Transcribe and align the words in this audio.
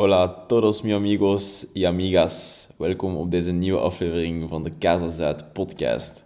Hola 0.00 0.46
todos 0.46 0.84
mis 0.84 0.94
amigos 0.94 1.66
y 1.74 1.84
amigas. 1.84 2.68
Welkom 2.76 3.16
op 3.16 3.30
deze 3.30 3.52
nieuwe 3.52 3.80
aflevering 3.80 4.48
van 4.48 4.62
de 4.62 4.70
Casa 4.78 5.08
Zuid 5.08 5.52
podcast. 5.52 6.24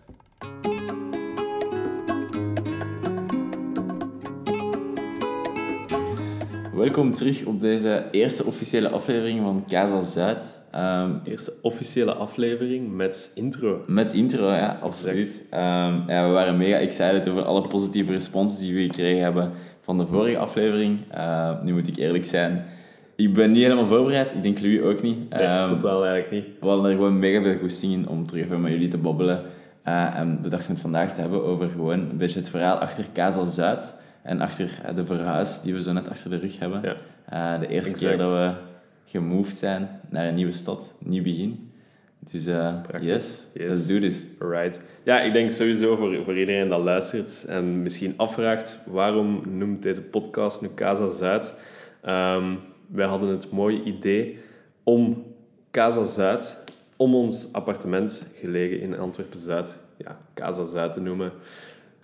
Welkom 6.75 7.15
terug 7.15 7.45
op 7.45 7.61
deze 7.61 8.05
eerste 8.11 8.45
officiële 8.45 8.89
aflevering 8.89 9.41
van 9.43 9.65
Casa 9.69 10.03
Zuid. 10.03 10.59
Ehm, 10.71 11.11
Eerste 11.25 11.53
officiële 11.63 12.13
aflevering 12.13 12.93
met 12.93 13.33
intro. 13.35 13.83
met 13.87 14.13
intro, 14.13 14.53
ja, 14.53 14.79
absoluut. 14.83 15.45
Ehm, 15.51 15.95
ja, 16.07 16.27
we 16.27 16.33
waren 16.33 16.57
mega 16.57 16.77
excited 16.77 17.29
over 17.29 17.45
alle 17.45 17.69
positieve 17.69 18.13
responses 18.13 18.59
die 18.59 18.75
we 18.75 18.83
gekregen 18.83 19.23
hebben 19.23 19.53
van 19.81 19.99
de 19.99 20.07
vorige 20.07 20.39
aflevering. 20.39 21.01
Ehm, 21.11 21.65
nu 21.65 21.73
moet 21.73 21.89
ik 21.89 21.97
eerlijk 21.97 22.27
zijn, 22.27 22.65
ik 23.29 23.35
ben 23.35 23.53
niet 23.53 23.63
helemaal 23.63 23.87
voorbereid. 23.87 24.35
Ik 24.35 24.43
denk 24.43 24.59
jullie 24.59 24.83
ook 24.83 25.03
niet. 25.03 25.31
Nee, 25.31 25.41
Ehm, 25.43 25.69
totaal 25.69 26.05
eigenlijk 26.07 26.31
niet. 26.47 26.55
We 26.61 26.67
hadden 26.67 26.85
er 26.85 26.97
gewoon 26.97 27.19
mega 27.19 27.43
veel 27.43 27.59
goesting 27.59 27.93
in 27.93 28.09
om 28.09 28.27
terug 28.27 28.45
even 28.45 28.61
met 28.61 28.73
jullie 28.73 28.89
te 28.89 28.99
babbelen. 28.99 29.43
Eh, 29.83 30.19
en 30.19 30.39
we 30.43 30.49
dachten 30.49 30.73
het 30.73 30.81
vandaag 30.81 31.15
te 31.15 31.21
hebben 31.21 31.45
over 31.45 31.69
gewoon 31.69 31.99
een 32.11 32.17
beetje 32.17 32.39
het 32.39 32.49
verhaal 32.51 32.77
achter 32.77 33.05
Casa 33.15 33.45
Zuid. 33.45 34.01
En 34.23 34.41
achter 34.41 34.71
eh, 34.85 34.97
de 34.97 35.05
verhuis 35.07 35.61
die 35.63 35.75
we 35.75 35.83
zo 35.83 35.93
net 35.93 36.09
achter 36.11 36.31
de 36.31 36.37
rug 36.39 36.59
hebben. 36.59 36.81
Ja. 36.83 36.97
Eh, 37.55 37.61
de 37.61 37.67
eerste 37.67 37.93
Exact. 37.93 38.15
keer 38.15 38.25
dat 38.25 38.33
we 38.33 38.51
gemoved 39.05 39.57
zijn 39.59 39.89
naar 40.11 40.27
een 40.27 40.35
nieuwe 40.35 40.53
stad, 40.53 40.95
nieuw 40.99 41.23
begin. 41.23 41.71
Dus 42.33 42.45
Prachtig. 42.89 43.05
yes, 43.05 43.47
Yes. 43.55 43.65
let's 43.67 43.87
do 43.87 43.99
this. 43.99 44.25
Alright. 44.41 44.81
Ja, 45.05 45.21
ik 45.21 45.33
denk 45.33 45.51
sowieso 45.51 45.97
voor, 45.97 46.25
voor 46.25 46.37
iedereen 46.39 46.69
dat 46.69 46.81
luistert 46.83 47.45
en 47.49 47.83
misschien 47.83 48.15
afvraagt 48.17 48.79
waarom 48.87 49.43
noemt 49.59 49.83
deze 49.83 50.01
podcast 50.03 50.61
nu 50.61 50.69
Casa 50.75 51.09
Zuid. 51.09 51.55
Ehm, 52.03 52.45
wij 52.93 53.07
hadden 53.07 53.29
het 53.29 53.51
mooie 53.51 53.83
idee 53.83 54.39
om 54.83 55.25
Casa 55.71 56.05
Zuid, 56.05 56.65
om 56.97 57.15
ons 57.15 57.53
appartement 57.53 58.31
gelegen 58.35 58.81
in 58.81 58.99
Antwerpen 58.99 59.39
Zuid, 59.39 59.79
ja, 59.97 60.19
Casa 60.35 60.65
Zuid 60.65 60.93
te 60.93 61.01
noemen. 61.01 61.33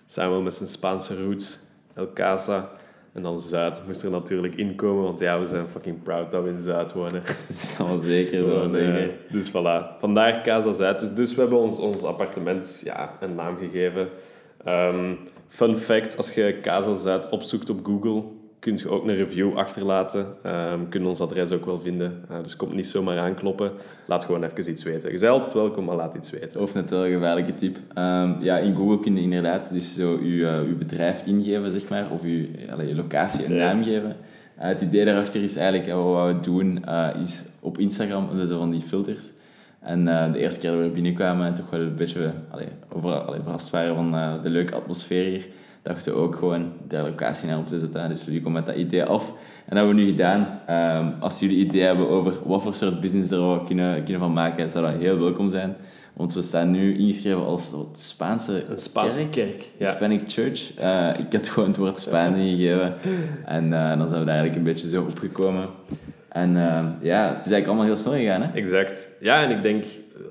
Samen 0.05 0.43
met 0.43 0.53
zijn 0.53 0.69
Spaanse 0.69 1.23
roots, 1.23 1.59
El 1.93 2.13
Casa. 2.13 2.69
En 3.13 3.21
dan 3.21 3.41
Zuid 3.41 3.81
moest 3.85 4.03
er 4.03 4.09
natuurlijk 4.11 4.55
inkomen, 4.55 5.03
want 5.03 5.19
ja, 5.19 5.39
we 5.39 5.45
zijn 5.47 5.67
fucking 5.67 6.03
proud 6.03 6.31
dat 6.31 6.43
we 6.43 6.49
in 6.49 6.61
Zuid 6.61 6.91
wonen. 6.93 7.21
Dat 7.77 8.01
zeker, 8.01 8.43
zo 8.43 8.49
Gewoon, 8.49 8.69
zeker. 8.69 9.09
eh, 9.09 9.09
dus 9.31 9.49
voilà, 9.49 9.99
vandaar 9.99 10.41
Casa 10.43 10.73
Zuid. 10.73 10.99
Dus, 10.99 11.13
dus 11.13 11.35
we 11.35 11.41
hebben 11.41 11.59
ons, 11.59 11.77
ons 11.77 12.03
appartement 12.03 12.81
ja, 12.83 13.17
een 13.19 13.35
naam 13.35 13.57
gegeven. 13.57 14.07
Ehm, 14.63 15.15
fun 15.47 15.77
fact, 15.77 16.17
als 16.17 16.33
je 16.33 16.59
Casa 16.61 16.93
Zuid 16.93 17.29
opzoekt 17.29 17.69
op 17.69 17.85
Google, 17.85 18.23
kun 18.59 18.77
je 18.77 18.89
ook 18.89 19.07
een 19.07 19.15
review 19.15 19.57
achterlaten. 19.57 20.27
Ehm 20.43 20.79
kun 20.89 21.01
je 21.01 21.07
ons 21.07 21.19
adres 21.21 21.51
ook 21.51 21.65
wel 21.65 21.79
vinden. 21.79 22.21
Eh, 22.29 22.37
dus 22.43 22.55
kom 22.55 22.75
niet 22.75 22.87
zomaar 22.87 23.19
aankloppen. 23.19 23.71
Laat 24.07 24.25
gewoon 24.25 24.43
even 24.43 24.71
iets 24.71 24.83
weten. 24.83 25.11
Je 25.11 25.19
bent 25.19 25.31
altijd 25.31 25.53
welkom, 25.53 25.85
maar 25.85 25.95
laat 25.95 26.15
iets 26.15 26.29
weten. 26.29 26.61
Of 26.61 26.73
net 26.73 26.89
wel 26.89 27.05
een 27.05 27.11
gevaarlijke 27.11 27.55
tip. 27.55 27.77
Ehm, 27.93 28.31
ja, 28.39 28.57
in 28.57 28.75
Google 28.75 28.99
kun 28.99 29.15
je 29.15 29.21
inderdaad 29.21 29.69
dus 29.73 29.93
zo 29.95 30.19
je, 30.23 30.47
eh, 30.47 30.59
uw 30.59 30.77
bedrijf 30.77 31.21
ingeven, 31.25 31.71
zeg 31.71 31.89
maar, 31.89 32.05
of 32.11 32.21
je, 32.23 32.49
allee, 32.71 32.87
je 32.87 32.95
locatie 32.95 33.45
een 33.45 33.53
Ja. 33.55 33.73
naam 33.73 33.83
geven. 33.83 34.15
Eh, 34.55 34.67
het 34.67 34.81
idee 34.81 35.05
daarachter 35.05 35.43
is 35.43 35.55
eigenlijk, 35.55 35.87
eh, 35.89 36.03
wat 36.13 36.27
we 36.35 36.39
doen, 36.39 36.85
eh, 36.85 37.07
is 37.21 37.45
op 37.59 37.77
Instagram 37.77 38.27
hebben 38.27 38.47
zo 38.47 38.57
van 38.59 38.71
die 38.71 38.81
filters. 38.81 39.31
En 39.79 40.07
eh, 40.07 40.31
de 40.33 40.39
eerste 40.39 40.59
keer 40.59 40.69
dat 40.69 40.79
we 40.79 40.85
er 40.85 40.91
binnenkwamen, 40.91 41.53
toch 41.53 41.69
wel 41.69 41.79
een 41.79 41.95
beetje 41.95 42.31
allee, 42.51 42.67
over, 42.93 43.11
allee, 43.13 43.39
verrast 43.43 43.69
waren 43.69 43.95
van 43.95 44.15
eh, 44.15 44.33
de 44.43 44.49
leuke 44.49 44.75
atmosfeer 44.75 45.23
hier, 45.25 45.47
dachten 45.81 46.13
we 46.13 46.19
ook 46.19 46.35
gewoon 46.35 46.71
de 46.87 46.97
locatie 46.97 47.47
naar 47.47 47.57
op 47.57 47.67
te 47.67 47.79
zetten. 47.79 48.09
Dus 48.09 48.25
jullie 48.25 48.41
komen 48.41 48.63
met 48.63 48.65
dat 48.65 48.83
idee 48.83 49.03
af. 49.03 49.27
En 49.29 49.35
dat 49.75 49.77
hebben 49.77 49.95
we 49.95 50.01
nu 50.01 50.07
gedaan. 50.07 50.59
Ehm, 50.67 51.11
als 51.19 51.39
jullie 51.39 51.65
idee 51.65 51.81
hebben 51.81 52.09
over 52.09 52.33
wat 52.45 52.61
voor 52.61 52.75
soort 52.75 53.01
business 53.01 53.31
er 53.31 53.53
we 53.53 53.65
kunnen, 53.65 54.03
kunnen 54.03 54.21
van 54.21 54.33
maken, 54.33 54.69
zou 54.69 54.91
dat 54.91 55.01
heel 55.01 55.19
welkom 55.19 55.49
zijn. 55.49 55.75
Want 56.13 56.33
we 56.33 56.41
staan 56.41 56.71
nu 56.71 56.97
ingeschreven 56.97 57.45
als 57.45 57.71
wat 57.71 57.99
Spaanse 57.99 58.65
Een 58.69 58.77
Spaanse 58.77 59.29
kerk. 59.29 59.49
kerk. 59.49 59.69
Ja. 59.77 59.89
Hispanic 59.89 60.21
Church. 60.27 60.75
Eh, 60.75 61.19
ik 61.19 61.33
had 61.33 61.47
gewoon 61.47 61.69
het 61.69 61.77
woord 61.77 61.99
Spaans 61.99 62.37
ingegeven. 62.37 62.93
En 63.45 63.73
eh, 63.73 63.97
dan 63.97 64.07
zijn 64.07 64.19
we 64.19 64.25
daar 64.25 64.35
eigenlijk 64.35 64.55
een 64.55 64.63
beetje 64.63 64.89
zo 64.89 65.01
opgekomen. 65.01 65.67
En 66.29 66.57
eh, 66.57 66.85
ja, 67.01 67.27
het 67.27 67.45
is 67.45 67.51
eigenlijk 67.51 67.67
allemaal 67.67 67.85
heel 67.85 67.95
snel 67.95 68.13
gegaan, 68.13 68.41
hè? 68.41 68.53
Exact. 68.53 69.09
Ja, 69.19 69.43
en 69.43 69.51
ik 69.51 69.61
denk, 69.61 69.85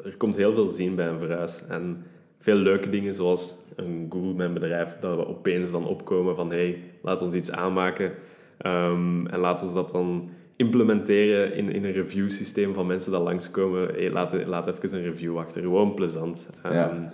er 0.04 0.16
komt 0.16 0.36
heel 0.36 0.54
veel 0.54 0.68
zien 0.68 0.94
bij 0.94 1.06
een 1.06 1.18
verhuis. 1.18 1.62
En 1.68 2.04
veel 2.38 2.56
leuke 2.56 2.90
dingen, 2.90 3.14
zoals 3.14 3.54
een 3.76 4.06
Google 4.10 4.34
Mijn 4.34 4.52
Bedrijf, 4.52 4.96
dat 5.00 5.16
we 5.16 5.26
opeens 5.26 5.70
dan 5.70 5.86
opkomen 5.86 6.36
van 6.36 6.50
hey, 6.50 6.82
laat 7.02 7.22
ons 7.22 7.34
iets 7.34 7.50
aanmaken. 7.50 8.12
Ehm, 8.58 9.26
en 9.26 9.38
laat 9.38 9.62
ons 9.62 9.74
dat 9.74 9.90
dan 9.90 10.30
implementeren 10.56 11.54
in, 11.54 11.72
in 11.72 11.84
een 11.84 11.92
review 11.92 12.30
systeem 12.30 12.74
van 12.74 12.86
mensen 12.86 13.12
die 13.12 13.20
langskomen. 13.20 13.86
Hey, 13.86 14.10
laat, 14.10 14.46
laat 14.46 14.66
even 14.66 14.98
een 14.98 15.04
review 15.04 15.38
achter. 15.38 15.62
Gewoon 15.62 15.94
plezant. 15.94 16.50
Ehm, 16.62 16.74
Ja. 16.74 17.12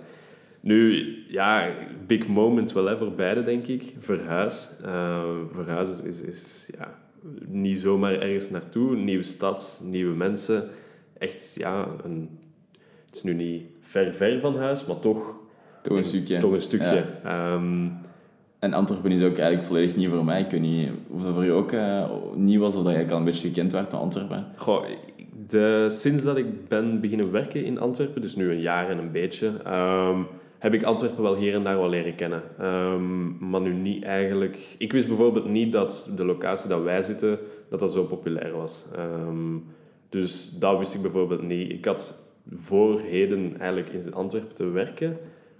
Nu, 0.59 1.05
ja, 1.27 1.75
big 2.07 2.27
moment 2.27 2.73
wel 2.73 2.85
hè, 2.85 2.97
voor 2.97 3.11
beide, 3.11 3.43
denk 3.43 3.67
ik. 3.67 3.95
Verhuis. 3.99 4.79
Eh, 4.83 5.23
verhuis 5.53 5.89
is, 5.89 6.01
is, 6.01 6.21
is 6.21 6.69
ja, 6.77 6.99
niet 7.45 7.79
zomaar 7.79 8.13
ergens 8.13 8.49
naartoe. 8.49 8.95
Nieuwe 8.95 9.23
stad, 9.23 9.83
nieuwe 9.85 10.15
mensen. 10.15 10.63
Echt, 11.17 11.55
ja, 11.59 11.87
een, 12.03 12.29
het 13.05 13.15
is 13.15 13.23
nu 13.23 13.33
niet 13.33 13.63
ver, 13.95 14.13
ver 14.13 14.39
van 14.39 14.57
huis, 14.57 14.85
maar 14.85 14.99
toch, 14.99 15.33
Toch 15.81 15.97
een 15.97 16.03
stukje. 16.03 16.37
toch 16.37 16.51
een 16.51 16.61
stukje. 16.61 17.03
Ja. 17.23 17.53
Ehm, 17.53 17.87
En 18.59 18.73
Antwerpen 18.73 19.11
is 19.11 19.21
ook 19.21 19.37
eigenlijk 19.37 19.67
volledig 19.67 19.95
nieuw 19.95 20.09
voor 20.11 20.25
mij. 20.25 20.41
Ik 20.41 20.51
weet 20.51 20.61
niet 20.61 20.89
of 21.09 21.23
dat 21.23 21.33
voor 21.33 21.43
je 21.43 21.51
ook 21.51 21.71
eh, 21.71 22.09
nieuw 22.35 22.59
was 22.59 22.75
of 22.75 22.83
dat 22.83 22.93
je 22.93 23.11
al 23.11 23.17
een 23.17 23.23
beetje 23.23 23.47
gekend 23.47 23.71
werd 23.71 23.91
met 23.91 24.01
Antwerpen. 24.01 24.45
Goh, 24.55 24.85
de, 25.47 25.85
sinds 25.89 26.23
dat 26.23 26.37
ik 26.37 26.67
ben 26.67 27.01
beginnen 27.01 27.31
werken 27.31 27.65
in 27.65 27.79
Antwerpen, 27.79 28.21
dus 28.21 28.35
nu 28.35 28.51
een 28.51 28.59
jaar 28.61 28.89
en 28.89 28.97
een 28.97 29.11
beetje, 29.11 29.51
ehm, 29.63 30.19
heb 30.59 30.73
ik 30.73 30.83
Antwerpen 30.83 31.23
wel 31.23 31.35
hier 31.35 31.53
en 31.53 31.63
daar 31.63 31.77
wel 31.77 31.89
leren 31.89 32.15
kennen. 32.15 32.41
Ehm, 32.59 33.49
maar 33.49 33.61
nu 33.61 33.73
niet 33.73 34.03
eigenlijk... 34.03 34.75
Ik 34.77 34.91
wist 34.91 35.07
bijvoorbeeld 35.07 35.49
niet 35.49 35.71
dat 35.71 36.13
de 36.17 36.25
locatie 36.25 36.69
dat 36.69 36.83
wij 36.83 37.01
zitten, 37.03 37.39
dat 37.69 37.79
dat 37.79 37.91
zo 37.91 38.03
populair 38.03 38.51
was. 38.51 38.85
Dus 40.09 40.49
dat 40.49 40.77
wist 40.77 40.93
ik 40.95 41.01
bijvoorbeeld 41.01 41.41
niet. 41.41 41.71
Ik 41.71 41.85
had 41.85 42.24
voor 42.53 43.01
heden 43.01 43.59
eigenlijk 43.59 43.89
in 43.89 44.13
Antwerpen 44.13 44.55
te 44.55 44.69
werken, 44.69 45.17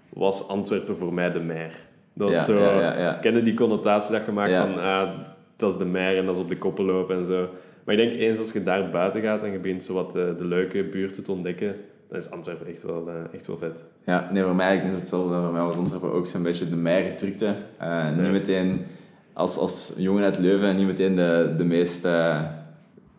was 0.09 0.47
Antwerpen 0.47 0.97
voor 0.97 1.13
mij 1.13 1.31
de 1.31 1.39
mer. 1.39 1.73
Dat 2.13 2.33
Ja, 2.33 2.43
zo... 2.43 2.59
ja, 2.59 2.79
ja, 2.79 2.99
ja. 2.99 3.13
Kennen 3.13 3.43
die 3.43 3.53
connotatie 3.53 4.11
dat 4.11 4.25
je 4.25 4.31
maakt 4.31 4.55
van... 4.55 4.79
Ah, 4.79 5.09
dat 5.55 5.71
is 5.71 5.77
de 5.77 5.85
mer 5.85 6.17
en 6.17 6.25
dat 6.25 6.35
is 6.35 6.41
op 6.41 6.49
de 6.49 6.57
koppen 6.57 6.85
lopen 6.85 7.17
en 7.17 7.25
zo. 7.25 7.49
Maar 7.83 7.95
ik 7.95 8.09
denk 8.09 8.19
eens 8.21 8.39
als 8.39 8.51
je 8.51 8.63
daar 8.63 8.89
buiten 8.89 9.21
gaat 9.21 9.43
en 9.43 9.51
je 9.51 9.59
begint 9.59 9.83
zo 9.83 9.93
wat 9.93 10.11
de, 10.11 10.33
de 10.37 10.45
leuke 10.45 10.83
buurten 10.83 11.23
te 11.23 11.31
ontdekken, 11.31 11.75
dan 12.07 12.17
is 12.17 12.31
Antwerpen 12.31 12.67
echt 12.67 12.83
wel, 12.83 13.07
eh, 13.07 13.33
echt 13.33 13.47
wel 13.47 13.57
vet. 13.57 13.83
Ja, 14.05 14.29
nee, 14.31 14.43
voor 14.43 14.55
mij 14.55 14.83
net 14.83 14.95
hetzelfde. 14.95 15.35
Voor 15.35 15.51
mij 15.51 15.61
was 15.61 15.75
Antwerpen 15.75 16.11
ook 16.11 16.27
zo'n 16.27 16.43
beetje 16.43 16.69
de 16.69 16.75
meigetructe. 16.75 17.55
Eh 17.77 18.17
Niet 18.17 18.31
meteen 18.31 18.85
als, 19.33 19.57
als 19.57 19.93
jongen 19.97 20.23
uit 20.23 20.39
Leuven, 20.39 20.75
niet 20.75 20.85
meteen 20.85 21.15
de, 21.15 21.53
de 21.57 21.63
meest 21.63 22.05
eh, 22.05 22.41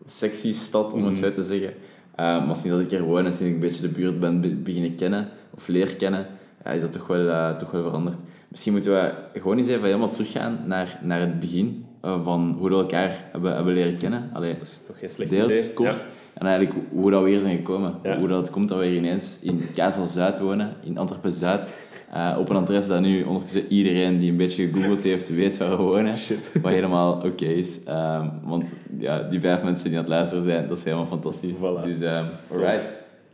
sexy 0.05 0.53
stad, 0.53 0.93
om 0.93 1.05
het 1.05 1.15
zo 1.17 1.33
te 1.33 1.43
zeggen. 1.43 1.73
Eh, 2.17 2.45
maar 2.47 2.55
sinds 2.55 2.69
dat 2.77 2.79
ik 2.79 2.91
er 2.91 3.03
woon 3.03 3.25
en 3.25 3.33
sinds 3.33 3.41
ik 3.47 3.53
een 3.53 3.59
beetje 3.59 3.81
de 3.81 3.87
buurt 3.93 4.19
ben 4.19 4.41
be- 4.41 4.47
beginnen 4.55 4.95
kennen, 4.95 5.27
of 5.55 5.67
leer 5.67 5.95
kennen, 5.95 6.25
ja, 6.65 6.71
is 6.71 6.81
dat 6.81 6.91
toch 6.93 7.07
wel, 7.07 7.29
eh, 7.29 7.55
toch 7.57 7.71
wel 7.71 7.83
veranderd. 7.83 8.15
Misschien 8.49 8.71
moeten 8.73 8.91
we 8.91 9.13
gewoon 9.39 9.57
eens 9.57 9.67
even 9.67 9.83
helemaal 9.85 10.09
teruggaan 10.09 10.59
naar, 10.65 10.99
naar 11.03 11.19
het 11.19 11.39
begin 11.39 11.85
eh, 12.01 12.23
van 12.23 12.55
hoe 12.59 12.69
we 12.69 12.75
elkaar 12.75 13.25
hebben, 13.31 13.55
hebben 13.55 13.73
leren 13.73 13.97
kennen. 13.97 14.29
Allee, 14.33 14.53
Dat 14.53 14.61
is 14.61 14.79
nog 14.87 14.99
geen 14.99 15.09
slecht 15.09 15.29
deels 15.29 15.53
idee. 15.57 15.73
kort. 15.73 15.95
Ja. 15.99 16.05
En 16.39 16.47
eigenlijk 16.47 16.85
hoe 16.91 17.11
dat 17.11 17.23
we 17.23 17.29
hier 17.29 17.39
zijn 17.39 17.57
gekomen. 17.57 17.93
Ja. 18.03 18.17
Hoe 18.17 18.27
dat 18.27 18.37
het 18.37 18.49
komt 18.49 18.69
dat 18.69 18.77
we 18.77 18.85
hier 18.85 18.95
ineens 18.97 19.39
in 19.41 19.67
Kazel 19.75 20.05
Zuid 20.07 20.39
wonen, 20.39 20.73
in 20.83 20.97
Antwerpen 20.97 21.31
Zuid. 21.31 21.85
eh, 22.13 22.35
op 22.39 22.49
een 22.49 22.55
adres 22.55 22.87
dat 22.87 23.01
nu 23.01 23.23
ondertussen 23.23 23.65
iedereen 23.71 24.19
die 24.19 24.31
een 24.31 24.37
beetje 24.37 24.67
gegoogeld 24.67 25.03
heeft, 25.03 25.29
weet 25.35 25.57
waar 25.57 25.69
we 25.69 25.75
wonen. 25.75 26.17
Shit. 26.17 26.51
Wat 26.61 26.71
helemaal 26.71 27.13
oké 27.25 27.45
is. 27.45 27.83
Ehm, 27.83 28.27
want 28.43 28.73
ja, 28.99 29.19
die 29.19 29.39
vijf 29.39 29.63
mensen 29.63 29.89
die 29.89 29.97
aan 29.97 30.03
het 30.03 30.13
luisteren 30.13 30.43
zijn, 30.43 30.67
dat 30.67 30.77
is 30.77 30.83
helemaal 30.83 31.05
fantastisch. 31.07 31.55
Voilà. 31.55 31.83
Dus 31.83 31.99
ehm 31.99 32.25
alright. 32.51 32.93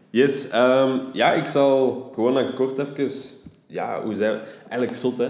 Yes, 0.09 0.49
ehm, 0.49 0.97
ja, 1.13 1.33
ik 1.33 1.47
zal 1.47 2.11
gewoon 2.13 2.33
dan 2.33 2.53
kort 2.53 2.77
even... 2.77 3.09
Ja, 3.67 4.01
hoe 4.03 4.15
zijn 4.15 4.31
we? 4.31 4.39
Eigenlijk 4.69 4.94
zot, 4.94 5.17
hè. 5.17 5.27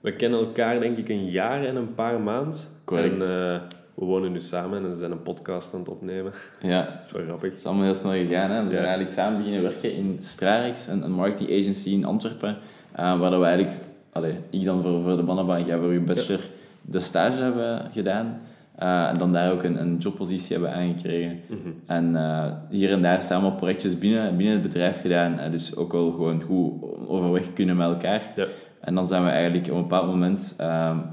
We 0.00 0.12
kennen 0.16 0.38
elkaar 0.38 0.80
denk 0.80 0.98
ik 0.98 1.08
een 1.08 1.30
jaar 1.30 1.64
en 1.64 1.76
een 1.76 1.94
paar 1.94 2.20
maanden. 2.20 2.58
Correct. 2.84 3.14
En 3.14 3.52
eh, 3.52 3.60
we 3.94 4.04
wonen 4.04 4.32
nu 4.32 4.40
samen 4.40 4.82
en 4.82 4.90
we 4.90 4.96
zijn 4.96 5.10
een 5.10 5.22
podcast 5.22 5.74
aan 5.74 5.80
het 5.80 5.88
opnemen. 5.88 6.32
Ja, 6.60 6.82
Dat 6.96 7.04
is 7.06 7.12
wel 7.12 7.22
grappig. 7.24 7.50
het 7.50 7.58
is 7.58 7.64
allemaal 7.66 7.84
heel 7.84 7.94
snel 7.94 8.12
gegaan. 8.12 8.50
Hè? 8.50 8.64
We 8.64 8.70
zijn 8.70 8.82
eigenlijk 8.84 9.14
samen 9.14 9.36
beginnen 9.38 9.62
werken 9.62 9.94
in 9.94 10.16
Strarex, 10.20 10.86
een, 10.86 11.02
een 11.04 11.12
marketing 11.12 11.50
agency 11.60 11.90
in 11.90 12.04
Antwerpen. 12.04 12.56
eh, 12.92 13.18
waar 13.20 13.40
we 13.40 13.46
eigenlijk, 13.46 13.76
allee, 14.12 14.34
ik 14.50 14.64
dan 14.64 14.82
voor, 14.82 15.02
voor 15.02 15.16
de 15.16 15.22
Bannenbank, 15.22 15.66
jij 15.66 15.76
voor 15.78 15.88
uw 15.88 16.04
bachelor, 16.04 16.40
de 16.80 17.00
stage 17.00 17.42
hebben 17.42 17.82
gedaan. 17.92 18.40
eh, 18.78 19.08
en 19.08 19.18
dan 19.18 19.32
daar 19.32 19.52
ook 19.52 19.62
een, 19.62 19.80
een 19.80 19.96
jobpositie 19.98 20.52
hebben 20.56 20.74
aangekregen. 20.74 21.40
En 21.86 22.16
eh, 22.16 22.52
hier 22.70 22.90
en 22.92 23.02
daar 23.02 23.22
samen 23.22 23.54
projectjes 23.54 23.98
binnen, 23.98 24.36
binnen 24.36 24.54
het 24.54 24.62
bedrijf 24.62 25.00
gedaan. 25.00 25.38
en 25.38 25.50
dus 25.50 25.76
ook 25.76 25.92
wel 25.92 26.10
gewoon 26.10 26.42
goed 26.42 26.72
overweg 27.08 27.52
kunnen 27.52 27.76
met 27.76 27.86
elkaar. 27.86 28.22
Ja. 28.36 28.46
En 28.80 28.94
dan 28.94 29.06
zijn 29.06 29.24
we 29.24 29.30
eigenlijk 29.30 29.66
op 29.66 29.74
een 29.76 29.82
bepaald 29.82 30.06
moment 30.06 30.56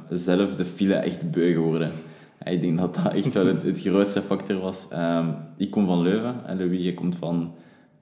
zelf 0.09 0.55
de 0.55 0.65
file 0.65 0.95
echt 0.95 1.31
beu 1.31 1.51
geworden. 1.53 1.91
Ik 2.43 2.61
denk 2.61 2.77
dat 2.77 2.95
dat 2.95 3.13
echt 3.13 3.33
wel 3.33 3.45
het, 3.45 3.63
het 3.63 3.81
grootste 3.81 4.21
factor 4.21 4.59
was. 4.59 4.87
Ehm, 4.89 5.25
ik 5.57 5.71
kom 5.71 5.85
van 5.85 6.01
Leuven 6.01 6.35
en 6.45 6.57
Louis, 6.57 6.83
je 6.83 6.93
komt 6.93 7.15
van 7.15 7.53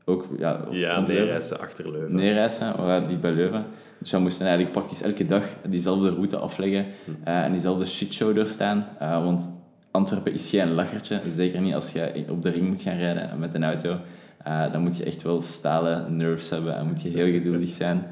ook 0.06 0.28
ja, 0.38 0.60
ja 0.72 1.00
neerreizen 1.00 1.60
achter 1.60 1.92
Leuven. 1.92 2.16
Neerreizen, 2.16 2.76
we 2.76 2.82
waren 2.82 3.08
niet 3.08 3.22
bij 3.22 3.32
Leuven. 3.32 3.66
Dus 4.00 4.12
we 4.12 4.20
moesten 4.20 4.46
eigenlijk 4.46 4.76
praktisch 4.76 5.02
elke 5.02 5.26
dag 5.26 5.46
diezelfde 5.70 6.10
route 6.10 6.38
afleggen 6.38 6.86
uh, 7.28 7.44
en 7.44 7.52
diezelfde 7.52 7.86
shitshow 7.86 8.36
doorstaan. 8.36 8.88
Uh, 9.02 9.24
want 9.24 9.50
Antwerpen 9.92 10.34
is 10.34 10.50
geen 10.50 10.74
lachertje, 10.74 11.20
zeker 11.28 11.62
niet 11.62 11.74
als 11.74 11.92
je 11.92 12.26
op 12.30 12.42
de 12.42 12.50
ring 12.50 12.68
moet 12.68 12.82
gaan 12.82 12.98
rijden 12.98 13.40
met 13.40 13.54
een 13.54 13.64
auto. 13.64 13.98
Uh, 14.48 14.72
dan 14.72 14.82
moet 14.82 14.98
je 14.98 15.04
echt 15.04 15.22
wel 15.22 15.42
stalen 15.42 16.16
nerves 16.16 16.50
hebben 16.50 16.76
en 16.76 16.88
moet 16.88 17.02
je 17.02 17.10
heel 17.10 17.32
geduldig 17.32 17.70
zijn. 17.70 18.04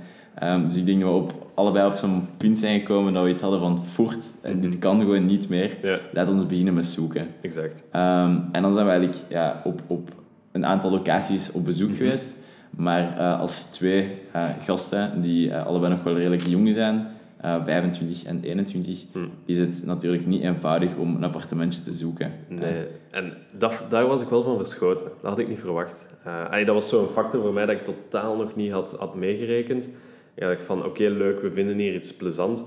Um, 0.43 0.65
dus 0.65 0.75
ik 0.75 0.85
denk 0.85 1.01
dat 1.01 1.09
we 1.09 1.15
op, 1.15 1.46
allebei 1.57 1.87
op 1.87 1.95
zo'n 1.95 2.27
punt 2.37 2.59
zijn 2.59 2.79
gekomen 2.79 3.13
dat 3.13 3.23
we 3.23 3.29
iets 3.29 3.41
hadden 3.41 3.59
van 3.59 3.85
voert, 3.85 4.25
mm 4.45 4.61
dit 4.61 4.79
kan 4.79 4.99
gewoon 4.99 5.25
niet 5.25 5.49
meer. 5.49 5.77
Ja. 5.81 5.99
Laat 6.13 6.29
ons 6.29 6.47
beginnen 6.47 6.73
met 6.73 6.85
zoeken. 6.85 7.27
Exact. 7.41 7.83
Um, 7.95 8.45
en 8.51 8.61
dan 8.61 8.73
zijn 8.73 8.85
we 8.85 8.91
eigenlijk 8.91 9.21
ja, 9.29 9.61
op, 9.63 9.81
op 9.87 10.09
een 10.51 10.65
aantal 10.65 10.91
locaties 10.91 11.51
op 11.51 11.65
bezoek 11.65 11.89
Mhm. 11.89 11.97
geweest. 11.97 12.37
Maar 12.69 13.17
uh, 13.17 13.39
als 13.39 13.63
twee 13.65 14.01
uh, 14.35 14.43
gasten 14.63 15.21
die 15.21 15.47
uh, 15.47 15.65
allebei 15.65 15.93
nog 15.93 16.03
wel 16.03 16.15
redelijk 16.17 16.41
jong 16.41 16.73
zijn, 16.73 17.07
25 17.41 18.23
en 18.23 18.39
21, 18.43 19.03
Hmm. 19.11 19.29
is 19.45 19.57
het 19.57 19.83
natuurlijk 19.85 20.25
niet 20.25 20.43
eenvoudig 20.43 20.95
om 20.95 21.15
een 21.15 21.23
appartementje 21.23 21.81
te 21.81 21.91
zoeken. 21.91 22.31
Nee, 22.47 22.85
en 23.11 23.33
dat, 23.57 23.83
daar 23.89 24.07
was 24.07 24.21
ik 24.21 24.27
wel 24.29 24.43
van 24.43 24.57
verschoten. 24.57 25.05
Dat 25.21 25.29
had 25.29 25.39
ik 25.39 25.47
niet 25.47 25.59
verwacht. 25.59 26.09
Uh, 26.27 26.65
dat 26.65 26.75
was 26.75 26.89
zo'n 26.89 27.07
factor 27.07 27.41
voor 27.41 27.53
mij 27.53 27.65
dat 27.65 27.75
ik 27.75 27.85
totaal 27.85 28.35
nog 28.35 28.55
niet 28.55 28.71
had, 28.71 28.95
had 28.99 29.15
meegerekend. 29.15 29.89
Ik 30.37 30.43
dacht 30.43 30.63
van, 30.63 30.77
oké, 30.77 30.87
okay, 30.87 31.07
leuk, 31.07 31.41
we 31.41 31.51
vinden 31.51 31.77
hier 31.77 31.93
iets 31.93 32.15
plezant. 32.15 32.63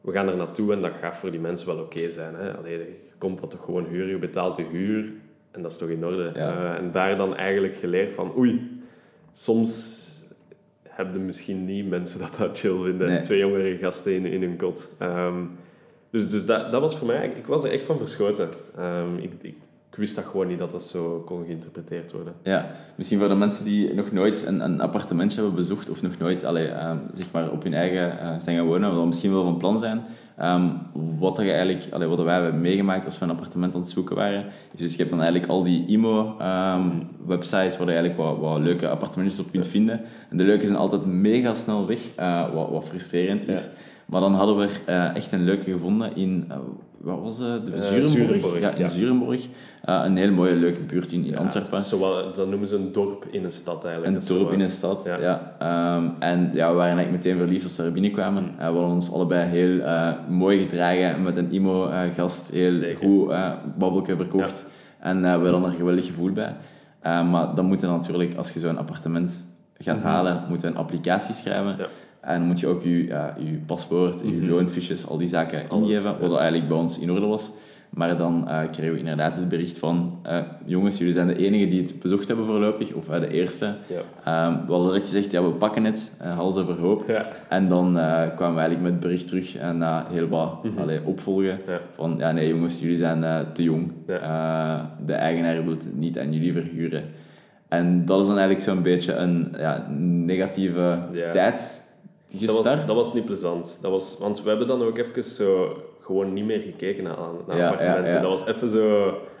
We 0.00 0.12
gaan 0.12 0.28
er 0.28 0.36
naartoe 0.36 0.72
en 0.72 0.80
dat 0.80 0.92
gaat 1.00 1.16
voor 1.16 1.30
die 1.30 1.40
mensen 1.40 1.66
wel 1.66 1.76
oké 1.76 1.96
okay 1.96 2.10
zijn. 2.10 2.34
Hè? 2.34 2.56
Allee, 2.56 2.78
je 2.78 2.96
komt 3.18 3.40
dat 3.40 3.50
toch 3.50 3.64
gewoon 3.64 3.84
huren, 3.84 4.08
je 4.08 4.18
betaalt 4.18 4.56
je 4.56 4.64
huur 4.70 5.12
en 5.50 5.62
dat 5.62 5.72
is 5.72 5.78
toch 5.78 5.88
in 5.88 6.04
orde. 6.04 6.30
Ja. 6.34 6.58
Uh, 6.58 6.74
en 6.74 6.92
daar 6.92 7.16
dan 7.16 7.36
eigenlijk 7.36 7.76
geleerd 7.76 8.12
van, 8.12 8.36
oei, 8.38 8.80
soms 9.32 10.06
hebben 10.82 11.26
misschien 11.26 11.64
niet 11.64 11.88
mensen 11.88 12.20
dat 12.20 12.36
dat 12.38 12.58
chill 12.58 12.82
vinden. 12.82 13.08
Nee. 13.08 13.20
Twee 13.20 13.38
jongere 13.38 13.78
gasten 13.78 14.12
in, 14.12 14.24
in 14.24 14.42
hun 14.42 14.56
kot. 14.56 14.90
Um, 15.02 15.50
dus 16.10 16.28
dus 16.28 16.46
dat, 16.46 16.72
dat 16.72 16.80
was 16.80 16.96
voor 16.96 17.06
mij... 17.06 17.32
Ik 17.36 17.46
was 17.46 17.64
er 17.64 17.70
echt 17.70 17.84
van 17.84 17.98
verschoten. 17.98 18.48
Um, 18.78 19.16
ik, 19.16 19.30
ik, 19.40 19.56
wist 19.98 20.16
dat 20.16 20.24
gewoon 20.24 20.46
niet 20.46 20.58
dat 20.58 20.70
dat 20.70 20.84
zo 20.84 21.22
kon 21.26 21.44
geïnterpreteerd 21.44 22.12
worden. 22.12 22.32
Ja, 22.42 22.70
misschien 22.94 23.18
voor 23.18 23.28
de 23.28 23.34
mensen 23.34 23.64
die 23.64 23.94
nog 23.94 24.12
nooit 24.12 24.46
een, 24.46 24.60
een 24.60 24.80
appartementje 24.80 25.36
hebben 25.40 25.56
bezocht 25.56 25.90
of 25.90 26.02
nog 26.02 26.18
nooit 26.18 26.44
allee, 26.44 26.68
uh, 26.68 26.92
zeg 27.12 27.30
maar 27.32 27.50
op 27.50 27.62
hun 27.62 27.74
eigen 27.74 28.18
uh, 28.22 28.34
zijn 28.38 28.56
gaan 28.56 28.66
wonen, 28.66 28.94
wat 28.94 29.06
misschien 29.06 29.32
wel 29.32 29.44
van 29.44 29.56
plan 29.56 29.78
zijn. 29.78 30.02
Um, 30.42 30.72
wat, 31.18 31.36
dat 31.36 31.44
je 31.44 31.50
eigenlijk, 31.50 31.86
allee, 31.92 32.08
wat 32.08 32.22
wij 32.22 32.34
hebben 32.34 32.60
meegemaakt 32.60 33.04
als 33.04 33.18
we 33.18 33.24
een 33.24 33.30
appartement 33.30 33.74
aan 33.74 33.80
het 33.80 33.90
zoeken 33.90 34.16
waren, 34.16 34.44
is 34.74 34.80
dus 34.80 34.90
je 34.90 34.98
hebt 34.98 35.10
dan 35.10 35.20
eigenlijk 35.20 35.50
al 35.50 35.62
die 35.62 35.86
IMO-websites 35.86 37.76
waar 37.76 37.86
je 37.86 37.92
eigenlijk 37.92 38.16
wat, 38.16 38.38
wat, 38.38 38.58
leuke 38.58 38.88
appartementjes 38.88 39.40
op 39.40 39.50
kunt 39.50 39.66
vinden. 39.66 40.00
En 40.30 40.36
de 40.36 40.44
leuke 40.44 40.66
zijn 40.66 40.78
altijd 40.78 41.06
mega 41.06 41.54
snel 41.54 41.86
weg, 41.86 42.00
uh, 42.20 42.54
wat, 42.54 42.70
wat 42.70 42.84
frustrerend 42.84 43.48
is. 43.48 43.62
Ja. 43.62 43.70
Maar 44.08 44.20
dan 44.20 44.34
hadden 44.34 44.56
we 44.56 44.68
er 44.84 45.14
echt 45.14 45.32
een 45.32 45.44
leuke 45.44 45.70
gevonden 45.70 46.16
in, 46.16 46.44
uh, 46.50 46.56
wat 47.00 47.20
was 47.22 47.38
het? 47.38 47.66
De 47.66 47.72
ja, 47.72 48.70
in 48.70 48.78
ja. 48.80 48.84
Een 50.04 50.16
heel 50.16 50.32
mooie, 50.32 50.54
leuke 50.54 50.80
buurt 50.80 51.12
in, 51.12 51.24
in 51.24 51.30
Ja, 51.30 51.38
Antwerpen. 51.38 51.80
Zowel, 51.80 52.32
dat 52.34 52.48
noemen 52.48 52.68
ze 52.68 52.76
een 52.76 52.92
dorp 52.92 53.26
in 53.30 53.44
een 53.44 53.52
stad 53.52 53.84
eigenlijk. 53.84 54.16
Een 54.16 54.36
dorp 54.36 54.52
in 54.52 54.60
een 54.60 54.70
stad, 54.70 55.04
ja. 55.04 55.18
ja. 55.20 55.96
Um, 55.96 56.14
en 56.18 56.50
ja, 56.54 56.68
we 56.70 56.76
waren 56.76 56.96
eigenlijk 56.96 57.10
meteen 57.10 57.36
verliefd 57.36 57.64
als 57.64 57.76
we 57.76 57.82
er 57.82 57.92
binnenkwamen. 57.92 58.44
Uh, 58.44 58.56
we 58.58 58.62
hadden 58.64 58.84
ons 58.90 59.12
allebei 59.12 59.48
heel 59.48 59.80
mooi 60.28 60.58
gedragen 60.68 61.22
met 61.22 61.36
een 61.36 61.52
IMO-gast. 61.52 62.50
Heel 62.50 62.72
Zeker. 62.72 63.06
goed 63.06 63.34
babbelke 63.78 64.16
verkocht. 64.16 64.70
En 64.98 65.20
we 65.20 65.28
hadden 65.28 65.54
er 65.54 65.64
een 65.64 65.72
geweldig 65.72 66.06
gevoel 66.06 66.32
bij. 66.32 66.56
Uh, 67.06 67.30
maar 67.30 67.54
dan 67.54 67.64
moet 67.64 67.80
je 67.80 67.86
natuurlijk, 67.86 68.34
als 68.34 68.52
je 68.52 68.60
zo'n 68.60 68.78
appartement 68.78 69.46
gaat 69.78 69.96
Mhm. 69.96 70.06
halen, 70.06 70.42
moet 70.48 70.60
je 70.60 70.66
een 70.66 70.76
applicatie 70.76 71.34
schrijven. 71.34 71.74
Ja. 71.78 71.86
En 72.20 72.38
dan 72.38 72.46
moet 72.46 72.60
je 72.60 72.66
ook 72.66 72.82
je, 72.82 72.90
je 73.38 73.58
paspoort, 73.66 74.20
je 74.20 74.26
Mhm. 74.30 74.48
loonfiches, 74.50 75.06
al 75.08 75.18
die 75.18 75.28
zaken 75.28 75.62
Alles, 75.68 75.88
ingeven. 75.88 76.10
ja. 76.20 76.28
Wat 76.28 76.36
eigenlijk 76.38 76.68
bij 76.68 76.78
ons 76.78 76.98
in 76.98 77.10
orde 77.12 77.26
was. 77.26 77.50
Maar 77.88 78.16
dan 78.16 78.44
uh, 78.48 78.60
kregen 78.70 78.92
we 78.92 78.98
inderdaad 78.98 79.36
het 79.36 79.48
bericht 79.48 79.78
van... 79.78 80.18
Uh, 80.26 80.38
jongens, 80.64 80.98
jullie 80.98 81.12
zijn 81.12 81.26
de 81.26 81.36
enigen 81.36 81.68
die 81.68 81.82
het 81.82 82.00
bezocht 82.02 82.28
hebben 82.28 82.46
voorlopig. 82.46 82.92
Of 82.92 83.08
uh, 83.08 83.20
de 83.20 83.28
eerste. 83.30 83.74
Ja. 84.24 84.46
Um, 84.46 84.66
we 84.66 84.72
hadden 84.72 84.88
direct 84.88 85.06
gezegd, 85.08 85.32
ja, 85.32 85.42
we 85.42 85.48
pakken 85.50 85.84
het. 85.84 86.12
Hals 86.18 86.56
over 86.56 86.74
hoop. 86.78 87.04
Ja. 87.08 87.28
En 87.48 87.68
dan 87.68 87.92
kwamen 88.36 88.54
we 88.54 88.60
eigenlijk 88.60 88.80
met 88.80 88.92
het 88.92 89.00
bericht 89.00 89.26
terug. 89.26 89.56
En 89.56 89.78
na 89.78 90.06
heel 90.10 90.28
wat 90.28 90.64
Mhm. 90.64 90.78
allee, 90.78 91.00
opvolgen. 91.04 91.58
Ja. 91.66 91.80
Van, 91.94 92.14
ja, 92.18 92.32
nee 92.32 92.48
jongens, 92.48 92.80
jullie 92.80 92.96
zijn 92.96 93.46
te 93.52 93.62
jong. 93.62 93.92
De 95.06 95.12
eigenaar 95.12 95.62
wil 95.64 95.72
het 95.72 95.96
niet 95.96 96.18
aan 96.18 96.32
jullie 96.32 96.52
verhuren. 96.52 97.02
En 97.68 98.04
dat 98.04 98.20
is 98.20 98.26
dan 98.26 98.38
eigenlijk 98.38 98.66
zo'n 98.68 98.82
beetje 98.82 99.14
een 99.14 99.54
ja, 99.58 99.86
negatieve 100.26 100.98
tijd 101.32 101.86
Dat 102.28 102.62
was, 102.64 102.86
dat 102.86 102.96
was 102.96 103.14
niet 103.14 103.24
plezant. 103.26 103.78
Dat 103.82 103.90
was, 103.90 104.18
want 104.18 104.42
we 104.42 104.48
hebben 104.48 104.66
dan 104.66 104.82
ook 104.82 104.98
even 104.98 105.24
zo 105.24 105.76
gewoon 106.00 106.32
niet 106.32 106.44
meer 106.44 106.60
gekeken 106.60 107.04
naar, 107.04 107.16
naar 107.46 107.56
Ja, 107.56 107.68
appartementen. 107.68 108.12
ja. 108.12 108.20
Dat 108.20 108.30
was 108.30 108.46
even 108.46 108.68
zo... 108.68 108.78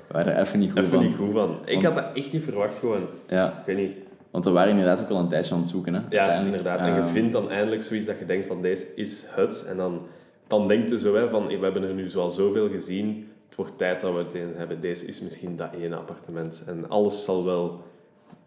We 0.06 0.14
waren 0.14 0.40
even 0.40 0.58
niet 0.58 0.70
goed 0.70 0.78
Even 0.78 0.90
van. 0.90 1.02
niet 1.04 1.16
goed 1.16 1.32
van. 1.32 1.58
Ik 1.64 1.82
had 1.82 1.94
dat 1.94 2.06
echt 2.14 2.32
niet 2.32 2.42
verwacht 2.44 2.78
gewoon. 2.78 3.02
Ja, 3.28 3.48
Ik 3.58 3.66
weet 3.66 3.76
niet. 3.76 3.96
want 4.30 4.44
we 4.44 4.50
waren 4.50 4.70
inderdaad 4.70 5.00
ook 5.00 5.08
al 5.10 5.18
een 5.18 5.28
tijdje 5.28 5.54
aan 5.54 5.60
het 5.60 5.68
zoeken. 5.68 5.94
Hè, 5.94 6.00
Ja, 6.10 6.32
inderdaad. 6.32 6.80
En 6.80 6.94
je 6.94 7.00
Um, 7.00 7.06
vindt 7.06 7.32
dan 7.32 7.50
eindelijk 7.50 7.82
zoiets 7.82 8.06
dat 8.06 8.18
je 8.18 8.26
denkt 8.26 8.46
van 8.46 8.62
deze 8.62 8.86
is 8.94 9.24
het. 9.28 9.66
En 9.70 9.76
dan, 9.76 10.00
dan 10.46 10.68
denkt 10.68 10.90
je 10.90 10.98
zo 10.98 11.14
hè, 11.14 11.28
van 11.28 11.46
we 11.46 11.58
hebben 11.60 11.82
er 11.82 11.94
nu 11.94 12.10
zo 12.10 12.20
al 12.20 12.30
zoveel 12.30 12.68
gezien. 12.68 13.28
Het 13.48 13.56
wordt 13.56 13.78
tijd 13.78 14.00
dat 14.00 14.12
we 14.12 14.18
het 14.18 14.34
in 14.34 14.52
hebben. 14.56 14.80
Deze 14.80 15.06
is 15.06 15.20
misschien 15.20 15.56
dat 15.56 15.68
ene 15.80 15.96
appartement. 15.96 16.64
En 16.66 16.88
alles 16.88 17.24
zal 17.24 17.44
wel 17.44 17.80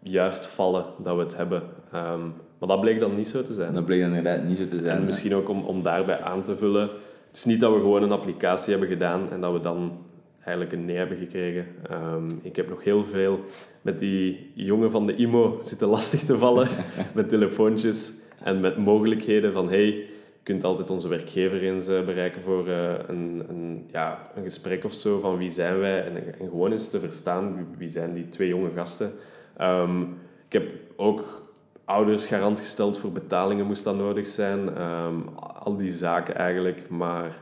juist 0.02 0.46
vallen 0.46 0.84
dat 1.02 1.16
we 1.16 1.22
het 1.22 1.36
hebben. 1.36 1.62
Ehm, 1.92 2.20
maar 2.62 2.70
dat 2.70 2.80
bleek 2.80 3.00
dan 3.00 3.16
niet 3.16 3.28
zo 3.28 3.42
te 3.42 3.54
zijn. 3.54 3.72
Dat 3.72 3.84
bleek 3.84 4.00
dan 4.00 4.14
inderdaad 4.14 4.44
niet 4.44 4.58
zo 4.58 4.66
te 4.66 4.78
zijn. 4.78 4.96
En 4.96 5.04
misschien 5.04 5.34
ook 5.34 5.48
om, 5.48 5.62
om 5.62 5.82
daarbij 5.82 6.20
aan 6.20 6.42
te 6.42 6.56
vullen. 6.56 6.82
Het 7.26 7.36
is 7.36 7.44
niet 7.44 7.60
dat 7.60 7.72
we 7.72 7.78
gewoon 7.78 8.02
een 8.02 8.12
applicatie 8.12 8.70
hebben 8.70 8.88
gedaan 8.88 9.30
en 9.30 9.40
dat 9.40 9.52
we 9.52 9.60
dan 9.60 9.98
eigenlijk 10.40 10.72
een 10.72 10.84
nee 10.84 10.96
hebben 10.96 11.16
gekregen. 11.16 11.66
Ehm, 11.90 12.30
ik 12.42 12.56
heb 12.56 12.68
nog 12.68 12.84
heel 12.84 13.04
veel 13.04 13.40
met 13.80 13.98
die 13.98 14.50
jongen 14.54 14.90
van 14.90 15.06
de 15.06 15.14
IMO 15.14 15.60
zitten 15.62 15.88
lastig 15.96 16.20
te 16.20 16.38
vallen. 16.38 16.68
met 17.14 17.28
telefoontjes 17.28 18.12
en 18.42 18.60
met 18.60 18.76
mogelijkheden 18.76 19.52
van 19.52 19.68
hey, 19.68 19.86
je 19.86 20.06
kunt 20.42 20.64
altijd 20.64 20.90
onze 20.90 21.08
werkgever 21.08 21.62
eens 21.62 21.88
eh, 21.88 22.04
bereiken 22.04 22.42
voor 22.42 22.68
eh, 22.68 22.94
een, 23.06 23.44
een, 23.48 23.86
ja, 23.92 24.30
een 24.34 24.44
gesprek 24.44 24.84
of 24.84 24.92
zo 24.92 25.20
van 25.20 25.38
wie 25.38 25.50
zijn 25.50 25.78
wij. 25.78 26.04
En, 26.04 26.16
en 26.16 26.48
gewoon 26.48 26.72
eens 26.72 26.90
te 26.90 27.00
verstaan 27.00 27.56
wie, 27.56 27.64
wie 27.78 27.90
zijn 27.90 28.14
die 28.14 28.28
twee 28.28 28.48
jonge 28.48 28.70
gasten. 28.74 29.12
Ehm, 29.56 30.02
ik 30.46 30.52
heb 30.52 30.72
ook 30.96 31.42
ouders 31.84 32.26
garant 32.26 32.60
gesteld 32.60 32.98
voor 32.98 33.12
betalingen 33.12 33.66
moest 33.66 33.84
dat 33.84 33.96
nodig 33.96 34.26
zijn. 34.26 34.76
Ehm, 34.76 35.14
al 35.62 35.76
die 35.76 35.92
zaken 35.92 36.36
eigenlijk, 36.36 36.86
maar 36.88 37.36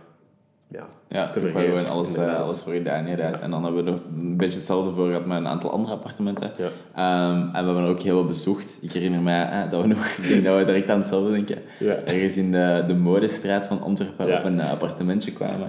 ja, 0.69 0.87
Ja, 1.09 1.31
te 1.31 1.41
toen 1.41 1.53
hebben 1.53 1.75
we 1.75 1.89
alles, 1.89 2.11
uh, 2.11 2.17
inderdaad. 2.17 2.43
alles 2.43 2.63
voor 2.63 2.73
gedaan, 2.73 3.07
inderdaad. 3.07 3.41
En 3.41 3.51
dan 3.51 3.65
hebben 3.65 3.85
we 3.85 3.91
er 3.91 3.97
een 4.17 4.37
beetje 4.37 4.59
hetzelfde 4.59 4.93
voor 4.93 5.07
gehad 5.07 5.27
met 5.27 5.37
een 5.39 5.49
aantal 5.49 5.71
andere 5.71 5.95
appartementen. 5.95 6.51
Ja. 6.59 7.31
Um, 7.31 7.51
en 7.55 7.65
we 7.67 7.71
hebben 7.73 7.85
ook 7.85 8.01
heel 8.01 8.17
wat 8.17 8.29
bezocht. 8.29 8.79
Ik 8.81 8.93
herinner 8.93 9.21
mij 9.21 9.49
eh, 9.49 9.71
dat 9.71 9.81
we 9.81 9.87
nog, 9.87 10.07
ik 10.23 10.29
denk 10.29 10.45
dat 10.45 10.59
we 10.59 10.65
direct 10.65 10.89
aan 10.89 10.99
hetzelfde 10.99 11.31
denken, 11.33 11.59
Ja. 11.79 11.95
ergens 12.05 12.37
in 12.37 12.53
de, 12.53 12.85
de 12.87 12.95
modestraat 12.95 13.67
van 13.67 13.83
Antwerpen 13.83 14.39
op 14.39 14.45
een 14.45 14.57
uh, 14.57 14.71
appartementje 14.71 15.33
kwamen. 15.33 15.69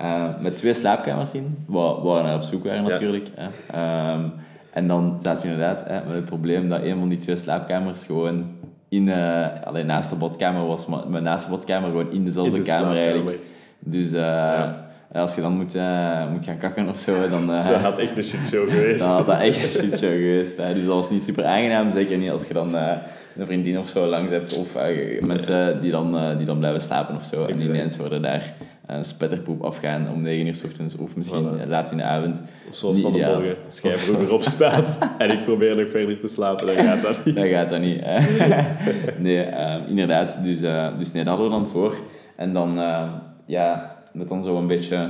Uh, 0.00 0.24
met 0.40 0.56
twee 0.56 0.74
slaapkamers 0.74 1.34
in, 1.34 1.64
waar, 1.66 2.02
waar 2.02 2.16
we 2.16 2.22
naar 2.22 2.34
op 2.34 2.42
zoek 2.42 2.64
waren 2.64 2.84
natuurlijk. 2.84 3.28
Um, 3.76 4.32
en 4.72 4.86
dan 4.86 5.18
zaten 5.22 5.46
we 5.46 5.52
inderdaad 5.52 5.84
hè, 5.88 5.94
met 6.04 6.14
het 6.14 6.24
probleem 6.24 6.68
dat 6.68 6.82
een 6.82 6.98
van 6.98 7.08
die 7.08 7.18
twee 7.18 7.36
slaapkamers 7.36 8.04
gewoon 8.04 8.46
in, 8.88 9.06
uh, 9.06 9.46
alleen 9.64 9.86
naast 9.86 10.10
de 10.10 10.16
badkamer 10.16 10.66
was, 10.66 10.86
maar, 10.86 11.08
maar 11.08 11.22
naast 11.22 11.44
de 11.44 11.50
badkamer 11.50 11.90
gewoon 11.90 12.12
in 12.12 12.24
dezelfde 12.24 12.56
In 12.56 12.60
de 12.62 12.66
kamer 12.66 12.80
slaapkamer. 12.82 13.12
eigenlijk. 13.12 13.38
Dus 13.78 14.12
uh, 14.12 14.64
als 15.12 15.34
je 15.34 15.40
dan 15.40 15.52
moet, 15.56 15.74
uh, 15.76 16.30
moet 16.30 16.44
gaan 16.44 16.58
kakken 16.58 16.88
of 16.88 16.98
zo, 16.98 17.28
dan, 17.28 17.42
uh, 17.50 17.68
Dat 17.68 17.80
had 17.80 17.98
echt 17.98 18.16
een 18.16 18.24
shitshow 18.24 18.70
geweest. 18.70 19.00
dan 19.00 19.10
had 19.10 19.26
dat 19.26 19.40
echt 19.40 19.62
een 19.64 19.82
shitshow 19.82 20.10
geweest. 20.10 20.56
Hè. 20.56 20.74
Dus 20.74 20.84
dat 20.84 20.94
was 20.94 21.10
niet 21.10 21.22
super 21.22 21.44
aangenaam, 21.44 21.92
zeker 21.92 22.18
niet 22.18 22.30
als 22.30 22.46
je 22.46 22.54
dan 22.54 22.74
uh, 22.74 22.92
een 23.36 23.46
vriendin 23.46 23.78
of 23.78 23.88
zo 23.88 24.06
langs 24.06 24.30
hebt 24.30 24.52
of 24.56 24.76
mensen 25.20 25.80
die 25.80 25.90
dan, 25.90 26.36
die 26.36 26.46
dan 26.46 26.58
blijven 26.58 26.80
slapen 26.80 27.16
of 27.16 27.24
zo. 27.24 27.42
En 27.42 27.48
Exact. 27.48 27.64
ineens 27.64 27.96
worden 27.96 28.22
daar 28.22 28.54
een 28.96 29.04
spetterpoep 29.04 29.62
afgaan 29.62 30.08
om 30.14 30.20
9 30.20 30.46
uur 30.46 30.56
s 30.56 30.64
ochtends 30.64 30.96
of 30.96 31.16
misschien 31.16 31.44
Voilà. 31.64 31.68
laat 31.68 31.90
in 31.90 31.96
de 31.96 32.02
avond. 32.02 32.42
Of 32.68 32.74
zoals 32.74 32.94
Niet 32.94 33.04
van 33.04 33.12
de 33.12 33.18
ideaal. 33.18 33.40
morgen, 33.40 34.32
opstaat 34.34 34.98
en 35.18 35.30
ik 35.30 35.44
probeer 35.44 35.76
nog 35.76 35.90
verder 35.90 36.20
te 36.20 36.28
slapen, 36.28 36.66
dan 36.66 36.76
gaat 36.84 37.02
dat 37.02 37.24
niet. 37.24 37.34
Dat 37.34 37.46
gaat 37.46 37.68
dat 37.68 37.80
niet. 37.80 38.00
nee, 39.18 39.46
uh, 39.46 39.74
inderdaad. 39.88 40.36
Dus, 40.44 40.62
uh, 40.62 40.98
dus 40.98 41.12
nee, 41.12 41.24
dat 41.24 41.36
hadden 41.36 41.50
we 41.52 41.60
dan 41.60 41.70
voor. 41.70 41.94
En 42.36 42.52
dan, 42.52 42.78
uh, 42.78 43.12
ja, 43.46 43.96
met 44.12 44.28
dan 44.28 44.42
zo 44.42 44.56
een 44.56 44.66
beetje 44.66 45.08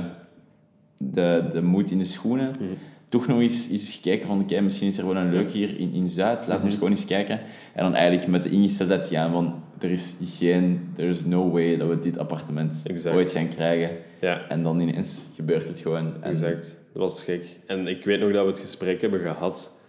de, 0.97 1.43
de 1.53 1.61
moed 1.61 1.91
in 1.91 1.97
de 1.97 2.03
schoenen. 2.05 2.49
Mhm. 2.49 2.63
Toch 3.09 3.27
nog 3.27 3.39
eens, 3.39 3.69
eens 3.69 3.91
gekeken 3.91 4.27
van, 4.27 4.39
oké, 4.41 4.59
misschien 4.61 4.87
is 4.87 4.97
er 4.97 5.05
wel 5.07 5.15
een 5.15 5.31
leuk 5.31 5.51
hier 5.51 5.79
in, 5.79 5.93
in 5.93 6.09
Zuid. 6.09 6.37
Laten 6.37 6.47
we 6.49 6.55
Mhm. 6.55 6.65
eens 6.65 6.73
gewoon 6.73 6.89
eens 6.89 7.05
kijken. 7.05 7.39
En 7.73 7.83
dan 7.83 7.93
eigenlijk 7.95 8.27
met 8.27 8.43
de 8.43 8.49
ingesteldheid 8.49 9.07
gaan 9.07 9.31
van, 9.31 9.63
er 9.81 9.91
is 9.91 10.15
geen, 10.37 10.91
there 10.95 11.09
is 11.09 11.25
no 11.25 11.51
way 11.51 11.77
dat 11.77 11.87
we 11.89 11.99
dit 11.99 12.17
appartement 12.17 12.81
Exact. 12.83 13.15
ooit 13.15 13.31
gaan 13.31 13.49
krijgen. 13.49 13.89
Ja, 14.21 14.47
En 14.49 14.63
dan 14.63 14.79
ineens 14.79 15.25
gebeurt 15.35 15.67
het 15.67 15.79
gewoon. 15.79 16.13
En 16.21 16.29
exact. 16.29 16.79
Dat 16.93 17.01
was 17.01 17.23
gek. 17.23 17.45
En 17.67 17.87
ik 17.87 18.05
weet 18.05 18.19
nog 18.19 18.31
dat 18.31 18.43
we 18.43 18.49
het 18.49 18.59
gesprek 18.59 19.01
hebben 19.01 19.19
gehad. 19.19 19.79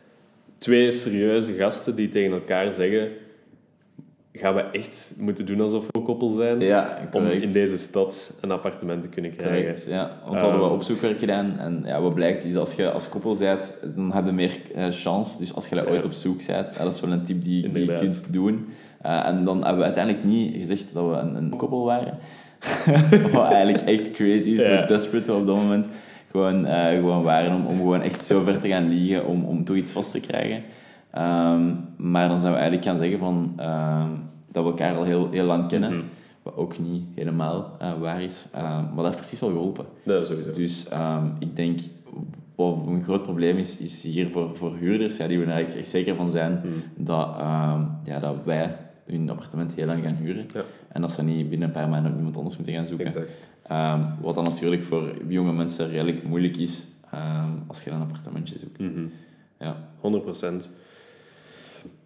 Twee 0.59 0.93
serieuze 0.93 1.53
gasten 1.53 1.97
die 1.97 2.09
tegen 2.09 2.33
elkaar 2.33 2.73
zeggen... 2.73 3.09
Gaan 4.35 4.55
we 4.55 4.61
echt 4.61 5.15
moeten 5.19 5.47
doen 5.47 5.61
alsof 5.61 5.83
we 5.83 5.99
een 5.99 6.03
koppel 6.05 6.31
zijn? 6.31 6.61
Ja, 6.61 7.09
om 7.13 7.27
in 7.27 7.53
deze 7.53 7.77
stad 7.79 8.39
een 8.41 8.51
appartement 8.51 9.03
te 9.03 9.09
kunnen 9.09 9.31
krijgen. 9.37 9.57
Correct, 9.59 9.87
ja. 9.89 10.19
Want 10.25 10.35
we 10.35 10.41
hadden 10.41 10.59
we 10.61 10.65
Ehm. 10.67 10.75
opzoekwerk 10.75 11.19
gedaan. 11.19 11.59
En 11.59 11.83
ja, 11.87 12.01
wat 12.01 12.15
blijkt 12.15 12.45
is, 12.45 12.57
als 12.57 12.75
je 12.75 12.91
als 12.91 13.09
koppel 13.09 13.37
bent, 13.37 13.79
dan 13.95 14.13
heb 14.13 14.25
je 14.27 14.33
meer 14.33 14.59
eh, 14.75 14.87
chance. 14.91 15.39
Dus 15.39 15.55
als 15.55 15.69
je 15.69 15.75
daar 15.75 15.89
ooit 15.89 16.05
op 16.05 16.13
zoek 16.13 16.47
bent, 16.47 16.77
dat 16.79 16.93
is 16.95 17.01
wel 17.01 17.13
een 17.13 17.23
tip 17.23 17.43
die, 17.43 17.71
die 17.71 17.87
je 17.87 17.95
kunt 17.95 18.33
doen. 18.33 18.69
Eh, 19.03 19.27
en 19.27 19.45
dan 19.45 19.57
hebben 19.57 19.79
we 19.79 19.85
uiteindelijk 19.85 20.25
niet 20.25 20.55
gezegd 20.57 20.95
dat 20.95 21.09
we 21.09 21.17
een, 21.17 21.35
een 21.35 21.57
koppel 21.57 21.85
waren. 21.85 22.19
wat 23.33 23.51
eigenlijk 23.51 23.89
echt 23.89 24.11
crazy 24.11 24.49
is, 24.49 24.67
hoe 24.67 24.85
desperate 24.87 25.33
we 25.33 25.39
op 25.39 25.47
dat 25.47 25.57
moment 25.57 25.89
gewoon, 26.31 26.67
eh, 26.67 26.95
gewoon 26.95 27.23
waren 27.23 27.55
om, 27.55 27.67
om 27.67 27.77
gewoon 27.77 28.01
echt 28.01 28.25
zo 28.25 28.41
ver 28.41 28.59
te 28.61 28.69
gaan 28.69 28.89
liegen 28.89 29.27
om, 29.27 29.45
om 29.45 29.65
toch 29.65 29.77
iets 29.77 29.93
vast 29.93 30.11
te 30.13 30.21
krijgen. 30.21 30.63
Ehm, 31.11 31.71
maar 31.97 32.29
dan 32.29 32.41
zijn 32.41 32.53
we 32.53 32.59
eigenlijk 32.59 32.89
gaan 32.89 32.97
zeggen 32.97 33.19
van, 33.19 33.53
ehm, 33.57 34.09
dat 34.53 34.65
we 34.65 34.71
elkaar 34.71 34.97
al 34.97 35.05
heel, 35.05 35.29
heel 35.31 35.45
lang 35.45 35.69
kennen. 35.69 35.95
Mhm. 35.95 36.03
Wat 36.43 36.57
ook 36.57 36.79
niet 36.79 37.03
helemaal 37.15 37.77
eh, 37.79 37.93
waar 38.01 38.23
is. 38.23 38.49
Ehm, 38.53 38.65
maar 38.65 38.95
dat 38.95 39.05
heeft 39.05 39.17
precies 39.17 39.41
wel 39.41 39.51
geholpen. 39.51 39.85
Dat 40.05 40.27
sowieso. 40.27 40.51
Dus 40.51 40.89
ik 41.39 41.57
denk, 41.57 41.79
wat 42.57 42.77
een 42.87 43.03
groot 43.05 43.23
probleem 43.23 43.57
is, 43.57 43.79
is 43.79 44.03
hier 44.03 44.29
voor, 44.29 44.57
voor 44.57 44.77
huurders, 44.77 45.17
ja, 45.17 45.27
die 45.27 45.39
we 45.39 45.45
er 45.45 45.51
eigenlijk 45.51 45.81
echt 45.81 45.91
zeker 45.91 46.17
van 46.17 46.31
zijn 46.31 46.53
Mhm. 46.53 47.05
dat, 47.07 47.29
ja, 48.05 48.19
dat 48.21 48.37
wij 48.45 48.77
hun 49.13 49.31
appartement 49.31 49.75
heel 49.75 49.87
lang 49.87 50.03
gaan 50.03 50.15
huren. 50.15 50.47
Ja. 50.55 50.63
En 50.89 51.01
dat 51.01 51.13
ze 51.13 51.23
niet 51.23 51.49
binnen 51.49 51.69
een 51.69 51.75
paar 51.75 51.89
maanden 51.89 52.11
op 52.13 52.17
iemand 52.19 52.37
anders 52.37 52.57
moeten 52.57 52.75
gaan 52.75 52.87
zoeken. 52.87 53.13
Ehm, 53.67 54.01
wat 54.21 54.35
dan 54.35 54.45
natuurlijk 54.45 54.85
voor 54.85 55.13
jonge 55.29 55.53
mensen 55.53 55.89
redelijk 55.89 56.25
moeilijk 56.25 56.57
is 56.57 56.83
ehm, 57.11 57.49
als 57.67 57.85
je 57.85 57.91
een 57.91 58.01
appartementje 58.01 58.59
zoekt. 58.59 58.81
Mhm. 58.83 59.05
Ja. 59.59 59.77
100%. 60.01 60.71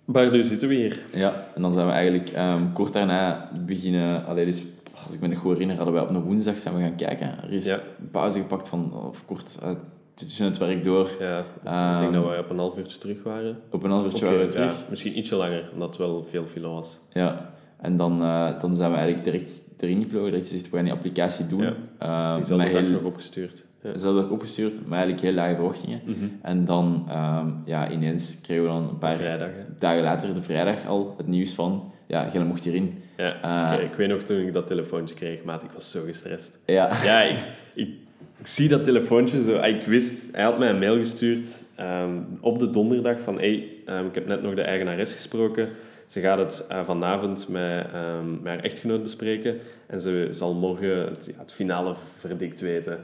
Maar 0.05 0.31
nu 0.31 0.45
zitten 0.45 0.69
we 0.69 0.75
hier. 0.75 1.01
ja, 1.15 1.33
en 1.55 1.63
dan 1.63 1.75
zijn 1.75 1.87
we 1.87 1.93
eigenlijk 1.93 2.29
ehm, 2.29 2.73
kort 2.73 2.93
daarna 2.93 3.51
beginnen... 3.67 4.25
Allee, 4.27 4.45
dus, 4.45 4.63
als 5.05 5.15
ik 5.15 5.21
me 5.21 5.29
nog 5.29 5.39
goed 5.39 5.53
herinner, 5.53 5.77
hadden 5.77 5.95
wij 5.95 6.03
op 6.03 6.11
een 6.11 6.21
woensdag 6.23 6.59
zijn 6.59 6.75
we 6.75 6.81
gaan 6.81 6.95
kijken. 6.97 7.43
Er 7.43 7.53
is 7.53 7.65
Ja. 7.67 7.79
pauze 8.11 8.39
gepakt 8.39 8.69
van, 8.69 8.93
of 9.09 9.25
kort, 9.27 9.59
eh, 9.63 9.71
tussen 10.17 10.45
het 10.45 10.59
werk 10.59 10.85
door. 10.85 11.11
Ja, 11.21 11.39
ik 11.39 11.45
Ehm, 11.65 12.01
denk 12.01 12.13
dat 12.13 12.25
we 12.33 12.39
op 12.39 12.51
een 12.51 12.59
half 12.59 12.77
uurtje 12.79 12.99
terug 12.99 13.23
waren. 13.23 13.59
Op 13.71 13.83
een 13.83 13.91
half 13.91 14.05
uurtje 14.05 14.25
waren 14.25 14.41
we 14.41 14.47
terug. 14.47 14.71
ja, 14.71 14.85
misschien 14.91 15.19
ietsje 15.19 15.37
langer, 15.37 15.69
omdat 15.73 15.89
het 15.89 15.99
wel 15.99 16.25
veel 16.29 16.45
file 16.47 16.69
was. 16.69 16.99
Ja. 17.13 17.55
En 17.81 17.97
dan, 17.97 18.23
eh, 18.23 18.61
dan 18.61 18.77
zijn 18.77 18.91
we 18.91 18.97
eigenlijk 18.97 19.25
direct 19.25 19.75
erin 19.81 20.03
gevlogen. 20.03 20.33
Dat 20.33 20.41
je 20.41 20.47
zegt, 20.59 20.71
we 20.71 20.77
gaan 20.77 20.85
die 20.85 20.95
applicatie 20.95 21.47
doen. 21.47 21.63
Ja. 21.63 21.73
Eh, 21.99 22.35
Diezelfde 22.35 22.65
met 22.65 22.73
dag 22.75 22.83
heel, 22.83 22.91
nog 22.91 23.03
opgestuurd. 23.03 23.65
Ja. 23.83 23.93
dezelfde 23.93 24.21
dag 24.21 24.31
opgestuurd, 24.31 24.73
met 24.81 24.93
eigenlijk 24.93 25.21
heel 25.23 25.33
lage 25.33 25.55
verwachtingen. 25.55 26.01
Mhm. 26.05 26.25
En 26.43 26.65
dan, 26.65 27.05
ehm, 27.09 27.49
ja, 27.65 27.91
ineens 27.91 28.41
kregen 28.41 28.63
we 28.65 28.69
dan 28.71 28.89
een 28.89 28.99
paar 28.99 29.15
Vrijdag, 29.17 29.49
dagen 29.79 30.03
later, 30.03 30.35
de 30.35 30.43
vrijdag 30.43 30.87
al, 30.87 31.15
het 31.17 31.27
nieuws 31.27 31.53
van, 31.55 31.93
ja, 32.07 32.29
jij 32.33 32.45
mocht 32.45 32.65
hierin. 32.65 33.03
Ja, 33.17 33.41
Eh, 33.43 33.73
Oké, 33.75 33.83
ik 33.83 33.93
weet 33.95 34.09
nog 34.09 34.23
toen 34.23 34.39
ik 34.39 34.53
dat 34.53 34.67
telefoontje 34.67 35.15
kreeg, 35.15 35.45
maat, 35.45 35.63
ik 35.63 35.71
was 35.71 35.91
zo 35.91 36.01
gestrest. 36.05 36.59
Ja. 36.67 37.03
Ja, 37.05 37.21
ik, 37.23 37.37
ik, 37.75 37.89
ik 38.39 38.47
zie 38.47 38.69
dat 38.69 38.85
telefoontje 38.85 39.43
zo. 39.43 39.57
ah, 39.57 39.69
Ik 39.69 39.85
wist, 39.87 40.35
hij 40.35 40.45
had 40.45 40.59
mij 40.59 40.71
een 40.71 40.79
mail 40.79 40.97
gestuurd 40.99 41.65
ehm, 41.77 42.23
op 42.41 42.59
de 42.59 42.71
donderdag 42.71 43.21
van 43.21 43.39
hey, 43.39 43.69
ehm, 43.87 44.07
ik 44.07 44.15
heb 44.15 44.27
net 44.27 44.43
nog 44.43 44.55
de 44.55 44.63
eigenares 44.63 45.13
gesproken. 45.13 45.69
Ze 46.07 46.21
gaat 46.21 46.39
het 46.39 46.67
eh, 46.69 46.85
vanavond 46.85 47.49
met, 47.49 47.87
ehm, 47.93 48.31
met 48.31 48.47
haar 48.47 48.59
echtgenoot 48.59 49.03
bespreken 49.03 49.59
en 49.87 50.01
ze 50.01 50.29
zal 50.31 50.55
morgen 50.55 50.99
het, 50.99 51.27
ja, 51.27 51.41
het 51.41 51.53
finale 51.53 51.95
verdikt 52.19 52.61
weten. 52.61 52.99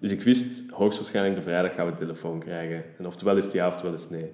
Dus 0.00 0.10
ik 0.12 0.22
wist, 0.22 0.70
hoogstwaarschijnlijk 0.70 1.36
de 1.36 1.42
vrijdag 1.42 1.74
gaan 1.74 1.84
we 1.86 1.90
een 1.92 1.98
telefoon 1.98 2.38
krijgen. 2.40 2.82
En 2.98 3.06
oftewel 3.06 3.36
is 3.36 3.44
het 3.44 3.52
ja, 3.52 3.66
oftewel 3.66 3.92
is 3.92 4.02
het 4.02 4.10
nee. 4.10 4.30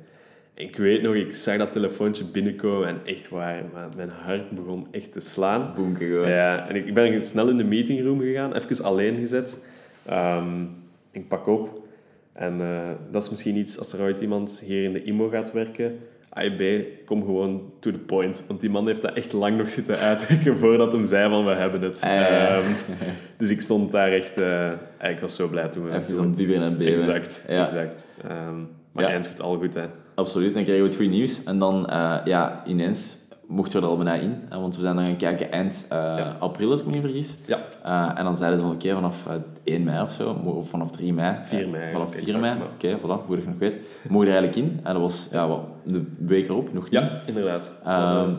Ik 0.54 0.76
weet 0.76 1.02
nog, 1.02 1.14
ik 1.14 1.34
zag 1.34 1.56
dat 1.56 1.72
telefoontje 1.72 2.24
binnenkomen 2.24 2.88
en 2.88 3.00
echt 3.04 3.28
waar, 3.28 3.62
maar 3.72 3.88
mijn 3.96 4.08
hart 4.08 4.50
begon 4.50 4.86
echt 4.90 5.12
te 5.12 5.20
slaan. 5.20 5.72
Gewoon. 5.96 6.28
Ja, 6.28 6.68
en 6.68 6.76
ik, 6.76 6.86
ik 6.86 6.94
ben 6.94 7.22
snel 7.22 7.48
in 7.48 7.56
de 7.56 7.64
meetingroom 7.64 8.20
gegaan, 8.20 8.54
even 8.54 8.84
alleen 8.84 9.18
gezet. 9.18 9.64
Ehm, 10.08 10.64
ik 11.10 11.28
pak 11.28 11.46
op. 11.46 11.86
En 12.32 12.60
eh, 12.60 12.90
dat 13.10 13.22
is 13.22 13.30
misschien 13.30 13.56
iets, 13.56 13.78
als 13.78 13.92
er 13.92 14.00
ooit 14.02 14.20
iemand 14.20 14.62
hier 14.66 14.82
in 14.84 14.92
de 14.92 15.02
IMO 15.02 15.28
gaat 15.28 15.52
werken, 15.52 15.98
AIB, 16.28 16.84
kom 17.04 17.20
gewoon 17.24 17.72
to 17.80 17.90
the 17.90 17.98
point. 17.98 18.44
Want 18.46 18.60
die 18.60 18.70
man 18.70 18.86
heeft 18.86 19.02
dat 19.02 19.12
echt 19.12 19.32
lang 19.32 19.56
nog 19.56 19.70
zitten 19.70 19.98
uitrekken 19.98 20.58
voordat 20.62 20.92
hem 20.92 21.04
zei 21.06 21.30
van, 21.30 21.44
we 21.44 21.50
hebben 21.50 21.80
het. 21.82 22.00
Ah, 22.02 22.10
ja, 22.10 22.28
ja. 22.32 22.48
Ehm, 22.58 22.72
dus 23.38 23.50
ik 23.50 23.60
stond 23.60 23.92
daar 23.92 24.12
echt... 24.12 24.38
eh, 24.38 24.72
ik 25.10 25.18
was 25.20 25.36
zo 25.36 25.48
blij 25.48 25.68
toen 25.68 25.84
we 25.84 25.90
Even 25.98 26.14
zo'n 26.14 26.62
en 26.62 26.78
beven. 26.78 26.94
Exact, 26.94 27.44
Ja. 27.48 27.64
exact. 27.64 28.06
Ehm, 28.28 28.56
maar 28.92 29.04
eind 29.04 29.26
goed, 29.26 29.40
al 29.40 29.56
goed, 29.56 29.74
hè. 29.74 29.84
Absoluut, 30.14 30.54
dan 30.54 30.62
kregen 30.62 30.82
we 30.82 30.88
het 30.88 30.96
goede 30.96 31.10
nieuws. 31.10 31.44
En 31.44 31.58
dan, 31.58 31.88
eh, 31.88 32.16
ja, 32.24 32.62
ineens 32.66 33.16
mochten 33.48 33.80
we 33.80 33.84
er 33.86 33.92
al 33.92 33.96
bijna 33.96 34.14
in. 34.14 34.42
hè, 34.48 34.60
want 34.60 34.76
we 34.76 34.82
zijn 34.82 34.96
dan 34.96 35.04
gaan 35.06 35.16
kijken 35.16 35.52
eind 35.52 35.86
eh, 35.90 35.98
Ja. 35.98 36.36
april, 36.38 36.70
als 36.70 36.80
ik 36.80 36.86
me 36.86 36.92
niet 36.92 37.00
vergis. 37.02 37.38
Ja. 37.46 37.58
Eh, 37.82 38.18
en 38.18 38.24
dan 38.24 38.36
zeiden 38.36 38.58
ze 38.58 38.64
van, 38.64 38.74
oké, 38.74 38.92
vanaf 38.94 39.26
eh, 39.26 39.34
1 39.74 39.84
mei 39.84 40.02
of 40.02 40.12
zo, 40.12 40.36
of 40.44 40.68
vanaf 40.68 40.90
3 40.90 41.12
mei. 41.12 41.36
4 41.42 41.62
eh, 41.62 41.68
mei 41.70 41.92
Vanaf 41.92 42.12
eigenlijk, 42.12 42.44
4 42.44 42.56
mei, 42.56 42.68
oké, 42.74 42.98
voilà, 42.98 43.26
hoe 43.26 43.36
ik 43.36 43.46
nog 43.46 43.54
weet. 43.58 43.74
We 44.02 44.12
mogen 44.12 44.26
er 44.28 44.34
eigenlijk 44.36 44.66
in. 44.70 44.80
En 44.84 44.92
dat 44.92 45.02
was, 45.02 45.28
ja, 45.32 45.48
wat, 45.48 45.60
de 45.84 46.04
week 46.18 46.48
erop, 46.48 46.72
nog 46.72 46.82
niet. 46.82 46.92
Ja, 46.92 47.20
inderdaad. 47.26 47.72
We 47.84 47.90
Ehm, 47.90 48.00
hadden, 48.00 48.38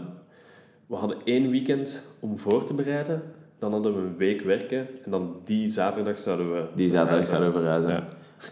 we 0.88 0.96
hadden 0.96 1.18
één 1.24 1.50
weekend 1.50 2.08
om 2.20 2.38
voor 2.38 2.64
te 2.64 2.74
bereiden. 2.74 3.22
Dan 3.60 3.72
hadden 3.72 3.94
we 3.96 4.00
een 4.00 4.18
week 4.18 4.42
werken. 4.42 4.88
En 5.06 5.12
dan 5.12 5.36
die 5.46 5.70
zaterdag 5.70 6.18
zouden 6.18 6.54
we... 6.54 6.64
Die 6.76 6.90
zaterdag 6.90 7.26
zouden 7.28 7.52
we 7.54 7.58
verhuizen. 7.60 7.90
Ja. 7.92 8.04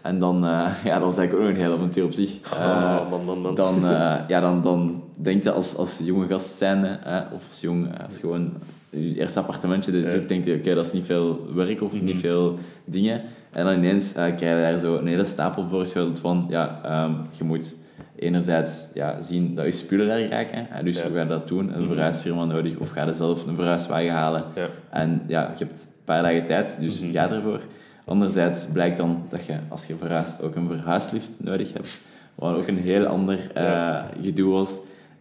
En 0.02 0.18
dan, 0.18 0.44
eh, 0.44 0.70
ja, 0.84 0.94
dat 0.94 1.02
was 1.04 1.16
eigenlijk 1.18 1.32
ook 1.32 1.40
nog 1.40 1.48
een 1.48 1.64
heel 1.68 1.74
avontuur 1.76 2.04
op 2.04 2.12
zich. 2.12 2.40
Eh, 2.52 2.58
Oh, 3.00 3.10
man, 3.10 3.24
man, 3.24 3.40
man. 3.40 3.54
dan, 3.54 3.74
eh, 3.86 4.16
ja, 4.28 4.40
dan, 4.40 4.62
dan 4.62 5.02
denk 5.22 5.42
je 5.42 5.50
als, 5.52 5.76
als 5.76 6.00
jonge 6.04 6.26
gast 6.26 6.56
zijnde, 6.56 6.98
eh, 7.04 7.20
of 7.34 7.44
als 7.48 7.60
jong, 7.60 7.86
als 8.06 8.18
gewoon 8.18 8.52
je 8.90 9.18
eerste 9.18 9.38
appartementje, 9.40 9.92
dus 9.92 10.10
Ja. 10.12 10.16
Mhm. 10.18 10.26
denk 10.26 10.44
je, 10.44 10.54
oké, 10.54 10.74
dat 10.74 10.86
is 10.86 10.92
niet 10.92 11.04
veel 11.04 11.46
werk 11.54 11.82
of 11.82 12.00
niet 12.02 12.18
veel 12.18 12.58
dingen. 12.84 13.22
En 13.52 13.64
dan 13.64 13.74
ineens 13.74 14.14
eh, 14.14 14.24
krijg 14.36 14.40
je 14.40 14.70
daar 14.70 14.78
zo 14.78 14.96
een 14.96 15.06
hele 15.06 15.24
stapel 15.24 15.68
voorgeschoteld 15.68 16.18
van, 16.20 16.46
ja, 16.48 16.80
ehm, 16.84 17.12
je 17.38 17.44
moet 17.44 17.76
enerzijds 18.16 18.84
ja, 18.94 19.20
zien 19.20 19.54
dat 19.54 19.64
je 19.64 19.72
spullen 19.72 20.06
daar 20.06 20.20
raken, 20.28 20.70
en 20.70 20.84
dus 20.84 20.96
Ja. 20.98 21.02
hoe 21.06 21.12
ga 21.16 21.22
je 21.22 21.28
dat 21.28 21.48
doen? 21.48 21.74
Een 21.74 21.80
Mhm. 21.82 21.88
verhuisfirma 21.92 22.44
nodig, 22.44 22.76
of 22.76 22.90
ga 22.90 23.04
je 23.06 23.12
zelf 23.12 23.46
een 23.46 23.54
verhuiswagen 23.54 24.10
halen? 24.12 24.44
Ja. 24.54 24.66
En 24.90 25.22
ja, 25.26 25.52
je 25.58 25.64
hebt 25.64 25.82
een 25.82 26.04
paar 26.04 26.22
dagen 26.22 26.46
tijd, 26.46 26.76
dus 26.80 27.00
Mhm. 27.00 27.12
ga 27.12 27.30
ervoor. 27.30 27.60
Anderzijds 28.04 28.66
blijkt 28.72 28.96
dan 28.96 29.22
dat 29.28 29.46
je, 29.46 29.54
als 29.68 29.86
je 29.86 29.94
verhuist, 29.94 30.42
ook 30.42 30.54
een 30.56 30.66
verhuislift 30.66 31.30
nodig 31.38 31.72
hebt. 31.72 31.98
Wat 32.34 32.56
ook 32.56 32.66
een 32.66 32.78
heel 32.78 33.06
ander 33.06 33.38
Ja. 33.54 34.06
gedoe 34.22 34.52
was. 34.52 34.70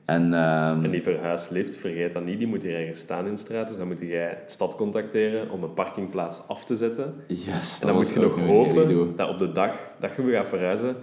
En, 0.08 0.34
ehm, 0.34 0.84
En 0.84 0.92
die 0.92 1.02
verhuislift, 1.04 1.76
vergeet 1.76 2.14
dat 2.14 2.26
niet, 2.26 2.38
die 2.38 2.48
moet 2.48 2.64
hier 2.64 2.76
ergens 2.80 3.00
staan 3.00 3.26
in 3.26 3.34
de 3.34 3.40
straat. 3.40 3.68
Dus 3.68 3.78
dan 3.78 3.88
moet 3.88 4.00
jij 4.00 4.30
de 4.30 4.52
stad 4.52 4.76
contacteren 4.76 5.50
om 5.52 5.64
een 5.64 5.74
parkingplaats 5.74 6.42
af 6.48 6.64
te 6.66 6.76
zetten. 6.76 7.14
yes, 7.28 7.80
En 7.82 7.88
dan 7.88 7.96
moet 7.96 8.14
je 8.14 8.20
nog 8.20 8.40
hopen 8.40 9.16
dat 9.16 9.30
op 9.30 9.40
de 9.40 9.52
dag 9.52 9.72
dat 10.00 10.10
je 10.16 10.24
weer 10.24 10.38
gaat 10.38 10.48
verhuizen, 10.48 10.96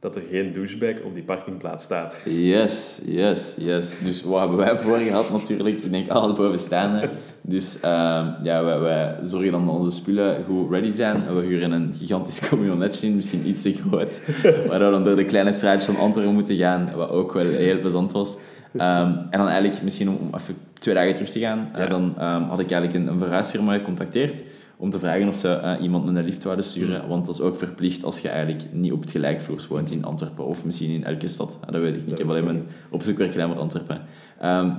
dat 0.00 0.16
er 0.16 0.22
geen 0.30 0.52
douchebag 0.52 1.00
op 1.04 1.14
die 1.14 1.22
parkingplaats 1.22 1.84
staat. 1.84 2.16
Yes, 2.24 3.00
yes, 3.04 3.56
yes. 3.58 3.98
Dus 4.04 4.22
wat 4.22 4.38
hebben 4.40 4.58
wij 4.58 4.78
voor 4.78 4.98
gehad 4.98 5.30
natuurlijk? 5.32 5.76
Ik 5.84 5.90
denk 5.90 6.08
alle 6.08 6.32
bovenstaande. 6.32 7.10
Dus 7.44 7.80
ehm, 7.80 8.26
ja, 8.42 8.64
wij, 8.64 8.78
wij 8.78 9.16
zorgen 9.22 9.52
dan 9.52 9.66
dat 9.66 9.74
onze 9.74 9.90
spullen 9.90 10.44
goed 10.44 10.70
ready 10.70 10.92
zijn. 10.92 11.16
En 11.26 11.36
we 11.36 11.46
huren 11.46 11.72
een 11.72 11.94
gigantisch 11.98 12.38
camionetje 12.48 13.06
in, 13.06 13.16
misschien 13.16 13.48
iets 13.48 13.62
te 13.62 13.72
groot. 13.72 14.20
Waardoor 14.68 14.88
we 14.88 14.94
dan 14.94 15.04
door 15.04 15.16
de 15.16 15.24
kleine 15.24 15.52
straatjes 15.52 15.84
van 15.94 15.96
Antwerpen 16.04 16.34
moeten 16.34 16.56
gaan, 16.56 16.88
wat 16.96 17.10
ook 17.10 17.32
wel 17.32 17.46
heel 17.46 17.80
plezant 17.80 18.12
was. 18.12 18.36
Ehm, 18.76 19.12
en 19.30 19.38
dan 19.38 19.48
eigenlijk, 19.48 19.82
misschien 19.82 20.08
om, 20.08 20.16
om 20.20 20.28
even 20.34 20.54
twee 20.78 20.94
dagen 20.94 21.14
terug 21.14 21.30
te 21.30 21.38
gaan, 21.38 21.68
eh, 21.72 21.80
Ja. 21.82 21.86
dan 21.86 22.14
ehm, 22.18 22.42
had 22.42 22.58
ik 22.58 22.70
eigenlijk 22.70 23.04
een, 23.04 23.12
een 23.12 23.18
verhuisfirma 23.18 23.72
gecontacteerd 23.72 24.42
om 24.76 24.90
te 24.90 24.98
vragen 24.98 25.28
of 25.28 25.36
ze 25.36 25.48
eh, 25.48 25.82
iemand 25.82 26.04
met 26.04 26.16
een 26.16 26.24
lift 26.24 26.44
wouden 26.44 26.64
sturen. 26.64 27.08
Want 27.08 27.26
dat 27.26 27.34
is 27.34 27.40
ook 27.40 27.56
verplicht 27.56 28.04
als 28.04 28.18
je 28.18 28.28
eigenlijk 28.28 28.62
niet 28.72 28.92
op 28.92 29.00
het 29.00 29.10
gelijkvloers 29.10 29.66
woont 29.66 29.90
in 29.90 30.04
Antwerpen 30.04 30.44
of 30.44 30.64
misschien 30.64 30.90
in 30.90 31.04
elke 31.04 31.28
stad. 31.28 31.58
Ja, 31.66 31.72
dat 31.72 31.80
weet 31.80 31.94
ik 31.94 32.02
niet. 32.02 32.12
Ik 32.12 32.18
heb 32.18 32.28
alleen 32.28 32.44
mijn 32.44 32.66
opzoekwerk 32.90 33.32
gedaan 33.32 33.50
voor 33.52 33.60
Antwerpen. 33.60 34.00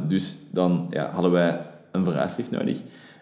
Dus 0.07 0.37
dan 0.51 0.87
ja, 0.89 1.09
hadden 1.13 1.31
wij 1.31 1.59
een 1.93 2.03
verhuislift 2.03 2.51
nodig. 2.51 2.77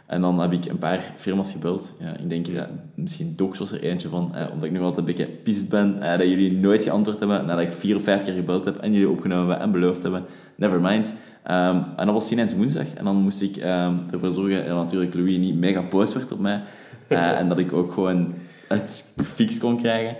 En 0.05 0.21
dan 0.21 0.39
heb 0.39 0.51
ik 0.51 0.65
een 0.65 0.77
paar 0.77 1.13
firma's 1.17 1.51
gebeld. 1.51 1.93
Ja, 1.99 2.17
ik 2.17 2.29
denk, 2.29 2.55
dat 2.55 2.67
misschien 2.95 3.33
Docs 3.35 3.59
was 3.59 3.71
er 3.71 3.81
eentje 3.81 4.09
van, 4.09 4.35
eh, 4.35 4.45
omdat 4.51 4.65
ik 4.67 4.71
nog 4.71 4.81
altijd 4.81 4.99
een 4.99 5.15
beetje 5.15 5.31
pist 5.31 5.69
ben, 5.69 6.01
eh, 6.01 6.17
dat 6.17 6.27
jullie 6.27 6.51
nooit 6.51 6.83
geantwoord 6.83 7.19
hebben 7.19 7.45
nadat 7.45 7.63
ik 7.65 7.71
vier 7.79 7.95
of 7.95 8.03
vijf 8.03 8.23
keer 8.23 8.33
gebeld 8.33 8.65
heb 8.65 8.77
en 8.77 8.91
jullie 8.93 9.09
opgenomen 9.09 9.47
hebben 9.47 9.65
en 9.65 9.71
beloofd 9.71 10.03
hebben. 10.03 10.23
Never 10.55 10.81
mind. 10.81 11.13
Ehm, 11.43 11.77
en 11.95 12.05
dat 12.05 12.13
was 12.13 12.31
ineens 12.31 12.55
woensdag. 12.55 12.93
En 12.93 13.05
dan 13.05 13.15
moest 13.15 13.41
ik 13.41 13.57
ehm, 13.57 13.93
ervoor 14.11 14.31
zorgen 14.31 14.65
dat 14.65 14.75
natuurlijk 14.75 15.13
Louis 15.13 15.37
niet 15.37 15.55
mega 15.59 15.83
boos 15.89 16.13
werd 16.13 16.31
op 16.31 16.39
mij. 16.39 16.61
Eh, 17.07 17.31
en 17.39 17.49
dat 17.49 17.57
ik 17.59 17.73
ook 17.73 17.91
gewoon 17.93 18.33
het 18.67 19.13
fix 19.23 19.57
kon 19.59 19.77
krijgen. 19.77 20.15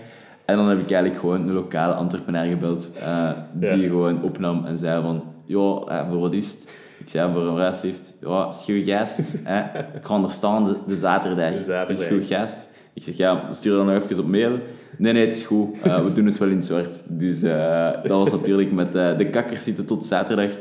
En 0.46 0.58
dan 0.58 0.68
heb 0.70 0.80
ik 0.80 0.92
eigenlijk 0.92 1.22
gewoon 1.22 1.42
een 1.42 1.54
lokale 1.54 1.96
entrepreneur 1.96 2.46
gebeld, 2.46 2.92
eh, 3.00 3.32
die 3.54 3.70
Ja. 3.70 3.88
gewoon 3.88 4.22
opnam 4.22 4.66
en 4.66 4.78
zei 4.78 5.02
van, 5.02 5.24
joh, 5.46 5.92
eh, 5.92 6.10
voor 6.10 6.20
wat 6.20 6.34
is 6.34 6.52
het? 6.52 6.76
Ik 7.04 7.10
zei 7.10 7.34
voor 7.34 7.42
een 7.42 7.54
bruidslift, 7.54 8.14
ja, 8.22 8.52
goed 8.52 8.84
gast. 8.86 9.36
hè? 9.44 9.80
Ik 9.80 10.06
ga 10.06 10.24
er 10.24 10.32
staan 10.32 10.66
de, 10.66 10.78
de 10.88 10.96
zaterdag. 10.96 11.54
De 11.54 11.64
zaterdag. 11.64 12.28
Gast. 12.28 12.70
Ik 12.94 13.04
zeg, 13.04 13.18
ja, 13.18 13.48
stuur 13.52 13.76
dan 13.76 13.86
nog 13.86 14.04
even 14.04 14.24
op 14.24 14.30
mail. 14.30 14.60
Nee, 14.98 15.14
nee, 15.14 15.26
het 15.26 15.34
is 15.36 15.46
goed. 15.46 15.82
Eh, 15.84 16.00
we 16.04 16.14
doen 16.14 16.26
het 16.26 16.38
wel 16.38 16.50
in 16.50 16.56
het 16.56 16.66
zwart. 16.66 17.02
Dus 17.08 17.44
eh, 17.44 17.90
dat 18.04 18.12
was 18.18 18.32
natuurlijk 18.32 18.72
met 18.72 18.96
eh, 18.96 19.18
de 19.18 19.30
kakkers 19.30 19.64
zitten 19.64 19.86
tot 19.86 20.06
zaterdag. 20.06 20.52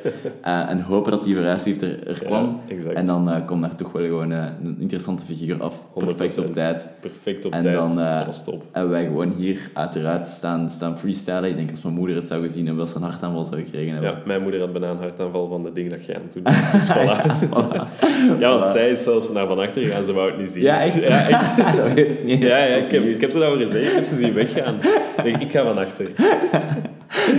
en 0.42 0.80
hopen 0.80 1.10
dat 1.10 1.24
die 1.24 1.34
verhuislift 1.34 1.82
er, 1.82 2.08
er 2.08 2.18
kwam. 2.24 2.60
exact. 2.68 2.94
en 2.94 3.04
dan 3.04 3.42
komt 3.46 3.60
daar 3.62 3.74
toch 3.74 3.92
wel 3.92 4.02
gewoon 4.04 4.30
een 4.30 4.76
interessante 4.78 5.24
figuur 5.26 5.62
af. 5.62 5.82
Perfect 5.94 6.38
op 6.38 6.46
100%. 6.46 6.50
tijd. 6.50 6.86
Perfect 7.00 7.44
op 7.44 7.52
En 7.52 7.62
tijd. 7.62 7.76
dan, 7.76 7.96
dat 7.96 8.26
was 8.26 8.44
top. 8.44 8.62
En 8.72 8.88
wij 8.88 9.04
gewoon 9.04 9.32
hier 9.36 9.70
uiteraard 9.74 10.26
staan, 10.26 10.70
staan 10.70 10.98
freestylen. 10.98 11.44
Ik 11.50 11.56
denk 11.56 11.70
als 11.70 11.82
mijn 11.82 11.94
moeder 11.94 12.16
het 12.16 12.28
zou 12.28 12.42
gezien 12.42 12.66
hebben, 12.66 12.84
dat 12.84 12.92
ze 12.94 13.00
een 13.00 13.08
hartaanval 13.10 13.44
zou 13.44 13.60
gekregen 13.60 13.92
hebben. 13.92 14.10
Ja, 14.10 14.18
mijn 14.26 14.42
moeder 14.42 14.60
had 14.60 14.72
bijna 14.72 14.90
een 14.90 14.96
hartaanval 14.98 15.48
van 15.48 15.62
de 15.62 15.72
dingen 15.72 15.90
dat 15.90 16.04
jij 16.06 16.14
aan 16.16 16.22
het 16.22 16.32
doen 16.32 16.42
bent. 16.70 16.72
Dus 16.72 16.90
voilà. 16.90 17.98
Ja, 18.40 18.48
want 18.50 18.64
Voilà. 18.64 18.72
zij 18.72 18.90
is 18.90 19.02
zelfs 19.02 19.30
naar 19.32 19.46
van 19.46 19.58
achter 19.58 19.82
gegaan, 19.82 20.04
ze 20.04 20.12
wou 20.12 20.30
het 20.30 20.40
niet 20.40 20.50
zien. 20.50 20.62
Ja, 20.62 20.82
echt? 20.82 21.02
Ja, 21.04 21.28
echt. 21.28 21.56
dat 21.76 21.92
weet 21.94 22.10
ik 22.12 22.24
niet. 22.24 22.42
Ja, 22.42 22.56
ja 22.58 22.74
ik, 22.74 22.90
heb, 22.90 23.04
niet 23.04 23.14
ik 23.14 23.20
heb 23.20 23.30
ze 23.30 23.44
horen 23.44 23.68
zeggen. 23.68 23.88
Ik 23.88 23.94
heb 23.94 24.04
ze 24.04 24.16
zien 24.16 24.29
weggaan. 24.32 24.78
Ik, 25.24 25.36
ik 25.36 25.50
ga 25.50 25.62
van 25.64 25.78
achter. 25.78 26.10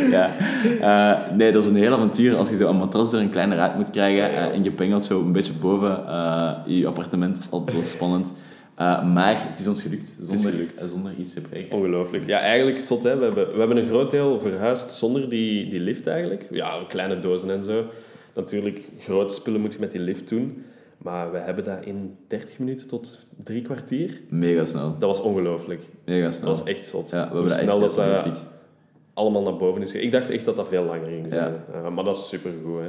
Ja. 0.10 0.30
Eh, 0.82 1.36
nee, 1.36 1.52
dat 1.52 1.64
is 1.64 1.70
een 1.70 1.76
heel 1.76 1.94
avontuur 1.94 2.36
als 2.36 2.50
je 2.50 2.56
zo 2.56 2.70
een 2.70 2.76
matras 2.76 3.12
door 3.12 3.20
een 3.20 3.30
kleine 3.30 3.56
ruit 3.56 3.76
moet 3.76 3.90
krijgen 3.90 4.32
eh, 4.32 4.56
en 4.56 4.64
je 4.64 4.72
pengelt 4.72 5.04
zo 5.04 5.22
een 5.22 5.32
beetje 5.32 5.54
boven 5.54 6.08
eh, 6.08 6.58
je 6.66 6.88
appartement. 6.88 7.36
Dat 7.36 7.44
is 7.44 7.52
altijd 7.52 7.74
wel 7.74 7.86
spannend. 7.86 8.34
Maar 9.14 9.36
het 9.50 9.60
is 9.60 9.68
ons 9.68 9.82
gelukt, 9.82 10.12
zonder, 10.22 10.52
gelukt. 10.52 10.80
zonder 10.92 11.14
iets 11.18 11.34
te 11.34 11.42
breken. 11.42 11.78
Ongelooflijk. 11.78 12.26
Ja, 12.26 12.40
eigenlijk 12.40 12.80
zot, 12.80 13.04
hè. 13.04 13.18
We 13.18 13.24
hebben, 13.24 13.52
we 13.52 13.60
hebben 13.60 13.78
een 13.78 13.86
groot 13.86 14.12
deel 14.12 14.40
verhuisd 14.40 14.92
zonder 14.92 15.30
die, 15.30 15.70
die 15.70 15.80
lift 15.80 16.08
eigenlijk. 16.08 16.48
Ja, 16.52 16.74
kleine 16.88 17.20
dozen 17.20 17.52
en 17.52 17.64
zo. 17.64 17.86
Natuurlijk, 18.36 18.88
grote 19.00 19.34
spullen 19.34 19.62
moet 19.62 19.74
je 19.74 19.80
met 19.80 19.92
die 19.92 20.02
lift 20.02 20.30
doen. 20.30 20.64
Maar 21.02 21.32
we 21.32 21.38
hebben 21.38 21.64
dat 21.64 21.86
in 21.86 22.18
30 22.28 22.60
minuten 22.60 22.88
tot 22.88 23.20
drie 23.44 23.62
kwartier. 23.62 24.22
Mega 24.30 24.66
snel. 24.66 24.96
Dat 25.00 25.18
was 25.18 25.22
ongelooflijk. 25.22 25.82
Mega 26.06 26.32
snel. 26.32 26.48
Dat 26.48 26.60
was 26.60 26.68
echt 26.68 26.88
zot. 26.88 27.10
ja, 27.10 27.16
we 27.16 27.22
hebben 27.22 27.40
Hoe 27.40 27.48
dat 27.48 27.58
echt 27.58 27.64
snel 27.64 27.80
dat 27.80 27.96
dat 27.96 28.48
allemaal 29.14 29.42
naar 29.42 29.58
boven 29.58 29.82
is 29.82 29.92
gegaan. 29.92 30.06
Ik 30.06 30.12
dacht 30.12 30.30
echt 30.30 30.46
dat 30.46 30.56
dat 30.56 30.68
veel 30.68 30.84
langer 30.84 31.10
ging 31.10 31.26
zijn. 31.30 31.54
Ja. 31.54 31.74
Eh, 31.74 31.90
maar 31.90 32.04
dat 32.04 32.18
is 32.18 32.28
supergoed, 32.28 32.80
hè. 32.80 32.88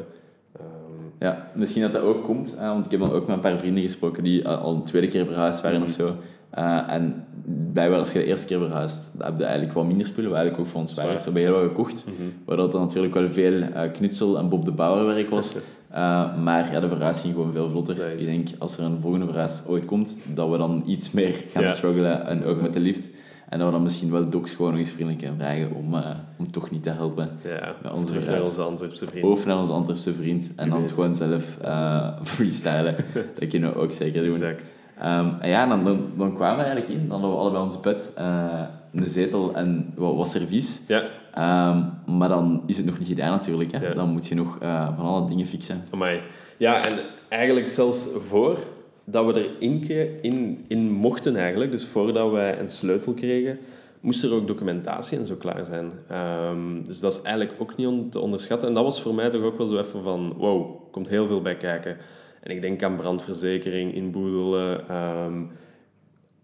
Ehm, 0.59 1.09
Ja, 1.19 1.51
misschien 1.55 1.83
dat 1.83 1.93
dat 1.93 2.03
ook 2.03 2.25
komt, 2.25 2.55
want 2.55 2.85
ik 2.85 2.91
heb 2.91 3.01
dan 3.01 3.13
ook 3.13 3.27
met 3.27 3.37
een 3.37 3.43
paar 3.43 3.59
vrienden 3.59 3.83
gesproken 3.83 4.23
die 4.23 4.43
eh, 4.43 4.63
al 4.63 4.75
een 4.75 4.83
tweede 4.83 5.09
keer 5.09 5.27
verhuisd 5.27 5.61
waren 5.61 5.83
of 5.83 5.91
zo. 5.91 6.15
Eh, 6.51 6.89
en 6.89 7.25
blijkbaar 7.73 7.99
als 7.99 8.13
je 8.13 8.19
de 8.19 8.25
eerste 8.25 8.47
keer 8.47 8.59
verhuist, 8.59 9.11
dan 9.19 9.27
heb 9.27 9.39
je 9.39 9.45
eigenlijk 9.45 9.75
wat 9.75 9.87
minder 9.87 10.07
spullen, 10.07 10.31
wat 10.31 10.39
eigenlijk 10.39 10.67
ook 10.67 10.73
voor 10.73 10.81
ons 10.81 10.95
waren. 10.95 11.19
Zo 11.19 11.25
hebben 11.25 11.43
heel 11.43 11.53
wat 11.53 11.63
gekocht, 11.63 12.05
mhm. 12.07 12.29
waardoor 12.45 12.65
het 12.65 12.75
dan 12.75 12.83
natuurlijk 12.83 13.15
wel 13.15 13.31
veel 13.31 13.63
knutsel 13.93 14.39
en 14.39 14.49
Bob 14.49 14.65
de 14.65 14.73
Bauer 14.73 15.07
werk 15.07 15.31
was. 15.31 15.55
Eh, 15.93 16.37
maar 16.43 16.73
ja, 16.73 16.81
de 16.81 16.89
verhuis 16.89 17.21
ging 17.21 17.35
gewoon 17.35 17.53
veel 17.53 17.69
vlotter. 17.71 17.95
Nice. 17.95 18.07
Ik 18.17 18.25
denk, 18.25 18.49
als 18.59 18.79
er 18.79 18.85
een 18.85 18.99
volgende 19.01 19.27
verhuis 19.27 19.63
ooit 19.67 19.85
komt, 19.85 20.17
dat 20.35 20.51
we 20.51 20.57
dan 20.59 20.83
iets 20.87 21.11
meer 21.11 21.35
gaan 21.53 21.63
Ja. 21.63 21.69
struggelen, 21.69 22.27
en 22.27 22.45
ook 22.45 22.61
met 22.61 22.73
de 22.73 22.81
lift. 22.81 23.11
En 23.49 23.59
dat 23.59 23.67
we 23.67 23.73
dan 23.75 23.83
misschien 23.83 24.11
wel 24.11 24.29
Docs 24.29 24.53
gewoon 24.55 24.71
nog 24.71 24.81
eens 24.81 24.91
vriendelijk 24.91 25.25
gaan 25.25 25.37
vragen 25.39 25.71
om, 25.75 25.95
eh, 25.95 26.11
om 26.39 26.51
toch 26.53 26.71
niet 26.71 26.83
te 26.83 26.91
helpen. 26.91 27.29
Ja, 27.45 27.75
Met 27.83 27.93
onze 27.93 28.07
terug 28.07 28.27
naar 28.27 28.41
onze 28.41 28.61
Antwerpse 28.63 29.07
vriend. 29.07 29.25
Of 29.27 29.47
naar 29.47 29.59
onze 29.59 29.73
Antwerpse 29.73 30.15
vriend 30.15 30.53
en 30.57 30.71
dan 30.71 30.89
gewoon 30.89 31.15
zelf 31.15 31.59
eh, 31.63 32.09
freestylen. 32.35 32.97
dat 33.39 33.49
kunnen 33.49 33.73
we 33.73 33.79
ook 33.79 33.93
zeker 33.93 34.23
doen. 34.23 34.33
Exact. 34.33 34.75
Ehm, 34.99 35.29
en 35.41 35.49
ja, 35.49 35.67
dan, 35.67 35.85
dan, 35.85 36.01
dan 36.17 36.35
kwamen 36.35 36.57
we 36.59 36.63
eigenlijk 36.65 37.01
in. 37.01 37.09
Dan 37.09 37.11
hadden 37.11 37.31
we 37.31 37.37
allebei 37.43 37.63
ons 37.63 37.81
bed, 37.81 38.11
eh, 38.17 38.61
een 38.93 39.07
zetel 39.07 39.55
en 39.55 39.93
wat, 39.97 40.15
wat 40.17 40.29
servies. 40.29 40.81
Ja, 40.89 41.03
Ehm, 41.35 41.83
maar 42.19 42.29
dan 42.29 42.63
is 42.67 42.77
het 42.77 42.87
nog 42.87 42.99
niet 42.99 43.09
gedaan 43.09 43.31
natuurlijk. 43.31 43.73
Hè. 43.73 43.87
Ja. 43.87 43.95
Dan 43.95 44.09
moet 44.09 44.27
je 44.27 44.35
nog 44.35 44.59
eh, 44.61 44.97
van 44.97 45.05
alle 45.05 45.29
dingen 45.29 45.47
fixen. 45.47 45.83
Amai. 45.91 46.21
Ja, 46.57 46.85
en 46.87 46.93
eigenlijk 47.29 47.69
zelfs 47.69 48.09
voor 48.29 48.59
dat 49.05 49.27
we 49.27 49.49
erin 49.59 49.81
ke- 49.87 50.19
in, 50.23 50.65
in 50.69 50.91
mochten 50.91 51.37
eigenlijk, 51.37 51.71
dus 51.71 51.87
voordat 51.87 52.31
wij 52.31 52.59
een 52.61 52.71
sleutel 52.71 53.13
kregen, 53.13 53.59
moest 54.01 54.25
er 54.25 54.33
ook 54.35 54.47
documentatie 54.47 55.19
en 55.19 55.27
zo 55.27 55.35
klaar 55.35 55.65
zijn. 55.65 55.91
Ehm, 56.09 56.83
dus 56.85 57.01
dat 57.01 57.13
is 57.13 57.23
eigenlijk 57.23 57.55
ook 57.61 57.77
niet 57.77 57.87
on- 57.87 58.09
te 58.09 58.19
onderschatten. 58.21 58.69
En 58.69 58.75
dat 58.75 58.85
was 58.85 59.03
voor 59.03 59.15
mij 59.15 59.31
toch 59.31 59.43
ook 59.43 59.59
wel 59.59 59.67
zo 59.67 59.79
even 59.79 60.03
van, 60.03 60.33
wow, 60.37 60.61
er 60.71 60.91
komt 60.91 61.09
heel 61.09 61.27
veel 61.27 61.43
bij 61.43 61.57
kijken. 61.57 61.97
En 62.43 62.51
ik 62.51 62.61
denk 62.61 62.83
aan 62.83 62.97
brandverzekering, 62.97 63.95
inboedelen, 63.95 64.85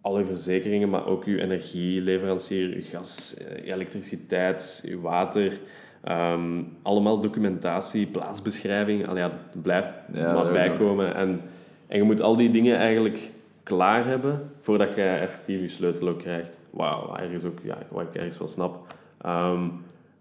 alle 0.08 0.24
verzekeringen, 0.24 0.88
maar 0.88 1.06
ook 1.06 1.24
uw 1.24 1.36
energieleverancier, 1.38 2.74
uw 2.74 2.82
gas, 2.82 3.36
eh, 3.36 3.64
uw 3.64 3.72
elektriciteit, 3.72 4.84
uw 4.88 5.00
water. 5.00 5.58
ehm, 6.04 6.62
allemaal 6.82 7.20
documentatie, 7.20 8.06
plaatsbeschrijving. 8.06 9.06
Allee, 9.08 9.22
ja, 9.22 9.30
het 9.50 9.62
blijft 9.62 9.88
Ja, 10.12 10.34
maar 10.34 10.52
bijkomen. 10.52 11.14
En, 11.14 11.40
en 11.86 11.96
je 11.96 12.02
moet 12.02 12.20
al 12.22 12.36
die 12.36 12.50
dingen 12.50 12.76
eigenlijk 12.76 13.30
klaar 13.62 14.04
hebben 14.06 14.50
voordat 14.60 14.94
je 14.94 15.02
effectief 15.02 15.60
je 15.60 15.68
sleutel 15.68 16.08
ook 16.08 16.18
krijgt. 16.18 16.60
Wauw, 16.70 17.16
ergens 17.16 17.44
ook, 17.44 17.58
ja, 17.62 17.78
wat 17.88 18.02
ik 18.02 18.14
ergens 18.14 18.38
wel 18.38 18.48
snap. 18.48 18.94
Ehm, 19.20 19.68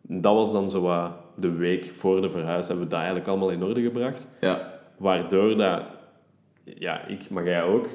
dat 0.01 0.33
was 0.33 0.51
dan 0.51 0.69
zo 0.69 0.81
wat 0.81 1.11
de 1.35 1.51
week 1.51 1.91
voor 1.93 2.21
de 2.21 2.29
verhuis, 2.29 2.67
hebben 2.67 2.85
we 2.85 2.89
dat 2.89 2.99
eigenlijk 2.99 3.29
allemaal 3.29 3.49
in 3.49 3.63
orde 3.63 3.81
gebracht. 3.81 4.27
Ja, 4.41 4.73
Waardoor 4.97 5.57
dat, 5.57 5.81
ja, 6.63 7.05
ik, 7.05 7.29
maar 7.29 7.45
jij 7.45 7.63
ook, 7.63 7.87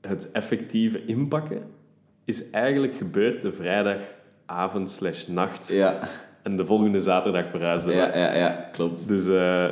het 0.00 0.30
effectieve 0.32 1.04
inpakken 1.04 1.62
is 2.24 2.50
eigenlijk 2.50 2.94
gebeurd 2.94 3.42
de 3.42 3.52
vrijdagavond 3.52 4.90
slash 4.90 5.26
nacht. 5.26 5.68
ja, 5.72 6.08
En 6.42 6.56
de 6.56 6.66
volgende 6.66 7.00
zaterdag 7.00 7.44
verhuisden 7.50 7.92
we. 7.92 7.98
ja, 7.98 8.16
ja, 8.16 8.34
ja, 8.34 8.68
klopt. 8.72 9.08
Dus 9.08 9.28
eh, 9.28 9.68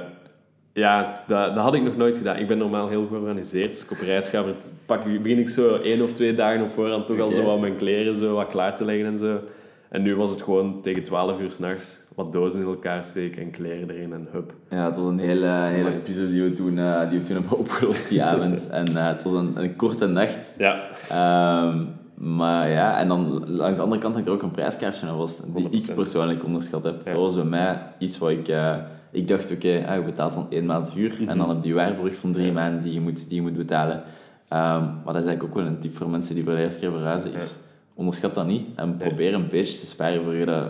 ja, 0.72 1.24
dat, 1.26 1.54
dat 1.54 1.64
had 1.64 1.74
ik 1.74 1.82
nog 1.82 1.96
nooit 1.96 2.16
gedaan. 2.16 2.36
Ik 2.36 2.46
ben 2.46 2.58
normaal 2.58 2.88
heel 2.88 3.06
georganiseerd. 3.06 3.70
Als 3.70 3.84
ik 3.84 3.90
op 3.90 3.98
reis 3.98 4.28
ga, 4.28 4.44
pak, 4.86 5.04
begin 5.04 5.38
ik 5.38 5.48
zo 5.48 5.76
één 5.76 6.02
of 6.02 6.12
twee 6.12 6.34
dagen 6.34 6.62
op 6.62 6.70
voorhand 6.70 7.06
toch 7.06 7.20
al 7.20 7.30
zo 7.30 7.42
wat 7.42 7.60
mijn 7.60 7.76
kleren 7.76 8.16
zo 8.16 8.34
wat 8.34 8.48
klaar 8.48 8.76
te 8.76 8.84
leggen 8.84 9.06
en 9.06 9.18
zo. 9.18 9.40
En 9.88 10.02
nu 10.02 10.16
was 10.16 10.30
het 10.30 10.42
gewoon 10.42 10.82
tegen 10.82 11.02
12 11.02 11.40
uur 11.40 11.50
s'nachts 11.50 12.06
wat 12.14 12.32
dozen 12.32 12.60
in 12.60 12.66
elkaar 12.66 13.04
steken 13.04 13.42
en 13.42 13.50
kleren 13.50 13.90
erin 13.90 14.12
en 14.12 14.28
hup. 14.32 14.54
Ja, 14.70 14.84
het 14.84 14.96
was 14.96 15.06
een 15.06 15.18
hele, 15.18 15.46
hele 15.46 15.90
puzzel 15.90 16.26
die 16.28 16.42
we 16.42 16.52
toen, 16.52 16.78
eh, 16.78 17.10
die 17.10 17.18
we 17.18 17.24
toen 17.24 17.36
hebben 17.36 17.58
opgelost 17.64 18.08
die 18.08 18.22
avond. 18.22 18.68
En 18.70 18.96
eh, 18.96 19.06
het 19.06 19.22
was 19.22 19.32
een, 19.32 19.52
een 19.54 19.76
korte 19.76 20.06
nacht. 20.06 20.52
Ja, 20.58 20.80
Ehm, 21.10 21.84
maar 22.14 22.68
ja, 22.68 22.98
en 22.98 23.08
dan 23.08 23.44
langs 23.50 23.76
de 23.76 23.82
andere 23.82 24.00
kant 24.00 24.14
hangt 24.14 24.28
er 24.28 24.34
ook 24.34 24.42
een 24.42 24.50
prijskaartje 24.50 25.06
aan 25.06 25.16
was, 25.16 25.40
die 25.54 25.68
ik 25.70 25.82
100%. 25.90 25.94
persoonlijk 25.94 26.44
onderschat 26.44 26.82
heb. 26.82 26.94
Ja. 27.04 27.12
Dat 27.12 27.20
was 27.20 27.34
bij 27.34 27.44
mij 27.44 27.78
iets 27.98 28.18
wat 28.18 28.30
ik... 28.30 28.48
eh, 28.48 28.74
ik 29.10 29.28
dacht, 29.28 29.52
oké, 29.52 29.84
ah, 29.88 29.94
je 29.96 30.02
betaalt 30.04 30.34
dan 30.34 30.46
één 30.50 30.66
maand 30.66 30.92
huur 30.92 31.14
en 31.28 31.38
dan 31.38 31.48
heb 31.48 31.64
je 31.64 31.74
waarborg 31.74 32.16
van 32.16 32.32
drie 32.32 32.46
Mhm. 32.46 32.56
Ja. 32.56 32.62
maanden 32.62 32.82
die 32.82 32.92
je 32.92 33.00
moet, 33.00 33.28
die 33.28 33.36
je 33.36 33.42
moet 33.42 33.56
betalen. 33.56 34.02
Ehm, 34.48 34.82
maar 34.84 35.12
dat 35.14 35.16
is 35.16 35.26
eigenlijk 35.26 35.44
ook 35.44 35.54
wel 35.54 35.66
een 35.66 35.78
tip 35.78 35.96
voor 35.96 36.08
mensen 36.10 36.34
die 36.34 36.44
voor 36.44 36.54
de 36.54 36.60
eerste 36.62 36.80
keer 36.80 36.90
verhuizen. 36.90 37.32
Is, 37.34 37.56
Onderschat 37.98 38.34
dat 38.34 38.46
niet 38.46 38.66
en 38.74 38.96
probeer 38.96 39.34
een 39.34 39.48
beetje 39.48 39.78
te 39.78 39.86
sparen 39.86 40.22
voor 40.24 40.34
je 40.34 40.44
dat 40.44 40.66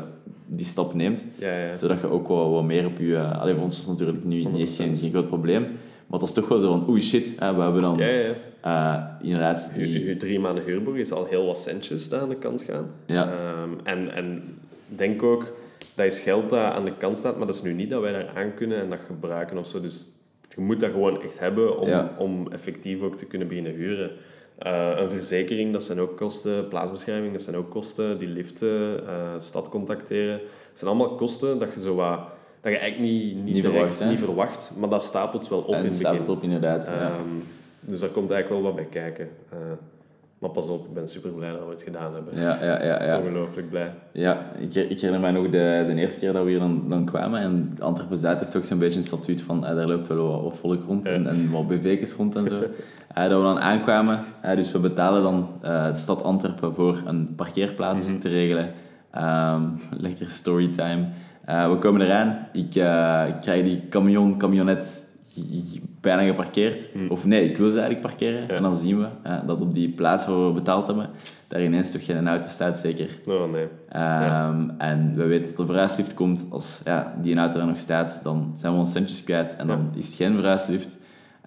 die 0.46 0.66
stap 0.66 0.94
neemt. 0.94 1.24
ja, 1.38 1.58
ja. 1.58 1.76
Zodat 1.76 2.00
je 2.00 2.06
ook 2.06 2.28
wat, 2.28 2.50
wat 2.50 2.64
meer 2.64 2.86
op 2.86 2.98
je... 2.98 3.04
Uh, 3.04 3.40
allee, 3.40 3.54
voor 3.54 3.62
ons 3.62 3.78
het 3.78 3.86
natuurlijk 3.88 4.24
nu 4.24 4.44
niet 4.44 4.74
geen, 4.74 4.94
100%. 4.94 4.98
geen 4.98 5.10
groot 5.10 5.26
probleem. 5.26 5.62
Maar 5.62 6.20
het 6.20 6.20
was 6.20 6.32
toch 6.34 6.48
wel 6.48 6.60
zo 6.60 6.68
van, 6.78 6.88
oei 6.88 7.02
shit, 7.02 7.26
hè, 7.38 7.54
we 7.54 7.60
hebben 7.62 7.82
dan 7.82 7.96
Ja, 7.98 8.06
ja. 8.06 8.34
eh, 8.60 9.26
inderdaad 9.26 9.70
Je, 9.74 9.80
die... 9.84 10.04
je 10.04 10.16
drie 10.16 10.40
maanden 10.40 10.64
huurboek 10.64 10.96
is 10.96 11.12
al 11.12 11.24
heel 11.24 11.46
wat 11.46 11.58
centjes 11.58 12.08
daar 12.08 12.20
aan 12.20 12.28
de 12.28 12.36
kant 12.36 12.62
gaan. 12.62 12.86
Ja. 13.06 13.30
Ehm, 13.32 13.70
en, 13.82 14.14
en 14.14 14.42
denk 14.86 15.22
ook, 15.22 15.52
dat 15.94 16.06
is 16.06 16.20
geld 16.20 16.50
dat 16.50 16.72
aan 16.72 16.84
de 16.84 16.96
kant 16.98 17.18
staat, 17.18 17.36
maar 17.38 17.46
dat 17.46 17.56
is 17.56 17.62
nu 17.62 17.72
niet 17.72 17.90
dat 17.90 18.00
wij 18.00 18.12
daar 18.12 18.30
aan 18.34 18.54
kunnen 18.54 18.80
en 18.80 18.90
dat 18.90 18.98
gebruiken 19.06 19.58
of 19.58 19.66
zo. 19.68 19.80
Dus 19.80 20.06
je 20.56 20.60
moet 20.60 20.80
dat 20.80 20.90
gewoon 20.90 21.22
echt 21.22 21.38
hebben 21.38 21.78
om, 21.80 21.88
Ja. 21.88 22.14
om 22.18 22.48
effectief 22.52 23.00
ook 23.02 23.16
te 23.16 23.24
kunnen 23.26 23.48
beginnen 23.48 23.72
huren. 23.74 24.10
Eh, 24.58 24.92
een 24.96 25.10
verzekering, 25.10 25.72
dat 25.72 25.84
zijn 25.84 26.00
ook 26.00 26.16
kosten. 26.16 26.68
Plaatsbeschrijving, 26.68 27.32
dat 27.32 27.42
zijn 27.42 27.56
ook 27.56 27.70
kosten. 27.70 28.18
Die 28.18 28.28
liften, 28.28 29.06
eh, 29.06 29.14
stad 29.38 29.68
contacteren. 29.68 30.38
Dat 30.38 30.78
zijn 30.78 30.90
allemaal 30.90 31.14
kosten 31.14 31.58
dat 31.58 31.74
je 31.74 31.80
zo 31.80 31.94
wat... 31.94 32.18
Dat 32.60 32.72
je 32.72 32.78
eigenlijk 32.78 33.12
niet, 33.12 33.34
niet, 33.34 33.44
Niet 33.44 33.62
direct 33.62 33.96
verwacht, 33.96 34.10
niet 34.10 34.18
verwacht, 34.18 34.72
maar 34.78 34.88
dat 34.88 35.02
stapelt 35.02 35.48
wel 35.48 35.58
op 35.60 35.74
en 35.74 35.84
in 35.84 35.90
het 35.90 36.02
begin. 36.02 36.18
het 36.18 36.28
op 36.28 36.42
inderdaad. 36.42 36.86
ja. 36.86 36.92
Ehm, 36.92 37.24
dus 37.80 38.00
daar 38.00 38.08
komt 38.08 38.30
eigenlijk 38.30 38.62
wel 38.62 38.72
wat 38.72 38.80
bij 38.82 38.90
kijken. 38.90 39.30
Eh, 39.48 39.58
maar 40.38 40.50
pas 40.50 40.68
op, 40.68 40.86
ik 40.86 40.94
ben 40.94 41.08
super 41.08 41.30
blij 41.30 41.50
dat 41.50 41.64
we 41.64 41.70
het 41.70 41.82
gedaan 41.82 42.14
hebben. 42.14 42.40
Ja, 42.40 42.58
ja, 42.64 42.84
ja, 42.84 43.04
ja. 43.04 43.18
Ongelooflijk 43.18 43.70
blij. 43.70 43.94
ja 44.12 44.46
ik, 44.58 44.74
ik 44.74 45.00
herinner 45.00 45.20
mij 45.20 45.30
nog 45.30 45.44
de, 45.44 45.84
de 45.86 45.94
eerste 45.94 46.20
keer 46.20 46.32
dat 46.32 46.44
we 46.44 46.50
hier 46.50 46.58
dan, 46.58 46.84
dan 46.88 47.04
kwamen. 47.04 47.40
En 47.40 47.76
Antwerpen-Zuid 47.80 48.40
heeft 48.40 48.52
toch 48.52 48.64
zo'n 48.66 48.78
beetje 48.78 48.98
een 48.98 49.04
statuut 49.04 49.42
van 49.42 49.66
eh, 49.66 49.74
daar 49.74 49.86
loopt 49.86 50.08
wel 50.08 50.42
wat, 50.42 50.56
volk 50.56 50.84
rond 50.84 51.06
en, 51.06 51.22
Ja. 51.22 51.28
en 51.28 51.50
wat 51.50 51.68
BV's 51.68 52.12
rond 52.14 52.36
en 52.36 52.46
zo. 52.46 52.62
Eh, 53.14 53.28
dat 53.28 53.38
we 53.38 53.44
dan 53.44 53.58
aankwamen. 53.60 54.20
eh, 54.40 54.56
dus 54.56 54.72
we 54.72 54.78
betalen 54.78 55.22
dan 55.22 55.48
eh, 55.62 55.86
de 55.88 55.94
stad 55.98 56.22
Antwerpen 56.22 56.74
voor 56.74 57.02
een 57.06 57.34
parkeerplaats 57.34 58.08
Mhm. 58.10 58.20
te 58.20 58.28
regelen. 58.28 58.72
Ehm, 59.10 59.62
lekker 59.90 60.30
storytime. 60.30 61.08
Eh, 61.44 61.70
we 61.70 61.78
komen 61.78 62.00
eraan. 62.00 62.46
Ik, 62.52 62.74
eh, 62.74 63.24
ik 63.28 63.40
krijg 63.40 63.64
die 63.64 63.88
camion, 63.88 64.38
camionet 64.38 65.08
bijna 66.00 66.22
geparkeerd. 66.22 66.88
Of 67.08 67.26
nee, 67.26 67.50
ik 67.50 67.56
wil 67.56 67.70
ze 67.70 67.78
eigenlijk 67.80 68.06
parkeren. 68.06 68.40
Ja. 68.42 68.48
En 68.54 68.62
dan 68.62 68.76
zien 68.76 68.98
we 68.98 69.06
dat 69.46 69.60
op 69.60 69.74
die 69.74 69.88
plaats 69.88 70.26
waar 70.26 70.46
we 70.46 70.52
betaald 70.52 70.86
hebben, 70.86 71.10
daar 71.48 71.62
ineens 71.62 71.92
toch 71.92 72.04
geen 72.04 72.28
auto 72.28 72.48
staat, 72.48 72.78
zeker. 72.78 73.08
Oh 73.26 73.52
nee. 73.52 73.66
Ehm, 73.88 74.70
En 74.78 75.12
we 75.16 75.24
weten 75.24 75.48
dat 75.48 75.56
de 75.56 75.66
verhuislift 75.66 76.14
komt. 76.14 76.46
Als 76.50 76.80
ja, 76.84 77.14
die 77.22 77.36
auto 77.36 77.60
er 77.60 77.66
nog 77.66 77.78
staat, 77.78 78.20
dan 78.22 78.52
zijn 78.54 78.72
we 78.72 78.78
ons 78.78 78.92
centjes 78.92 79.24
kwijt. 79.24 79.56
En 79.56 79.66
dan 79.66 79.90
is 79.96 80.06
het 80.06 80.14
geen 80.14 80.34
verhuislift. 80.34 80.96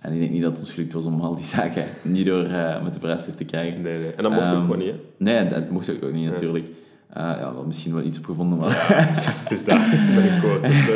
En 0.02 0.14
ik 0.14 0.20
denk 0.20 0.32
niet 0.32 0.42
dat 0.42 0.52
het 0.52 0.60
ons 0.60 0.72
gelukt 0.74 0.94
was 0.94 1.06
om 1.06 1.22
al 1.22 1.36
die 1.36 1.46
zaken 1.58 1.86
niet 2.02 2.26
door 2.26 2.44
eh, 2.44 2.84
met 2.84 2.94
de 2.94 3.00
verhuislift 3.00 3.38
te 3.38 3.46
krijgen. 3.46 3.82
nee, 3.82 4.00
nee. 4.00 4.14
En 4.14 4.24
dat 4.24 4.32
mocht 4.32 4.48
ook 4.50 4.54
Ehm, 4.54 4.62
gewoon 4.62 4.78
niet, 4.78 4.88
hè? 4.88 4.96
Nee, 5.18 5.50
dat 5.50 5.70
mocht 5.70 5.90
ook 6.04 6.12
niet 6.12 6.30
natuurlijk. 6.30 6.66
Eh, 7.14 7.24
ja, 7.40 7.54
wel 7.54 7.64
misschien 7.66 7.94
wel 7.94 8.04
iets 8.04 8.18
op 8.18 8.26
gevonden, 8.26 8.58
maar... 8.58 8.88
Het 9.14 9.52
is 9.52 9.66
daar 9.66 9.88
met 9.90 10.24
een 10.24 10.42
koord 10.42 10.62
of 10.64 10.74
zo. 10.74 10.94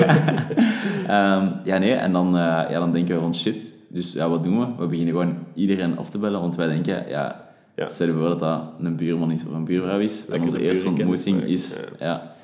Ehm, 1.07 1.47
ja, 1.63 1.77
nee, 1.77 1.93
en 1.93 2.11
dan, 2.11 2.27
eh, 2.27 2.41
ja, 2.69 2.79
dan 2.79 2.91
denken 2.91 3.15
we 3.15 3.21
van 3.21 3.35
shit. 3.35 3.71
Dus 3.89 4.13
ja, 4.13 4.29
wat 4.29 4.43
doen 4.43 4.59
we? 4.59 4.65
We 4.77 4.85
beginnen 4.87 5.13
gewoon 5.13 5.35
iedereen 5.53 5.97
af 5.97 6.09
te 6.09 6.17
bellen, 6.17 6.39
want 6.41 6.55
wij 6.55 6.67
denken, 6.67 7.03
ja, 7.09 7.43
Ja. 7.75 7.89
stel 7.89 8.07
je 8.07 8.13
voor 8.13 8.27
dat 8.27 8.39
dat 8.39 8.71
een 8.79 8.95
buurman 8.95 9.31
is 9.31 9.45
of 9.47 9.53
een 9.53 9.65
buurvrouw 9.65 9.99
is. 9.99 10.25
Lekker 10.27 10.47
onze 10.47 10.61
eerste 10.63 10.87
ontmoeting 10.87 11.43
is, 11.43 11.79
ja. 11.99 12.35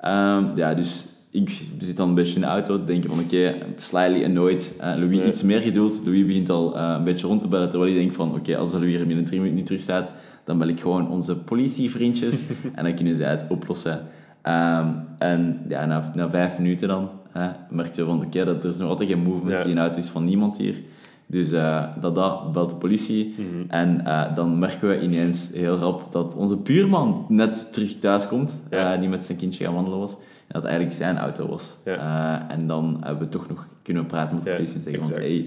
Ehm, 0.00 0.44
ja, 0.54 0.74
dus 0.74 1.06
ik 1.30 1.62
zit 1.78 1.96
dan 1.96 2.08
een 2.08 2.14
beetje 2.14 2.34
in 2.34 2.40
de 2.40 2.46
auto 2.46 2.78
te 2.78 2.84
denken 2.84 3.10
van 3.10 3.18
oké, 3.18 3.54
slightly 3.76 4.24
annoyed. 4.24 4.74
Eh 4.80 4.94
Louis 4.96 5.26
iets 5.28 5.42
meer 5.42 5.60
geduld. 5.60 6.00
Louis 6.04 6.26
begint 6.26 6.50
al 6.50 6.76
een 6.76 7.04
beetje 7.04 7.26
rond 7.26 7.40
te 7.40 7.48
bellen, 7.48 7.70
terwijl 7.70 7.90
ik 7.92 7.98
denk 7.98 8.12
van 8.12 8.34
oké, 8.34 8.56
als 8.56 8.72
Louis 8.72 8.94
er 9.00 9.06
binnen 9.06 9.24
drie 9.24 9.38
minuten 9.38 9.56
niet 9.58 9.66
terug 9.66 9.80
staat, 9.80 10.10
dan 10.46 10.58
bel 10.58 10.68
ik 10.68 10.80
gewoon 10.80 11.10
onze 11.10 11.38
politievriendjes 11.38 12.42
en 12.74 12.84
dan 12.84 12.94
kunnen 12.94 13.14
zij 13.14 13.30
het 13.30 13.44
oplossen. 13.48 14.00
Ehm, 14.42 14.88
en 15.18 15.60
ja, 15.68 15.84
na, 15.86 16.10
na 16.14 16.28
vijf 16.28 16.58
minuten 16.58 16.88
dan 16.88 17.10
hè, 17.32 17.48
merk 17.70 17.94
je 17.94 18.04
van 18.04 18.24
oké, 18.24 18.44
dat 18.44 18.62
er 18.64 18.70
is 18.70 18.78
nog 18.78 18.88
altijd 18.88 19.08
geen 19.08 19.22
movement 19.22 19.62
Ja. 19.62 19.64
in 19.64 19.78
auto 19.78 19.96
is 19.98 20.08
van 20.08 20.24
niemand 20.24 20.58
hier. 20.58 20.74
Dus 21.26 21.52
eh 21.52 21.84
dat, 22.00 22.14
dat 22.14 22.52
belt 22.52 22.70
de 22.70 22.76
politie. 22.76 23.34
Mhm. 23.38 23.70
En 23.70 24.06
eh, 24.06 24.34
dan 24.34 24.58
merken 24.58 24.88
we 24.88 25.00
ineens 25.00 25.50
heel 25.52 25.76
rap 25.76 26.12
dat 26.12 26.34
onze 26.34 26.56
buurman 26.56 27.24
net 27.28 27.72
terug 27.72 27.98
thuis 27.98 28.28
komt. 28.28 28.62
Ja. 28.70 28.94
eh, 28.94 29.00
die 29.00 29.08
met 29.08 29.24
zijn 29.24 29.38
kindje 29.38 29.64
gaan 29.64 29.74
wandelen 29.74 29.98
was. 29.98 30.12
En 30.12 30.52
dat 30.60 30.64
eigenlijk 30.64 30.94
zijn 30.94 31.18
auto 31.18 31.48
was. 31.48 31.76
Ja. 31.84 32.46
En 32.50 32.66
dan 32.66 32.96
hebben 33.04 33.24
we 33.24 33.28
toch 33.28 33.48
nog 33.48 33.66
kunnen 33.82 34.06
praten 34.06 34.34
met 34.36 34.44
de 34.44 34.50
Ja, 34.50 34.56
politie 34.56 34.76
en 34.76 34.82
zeggen 34.82 35.04
van... 35.06 35.16
Hey, 35.18 35.46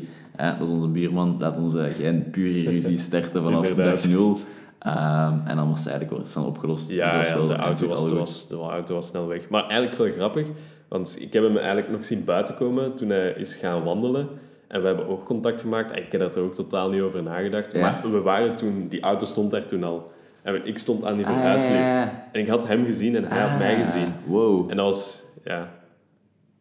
dat 0.57 0.67
is 0.67 0.73
onze 0.73 0.87
buurman. 0.87 1.35
Laat 1.39 1.57
ons 1.57 1.75
eh, 1.75 1.83
geen 1.93 2.29
pure 2.31 2.69
ruzie 2.69 2.97
starten 3.07 3.43
vanaf 3.43 3.73
dag 3.75 4.07
nul. 4.07 4.37
Ehm, 4.79 5.33
en 5.45 5.55
dan 5.55 5.69
was 5.69 5.79
het 5.79 5.87
eigenlijk 5.89 6.17
wel 6.17 6.25
snel 6.31 6.45
opgelost. 6.45 6.91
Ja, 6.91 7.17
was 7.17 7.27
ja 7.27 7.35
wel 7.35 7.47
de, 7.47 7.55
auto 7.55 7.87
was, 7.87 8.03
de, 8.03 8.15
was, 8.15 8.47
de 8.47 8.55
auto 8.55 8.93
was 8.93 9.07
snel 9.07 9.27
weg. 9.27 9.49
Maar 9.49 9.67
eigenlijk 9.67 9.97
wel 9.97 10.11
grappig, 10.11 10.47
want 10.87 11.17
ik 11.21 11.33
heb 11.33 11.43
hem 11.43 11.57
eigenlijk 11.57 11.89
nog 11.89 12.05
zien 12.05 12.23
buiten 12.25 12.55
komen 12.55 12.95
toen 12.95 13.09
hij 13.09 13.29
is 13.31 13.55
gaan 13.55 13.83
wandelen. 13.83 14.27
En 14.67 14.81
we 14.81 14.87
hebben 14.87 15.07
ook 15.07 15.25
contact 15.25 15.61
gemaakt. 15.61 15.95
Ik 15.95 16.11
heb 16.11 16.35
er 16.35 16.41
ook 16.41 16.55
totaal 16.55 16.89
niet 16.89 17.01
over 17.01 17.23
nagedacht. 17.23 17.71
Ja. 17.73 17.79
Maar 18.01 18.11
we 18.11 18.21
waren 18.21 18.55
toen, 18.55 18.87
die 18.89 19.01
auto 19.01 19.25
stond 19.25 19.51
daar 19.51 19.65
toen 19.65 19.83
al. 19.83 20.11
En 20.41 20.65
ik 20.65 20.77
stond 20.77 21.05
aan 21.05 21.15
die 21.17 21.25
Ah, 21.25 21.33
verhuislift. 21.33 21.77
ja. 21.79 22.27
En 22.31 22.39
ik 22.39 22.47
had 22.47 22.67
hem 22.67 22.85
gezien 22.85 23.15
en 23.15 23.23
hij 23.25 23.39
had 23.47 23.57
mij 23.59 23.75
Ah, 23.75 23.85
gezien. 23.85 24.13
Wow. 24.25 24.69
En 24.69 24.77
dat 24.77 24.85
was, 24.85 25.23
ja, 25.43 25.69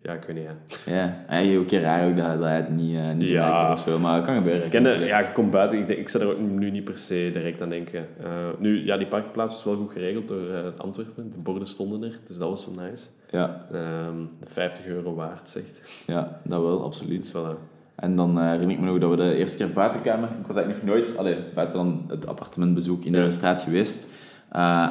ja, 0.03 0.13
ik 0.13 0.23
weet 0.27 0.37
niet. 0.37 0.45
Ja. 0.45 0.95
Ja, 0.95 1.25
eigenlijk 1.29 1.63
ook 1.63 1.69
keer 1.69 1.81
raar 1.81 2.09
ook 2.09 2.17
dat, 2.17 2.27
dat 2.33 2.41
hij 2.43 2.57
het 2.57 2.71
niet, 2.71 2.97
eh 2.97 3.11
niet 3.13 3.29
Ja. 3.29 3.73
of 3.73 3.79
zo. 3.79 3.99
Maar 3.99 4.17
het 4.17 4.25
kan 4.25 4.35
gebeuren. 4.37 4.69
Kende, 4.69 4.91
ja, 4.91 5.19
je 5.19 5.33
komt 5.33 5.51
buiten. 5.51 5.79
Ik, 5.79 5.87
denk, 5.87 5.99
ik 5.99 6.09
zou 6.09 6.25
er 6.25 6.31
ook 6.31 6.41
nu 6.41 6.71
niet 6.71 6.85
per 6.85 6.99
se 6.99 7.31
direct 7.33 7.63
aan 7.63 7.69
denken. 7.69 8.07
Eh, 8.23 8.31
nu, 8.59 8.85
ja, 8.85 8.97
die 8.97 9.07
parkplaats 9.07 9.53
was 9.53 9.65
wel 9.65 9.77
goed 9.77 9.93
geregeld 9.93 10.29
door 10.29 10.51
eh, 10.51 10.61
Antwerpen. 10.77 11.31
De 11.31 11.39
borden 11.39 11.69
stonden 11.69 12.03
er, 12.03 12.19
dus 12.27 12.37
dat 12.37 12.49
was 12.49 12.67
wel 12.67 12.85
nice. 12.85 13.07
Ja, 13.31 13.67
Ehm 13.73 14.17
50 14.53 14.87
euro 14.87 15.15
waard, 15.15 15.49
zegt. 15.49 16.03
ja, 16.07 16.41
dat 16.45 16.61
wel, 16.61 16.85
absoluut. 16.85 17.23
Dus 17.23 17.33
wel, 17.33 17.45
eh, 17.45 17.51
En 17.97 18.17
dan 18.17 18.39
herinner 18.43 18.71
ik 18.71 18.81
me 18.81 18.87
nog 18.87 18.99
dat 18.99 19.11
we 19.11 19.17
de 19.17 19.35
eerste 19.35 19.57
keer 19.65 19.73
buiten 19.75 20.01
kwamen. 20.03 20.29
Ik 20.41 20.47
was 20.47 20.57
eigenlijk 20.57 20.87
nog 20.87 20.95
nooit, 20.97 21.17
allee, 21.19 21.37
buiten 21.55 21.77
dan 21.77 22.05
het 22.09 22.27
appartementbezoek 22.27 23.05
in 23.05 23.13
de 23.13 23.19
Ja. 23.19 23.31
straat 23.31 23.63
geweest. 23.63 24.07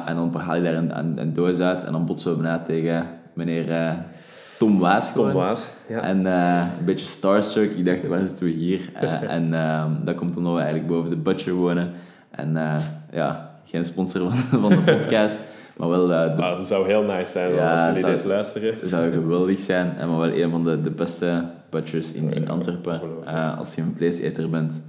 En 0.06 0.14
dan 0.14 0.34
haal 0.34 0.56
je 0.56 0.62
daar 0.62 0.74
een, 0.74 0.98
een, 0.98 1.18
een 1.20 1.32
doos 1.32 1.58
uit 1.60 1.84
en 1.84 1.92
dan 1.92 2.06
botsen 2.06 2.30
we 2.36 2.42
bijna 2.42 2.62
tegen 2.62 3.06
meneer 3.34 3.96
Tom 4.58 4.78
Waas 4.78 5.04
Tom 5.04 5.14
gewoon. 5.14 5.32
Waas. 5.32 5.72
Ja. 5.88 6.00
En 6.00 6.26
eh, 6.26 6.66
een 6.78 6.84
beetje 6.84 7.06
starstruck. 7.06 7.70
Ik 7.76 7.84
dacht, 7.84 8.06
waar 8.06 8.26
zitten 8.26 8.44
we 8.46 8.52
hier? 8.52 8.80
Eh, 8.94 9.22
en 9.36 9.54
ehm, 9.54 9.90
dat 10.04 10.14
komt 10.14 10.36
omdat 10.36 10.52
we 10.52 10.58
eigenlijk 10.58 10.88
boven 10.88 11.10
de 11.10 11.16
Butcher 11.16 11.52
wonen. 11.54 11.92
En 12.30 12.56
eh, 12.56 12.76
ja, 13.12 13.60
geen 13.64 13.84
sponsor 13.84 14.30
van, 14.32 14.60
van 14.60 14.70
de 14.70 14.76
podcast. 14.80 15.38
maar 15.76 15.88
wel 15.88 16.06
de 16.06 16.42
het 16.42 16.66
zou 16.66 16.86
heel 16.86 17.02
nice 17.02 17.30
zijn 17.32 17.54
Ja, 17.54 17.72
als 17.72 17.80
jullie 17.82 17.98
zou- 18.00 18.12
deze 18.12 18.26
luisteren. 18.28 18.86
zou 18.88 19.12
geweldig 19.12 19.58
zijn. 19.60 19.96
En 19.98 20.08
maar 20.08 20.18
wel 20.18 20.32
een 20.32 20.50
van 20.50 20.64
de, 20.64 20.80
de 20.80 20.90
beste 20.90 21.44
butchers 21.70 22.12
in, 22.12 22.32
in 22.32 22.48
Antwerpen. 22.50 23.00
als 23.58 23.74
je 23.74 23.80
een 23.82 23.94
vleeseter 23.96 24.50
bent. 24.50 24.80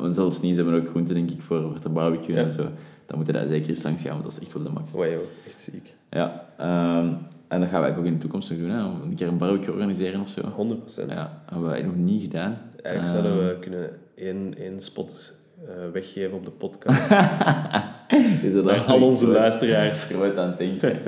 Want 0.00 0.14
zelfs 0.14 0.40
niet, 0.40 0.54
ze 0.56 0.62
hebben 0.62 0.80
ook 0.80 0.88
groenten 0.88 1.14
denk 1.14 1.30
ik 1.30 1.42
voor, 1.42 1.60
voor 1.60 1.78
te 1.78 1.88
barbecuen 1.88 2.36
Ja. 2.36 2.42
en 2.44 2.52
zo. 2.52 2.62
Dan 3.06 3.18
moet 3.18 3.26
je 3.26 3.32
daar 3.32 3.46
zeker 3.46 3.68
eens 3.68 3.82
langs 3.82 4.02
gaan, 4.02 4.10
want 4.10 4.22
dat 4.22 4.32
is 4.32 4.40
echt 4.40 4.52
wel 4.52 4.62
de 4.62 4.70
max. 4.70 4.92
Wow, 4.92 5.04
echt 5.46 5.60
ziek. 5.60 5.94
Ja, 6.10 6.44
ehm, 6.56 7.06
en 7.48 7.60
dat 7.60 7.68
gaan 7.68 7.80
we 7.80 7.84
eigenlijk 7.86 7.98
ook 7.98 8.04
in 8.06 8.12
de 8.12 8.18
toekomst 8.18 8.50
nog 8.50 8.58
doen. 8.58 8.70
Hè? 8.70 8.84
Om 8.84 9.00
een 9.02 9.14
keer 9.14 9.28
een 9.28 9.38
barbecue 9.38 9.72
organiseren 9.72 10.20
of 10.20 10.28
zo. 10.28 10.40
100%. 10.40 11.08
Ja, 11.08 11.42
hebben 11.50 11.70
we 11.70 11.82
nog 11.82 11.96
niet 11.96 12.22
gedaan. 12.22 12.58
Eigenlijk 12.82 13.14
Ehm, 13.16 13.22
zouden 13.24 13.48
we 13.48 13.58
kunnen 13.58 13.90
één, 14.14 14.54
één 14.58 14.80
spot 14.80 15.36
eh, 15.68 15.72
weggeven 15.92 16.32
op 16.36 16.44
de 16.44 16.50
podcast. 16.50 17.10
Is 18.42 18.52
dat 18.52 18.64
Bij 18.64 18.78
al 18.78 19.02
onze 19.02 19.26
luisteraars. 19.26 20.04
groot 20.04 20.36
aan 20.36 20.48
het 20.48 20.58
denken. 20.58 20.98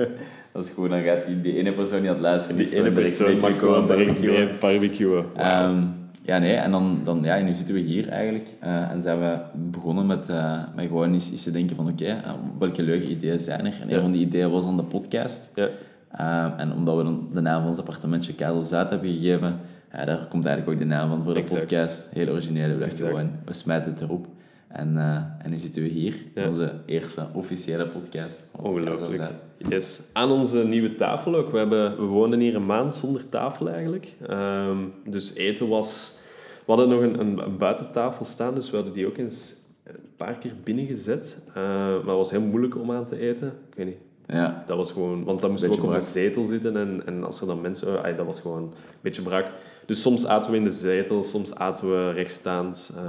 Dat 0.51 0.63
is 0.65 0.69
goed, 0.71 0.89
dan 0.89 1.01
gaat 1.01 1.25
die, 1.25 1.41
die 1.41 1.57
ene 1.57 1.71
persoon 1.71 1.99
die 1.99 2.09
aan 2.09 2.15
het 2.15 2.23
luisteren 2.23 2.59
is, 2.61 2.69
Die 2.69 2.77
ene 2.79 2.85
gewoon 2.89 3.03
direct 3.03 3.17
persoon 3.23 3.39
mag 3.39 3.59
gewoon 3.59 3.87
barbecuen. 3.87 4.49
barbecuen. 4.59 5.25
Ehm, 5.35 5.81
ja, 6.21 6.37
nee, 6.37 6.53
en 6.55 6.71
dan, 6.71 6.99
dan 7.03 7.19
ja, 7.23 7.39
nu 7.39 7.53
zitten 7.53 7.73
we 7.75 7.79
hier 7.81 8.07
eigenlijk. 8.09 8.47
eh, 8.59 8.91
en 8.91 9.01
zijn 9.01 9.19
we 9.19 9.37
begonnen 9.71 10.05
met, 10.05 10.29
eh, 10.29 10.59
met 10.75 10.87
gewoon 10.87 11.13
eens, 11.13 11.31
eens 11.31 11.43
te 11.43 11.51
denken 11.51 11.75
van 11.75 11.87
oké, 11.89 12.21
welke 12.59 12.83
leuke 12.83 13.07
ideeën 13.07 13.39
zijn 13.39 13.65
er? 13.65 13.73
En 13.81 13.89
Ja. 13.89 13.95
een 13.95 14.01
van 14.01 14.11
die 14.11 14.21
ideeën 14.25 14.49
was 14.51 14.65
dan 14.65 14.77
de 14.77 14.83
podcast. 14.83 15.51
ja. 15.55 15.67
Ehm, 16.11 16.51
en 16.59 16.73
omdat 16.73 16.97
we 16.97 17.03
dan 17.03 17.29
de 17.33 17.41
naam 17.41 17.59
van 17.59 17.69
ons 17.69 17.79
appartementje 17.79 18.33
Kazel 18.33 18.61
Zuid 18.61 18.89
hebben 18.89 19.09
gegeven, 19.09 19.59
ja, 19.91 20.05
daar 20.05 20.27
komt 20.27 20.45
eigenlijk 20.45 20.75
ook 20.75 20.87
de 20.87 20.93
naam 20.95 21.09
van 21.09 21.23
voor 21.23 21.33
de 21.33 21.39
Exact. 21.39 21.61
podcast. 21.61 22.11
Heel 22.13 22.27
origineel. 22.29 22.69
We 22.69 22.77
dachten 22.77 23.07
gewoon, 23.07 23.31
we 23.45 23.53
smijten 23.53 23.91
het 23.91 24.01
erop. 24.01 24.25
En, 24.67 24.97
eh, 24.97 25.15
en 25.45 25.49
nu 25.49 25.59
zitten 25.59 25.81
we 25.81 25.87
hier, 25.87 26.15
Ja. 26.35 26.47
onze 26.47 26.71
eerste 26.85 27.25
officiële 27.33 27.85
podcast. 27.87 28.49
Ongelooflijk. 28.61 29.21
Yes. 29.69 30.01
Aan 30.13 30.31
onze 30.31 30.63
nieuwe 30.67 30.95
tafel 30.95 31.35
ook. 31.35 31.51
We, 31.51 31.57
hebben, 31.57 31.97
we 31.97 32.05
woonden 32.05 32.39
hier 32.39 32.55
een 32.55 32.65
maand 32.65 32.95
zonder 32.95 33.29
tafel 33.29 33.69
eigenlijk. 33.69 34.15
Ehm, 34.27 34.77
dus 35.05 35.33
eten 35.35 35.67
was... 35.67 36.19
We 36.65 36.73
hadden 36.73 36.89
nog 36.89 37.01
een, 37.01 37.19
een, 37.19 37.37
een 37.45 37.57
buitentafel 37.57 38.25
staan, 38.25 38.55
dus 38.55 38.69
we 38.69 38.75
hadden 38.75 38.93
die 38.93 39.07
ook 39.07 39.17
eens 39.17 39.55
een 39.83 39.95
paar 40.17 40.37
keer 40.37 40.53
binnengezet. 40.63 41.41
Eh 41.47 41.53
maar 41.63 41.95
het 41.95 42.05
was 42.05 42.31
heel 42.31 42.41
moeilijk 42.41 42.77
om 42.77 42.91
aan 42.91 43.05
te 43.05 43.19
eten. 43.19 43.47
Ik 43.47 43.75
weet 43.75 43.85
niet. 43.85 43.97
Ja, 44.27 44.63
Dat 44.65 44.77
was 44.77 44.91
gewoon... 44.91 45.23
Want 45.23 45.41
dan 45.41 45.49
moesten 45.49 45.69
we 45.69 45.75
ook 45.75 45.81
op 45.81 45.87
een 45.89 45.95
brak. 45.95 46.07
zetel 46.07 46.45
zitten 46.45 46.77
en, 46.77 47.01
en 47.05 47.23
als 47.23 47.41
er 47.41 47.47
dan 47.47 47.61
mensen... 47.61 47.87
oh, 47.97 48.03
ay, 48.03 48.15
dat 48.15 48.25
was 48.25 48.39
gewoon 48.39 48.61
een 48.63 48.71
beetje 49.01 49.21
brak. 49.21 49.45
Dus 49.85 50.01
soms 50.01 50.25
aten 50.25 50.51
we 50.51 50.57
in 50.57 50.63
de 50.63 50.71
zetel, 50.71 51.23
soms 51.23 51.55
aten 51.55 51.89
we 51.89 52.11
rechtstaand 52.11 52.91
eh, 52.95 53.03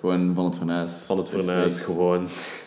gewoon 0.00 0.32
van 0.34 0.44
het 0.44 0.56
fornuis. 0.56 0.92
van 0.92 1.18
het 1.18 1.28
fornuis, 1.28 1.78
gewoon. 1.80 2.26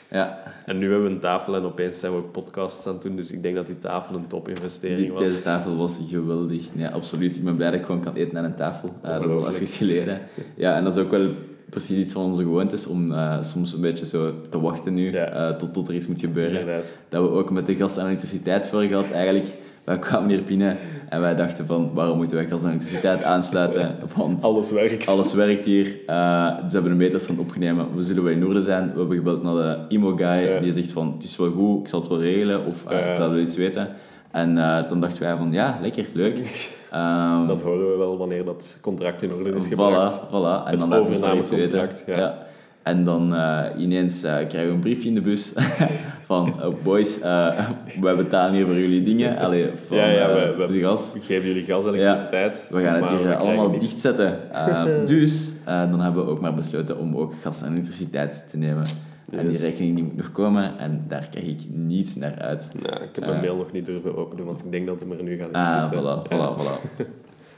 Ja, 0.10 0.44
En 0.66 0.78
nu 0.78 0.90
hebben 0.90 1.08
we 1.08 1.14
een 1.14 1.20
tafel 1.20 1.56
en 1.56 1.64
opeens 1.64 2.00
zijn 2.00 2.12
we 2.12 2.18
ook 2.18 2.32
podcasts 2.32 2.88
aan 2.88 2.94
het 2.94 3.02
doen. 3.02 3.16
Dus 3.16 3.32
ik 3.32 3.42
denk 3.42 3.56
dat 3.56 3.68
die 3.68 3.78
tafel 3.80 4.16
een 4.16 4.28
topinvestering 4.28 5.12
was. 5.14 5.22
deze 5.22 5.42
tafel 5.42 5.76
was 5.78 6.00
geweldig. 6.10 6.68
Ja, 6.76 6.90
absoluut. 6.90 7.36
Ik 7.36 7.44
ben 7.44 7.56
blij 7.56 7.72
dat 7.72 7.80
ik 7.80 7.86
gewoon 7.86 8.02
kan 8.02 8.14
eten 8.16 8.38
aan 8.38 8.44
een 8.44 8.56
tafel. 8.56 8.94
Eh, 9.02 9.10
dat 9.12 9.20
is 9.22 9.28
al 9.28 9.36
Ongelooflijk. 9.36 9.64
even 9.64 9.68
geleden. 9.88 10.20
Ja, 10.56 10.76
en 10.76 10.84
dat 10.84 10.96
is 10.98 11.04
ook 11.04 11.12
wel 11.12 11.32
precies 11.74 11.98
iets 11.98 12.14
van 12.14 12.24
onze 12.24 12.42
gewoontes, 12.42 12.88
om 12.88 13.12
eh, 13.12 13.38
soms 13.42 13.74
een 13.74 13.82
beetje 13.82 14.06
zo 14.06 14.32
te 14.50 14.62
wachten 14.62 14.94
nu, 14.94 15.12
Ja. 15.12 15.26
eh, 15.26 15.56
tot, 15.56 15.74
tot 15.74 15.88
er 15.88 15.94
iets 15.96 16.08
moet 16.08 16.20
gebeuren. 16.20 16.60
Inderdaad. 16.60 16.94
Dat 17.10 17.22
we 17.22 17.30
ook 17.30 17.52
met 17.52 17.66
de 17.66 17.76
gas 17.76 17.98
en 17.98 18.06
elektriciteit 18.06 18.68
voor 18.68 18.82
gehad, 18.84 19.12
eigenlijk. 19.12 19.46
Wij 19.84 20.00
kwamen 20.00 20.30
hier 20.30 20.44
binnen 20.44 20.78
en 21.10 21.22
wij 21.22 21.36
dachten 21.36 21.66
van, 21.66 21.92
waarom 21.94 22.18
moeten 22.18 22.36
wij 22.36 22.46
gas 22.48 22.64
en 22.64 22.70
elektriciteit 22.70 23.24
aansluiten? 23.24 23.96
Want 24.16 24.44
Alles 24.44 24.72
werkt. 24.72 25.08
alles 25.08 25.34
werkt 25.34 25.66
hier. 25.66 25.88
Eh, 26.08 26.58
ze 26.58 26.74
hebben 26.74 26.92
een 26.92 26.98
meterstand 26.98 27.40
opgenomen. 27.40 27.96
We 27.96 28.02
zullen 28.02 28.32
in 28.34 28.48
orde 28.48 28.62
zijn. 28.62 28.92
We 28.94 29.00
hebben 29.00 29.18
gebeld 29.18 29.44
naar 29.44 29.54
de 29.56 29.78
IMO-guy. 29.88 30.26
Ja. 30.28 30.60
Die 30.60 30.74
zegt 30.74 30.92
van, 30.92 31.12
het 31.14 31.24
is 31.24 31.38
wel 31.38 31.50
goed, 31.52 31.82
ik 31.82 31.88
zal 31.88 32.00
het 32.00 32.10
wel 32.10 32.22
regelen. 32.22 32.66
Of 32.66 32.82
ik 32.84 32.92
laat 32.92 33.18
wel 33.30 33.38
iets 33.40 33.56
weten. 33.56 33.88
En 34.34 34.58
eh, 34.58 34.90
dan 34.90 35.02
dachten 35.02 35.22
wij 35.22 35.36
van, 35.38 35.52
ja, 35.52 35.78
lekker, 35.82 36.06
leuk. 36.14 36.38
Ehm 36.92 37.48
Dan 37.48 37.60
horen 37.64 37.92
we 37.92 37.98
wel 37.98 38.18
wanneer 38.18 38.46
dat 38.46 38.78
contract 38.82 39.22
in 39.24 39.34
orde 39.34 39.50
is 39.56 39.68
gebracht. 39.68 40.20
Voilà, 40.20 40.30
voilà. 40.30 40.66
En 40.66 40.72
Het 40.72 40.80
dan 40.80 40.94
overnamecontract, 40.94 42.06
weten. 42.06 42.22
ja. 42.24 42.38
En 42.84 43.04
dan 43.06 43.36
eh, 43.36 43.64
ineens 43.78 44.24
eh, 44.24 44.32
krijgen 44.34 44.66
we 44.68 44.72
een 44.74 44.80
briefje 44.80 45.08
in 45.10 45.16
de 45.16 45.22
bus 45.22 45.54
van 46.30 46.54
boys, 46.84 47.20
wij 48.02 48.16
betalen 48.16 48.54
hier 48.54 48.66
voor 48.66 48.76
jullie 48.76 49.04
dingen. 49.04 49.38
Allee, 49.38 49.70
van 49.88 49.98
Ja, 49.98 50.06
ja, 50.06 50.28
we- 50.28 50.56
we- 50.58 50.74
de 50.74 50.80
gas. 50.80 51.14
We 51.14 51.20
geven 51.20 51.48
jullie 51.48 51.64
gas 51.64 51.86
en 51.86 51.94
elektriciteit. 51.94 52.68
We 52.72 52.82
gaan 52.82 53.02
het 53.04 53.10
hier 53.10 53.36
allemaal 53.36 53.70
niks. 53.70 53.84
dichtzetten. 53.90 54.52
Eh, 54.54 54.84
dus 55.06 55.52
dan 55.66 56.00
hebben 56.02 56.26
we 56.26 56.32
ook 56.32 56.42
maar 56.42 56.54
besloten 56.54 56.98
om 57.00 57.18
ook 57.18 57.34
gas 57.42 57.62
en 57.62 57.72
elektriciteit 57.72 58.46
te 58.50 58.58
nemen. 58.58 58.84
En 59.32 59.48
die 59.50 59.58
rekening 59.58 59.96
die 59.96 60.04
moet 60.04 60.16
nog 60.16 60.32
komen 60.32 60.78
en 60.78 61.06
daar 61.08 61.28
kijk 61.32 61.46
ik 61.46 61.60
niet 61.70 62.16
naar 62.16 62.40
uit. 62.40 62.74
Nou, 62.84 63.04
ik 63.04 63.10
heb 63.16 63.26
mijn 63.26 63.42
mail 63.42 63.56
nog 63.56 63.72
niet 63.72 63.86
durven 63.86 64.16
openen, 64.18 64.46
want 64.46 64.66
ik 64.66 64.72
denk 64.72 64.88
dat 64.88 65.02
we 65.02 65.16
er 65.18 65.24
nu 65.24 65.38
gaan 65.38 65.54
Ah, 65.54 65.82
zitten. 65.82 66.02
voilà, 66.02 66.28
Ja. 66.30 66.56
voilà, 66.56 66.62
voilà. 66.62 67.06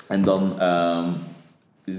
En 0.08 0.24
dan, 0.24 0.60
ehm, 0.60 1.04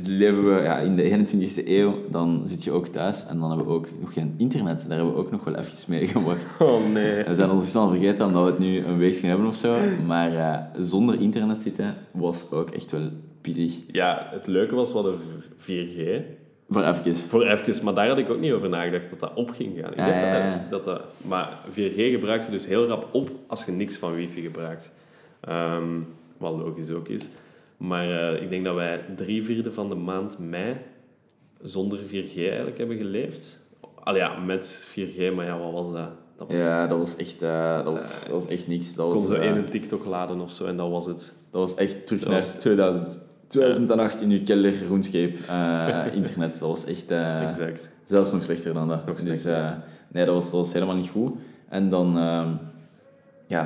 leven 0.04 0.54
we 0.54 0.62
ja, 0.62 0.78
in 0.78 0.96
de 0.96 1.02
21e 1.02 1.62
eeuw, 1.78 1.94
dan 2.10 2.42
zit 2.44 2.64
je 2.64 2.70
ook 2.70 2.86
thuis 2.86 3.26
en 3.26 3.38
dan 3.38 3.48
hebben 3.48 3.66
we 3.66 3.72
ook 3.72 3.88
nog 4.00 4.12
geen 4.12 4.34
internet. 4.36 4.84
Daar 4.88 4.96
hebben 4.96 5.14
we 5.14 5.20
ook 5.20 5.30
nog 5.30 5.44
wel 5.44 5.54
even 5.54 5.78
mee 5.88 6.06
gewacht. 6.08 6.46
Oh 6.60 6.92
nee. 6.92 7.24
We 7.24 7.34
zijn 7.34 7.50
al 7.50 7.62
vergeten 7.62 8.32
dat 8.32 8.44
we 8.44 8.50
het 8.50 8.58
nu 8.58 8.84
een 8.84 8.98
week 8.98 9.14
gaan 9.16 9.28
hebben 9.28 9.46
of 9.46 9.56
zo, 9.56 9.76
maar 10.06 10.34
eh, 10.36 10.58
zonder 10.78 11.20
internet 11.20 11.62
zitten 11.62 11.94
was 12.10 12.50
ook 12.50 12.70
echt 12.70 12.90
wel 12.90 13.08
pittig. 13.40 13.72
Ja, 13.92 14.28
het 14.30 14.46
leuke 14.46 14.74
was, 14.74 14.88
we 14.92 14.98
hadden 14.98 15.18
4G. 15.56 16.22
Voor 16.68 16.82
even. 16.82 17.16
Voor 17.16 17.42
even, 17.46 17.84
maar 17.84 17.94
daar 17.94 18.08
had 18.08 18.18
ik 18.18 18.30
ook 18.30 18.40
niet 18.40 18.52
over 18.52 18.68
nagedacht 18.68 19.10
dat 19.10 19.20
dat 19.20 19.32
op 19.34 19.50
ging 19.50 19.78
gaan. 19.80 19.90
Ik 19.90 19.96
dacht 19.96 20.10
ja, 20.10 20.32
dat- 20.32 20.42
ja. 20.42 20.66
Dat, 20.70 20.84
dat, 20.84 21.02
maar 21.16 21.58
4G 21.72 21.94
gebruikt 22.10 22.44
je 22.44 22.50
dus 22.50 22.66
heel 22.66 22.86
rap 22.86 23.08
op 23.14 23.30
als 23.46 23.64
je 23.64 23.72
niks 23.72 23.96
van 23.96 24.14
wifi 24.14 24.40
gebruikt. 24.42 24.92
Ehm, 25.40 25.84
wat 26.38 26.52
logisch 26.56 26.90
ook 26.90 27.08
is. 27.08 27.28
Maar 27.76 28.10
eh, 28.34 28.42
ik 28.42 28.50
denk 28.50 28.64
dat 28.64 28.74
wij 28.74 29.00
drie 29.16 29.44
vierde 29.44 29.72
van 29.72 29.88
de 29.88 29.94
maand 29.94 30.38
mei 30.38 30.76
zonder 31.62 31.98
4G 31.98 32.36
eigenlijk 32.36 32.78
hebben 32.78 32.96
geleefd. 32.96 33.60
Al 34.04 34.16
ja, 34.16 34.38
met 34.38 34.86
4G, 34.88 35.34
maar 35.34 35.44
ja, 35.46 35.58
wat 35.58 35.72
was 35.72 35.92
dat? 35.92 36.08
Dat 36.38 36.48
was, 36.48 36.56
Ja, 36.58 36.86
dat 36.86 36.98
was 36.98 37.16
echt, 37.16 37.42
eh, 37.42 37.84
dat 37.84 37.92
was, 37.92 38.22
dat 38.22 38.32
was 38.32 38.46
echt 38.46 38.66
niks. 38.66 38.94
Dat 38.94 39.06
kon 39.06 39.14
was, 39.14 39.26
zo 39.26 39.32
eh, 39.32 39.50
één 39.52 39.64
TikTok 39.64 40.04
laden 40.04 40.40
of 40.40 40.50
zo 40.50 40.64
en 40.64 40.76
dat 40.76 40.90
was 40.90 41.06
het. 41.06 41.32
dat 41.50 41.60
was 41.60 41.74
echt 41.74 42.06
terug 42.06 42.22
Dat 42.22 42.30
naar 42.30 42.40
was- 42.40 42.50
2000, 42.50 43.18
2008 43.46 44.20
in 44.22 44.30
uw 44.30 44.42
kelder, 44.44 44.86
RuneScape, 44.88 45.32
eh, 45.48 46.14
internet. 46.20 46.52
Dat 46.58 46.68
was 46.68 46.84
echt... 46.86 47.10
eh, 47.10 47.48
Exact. 47.48 47.92
Zelfs 48.04 48.32
nog 48.32 48.42
slechter 48.42 48.74
dan 48.74 48.88
dat. 48.88 49.06
Nog 49.06 49.20
dus 49.20 49.44
eh, 49.44 49.70
nee, 50.08 50.24
dat 50.24 50.34
was, 50.34 50.50
dat 50.50 50.60
was 50.60 50.72
helemaal 50.72 50.96
niet 50.96 51.08
goed. 51.10 51.36
En 51.68 51.90
dan, 51.90 52.18
ehm, 52.18 52.48
ja, 53.46 53.62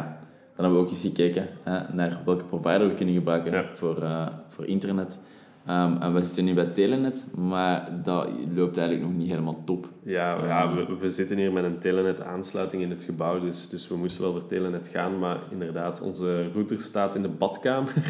dan 0.57 0.65
hebben 0.65 0.73
we 0.81 0.87
ook 0.87 0.91
eens 0.91 1.01
gekeken 1.01 1.49
hè, 1.63 1.95
naar 1.95 2.19
welke 2.25 2.45
provider 2.45 2.89
we 2.89 2.95
kunnen 2.95 3.15
gebruiken 3.15 3.53
Ja. 3.53 3.65
voor, 3.75 4.03
eh, 4.03 4.27
voor 4.49 4.67
internet. 4.67 5.19
Ehm, 5.67 5.97
en 6.03 6.15
we 6.15 6.23
zitten 6.23 6.45
nu 6.45 6.55
bij 6.55 6.65
Telenet, 6.65 7.25
maar 7.35 7.89
dat 8.05 8.29
loopt 8.55 8.77
eigenlijk 8.77 9.09
nog 9.09 9.19
niet 9.19 9.29
helemaal 9.31 9.63
top. 9.65 9.89
Ja, 10.03 10.45
ja 10.47 10.75
we, 10.75 10.97
we 11.01 11.09
zitten 11.09 11.37
hier 11.37 11.53
met 11.53 11.65
een 11.65 11.79
telenet-aansluiting 11.79 12.83
in 12.83 12.91
het 12.91 13.03
gebouw, 13.05 13.41
dus, 13.41 13.69
dus 13.69 13.89
we 13.89 13.97
moesten 13.97 14.23
wel 14.23 14.33
voor 14.33 14.47
telenet 14.47 14.87
gaan. 14.87 15.19
Maar 15.19 15.39
inderdaad, 15.51 16.01
onze 16.01 16.51
router 16.55 16.81
staat 16.81 17.15
in 17.15 17.23
de 17.23 17.29
badkamer. 17.29 17.93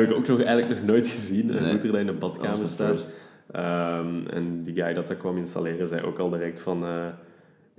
Heb 0.00 0.10
ik 0.10 0.16
ook 0.16 0.26
nog, 0.26 0.42
eigenlijk 0.42 0.80
nog 0.80 0.86
nooit 0.88 1.06
gezien, 1.08 1.48
een 1.48 1.62
Nee. 1.62 1.70
router 1.70 1.98
in 1.98 2.06
de 2.06 2.12
badkamer 2.12 2.68
staat. 2.68 3.14
Ehm, 3.50 4.26
en 4.26 4.62
die 4.62 4.74
guy 4.74 4.94
dat 4.94 5.08
dat 5.08 5.16
kwam 5.18 5.36
installeren, 5.36 5.88
zei 5.88 6.02
ook 6.06 6.18
al 6.18 6.30
direct 6.30 6.60
van... 6.60 6.84
eh, 6.84 7.06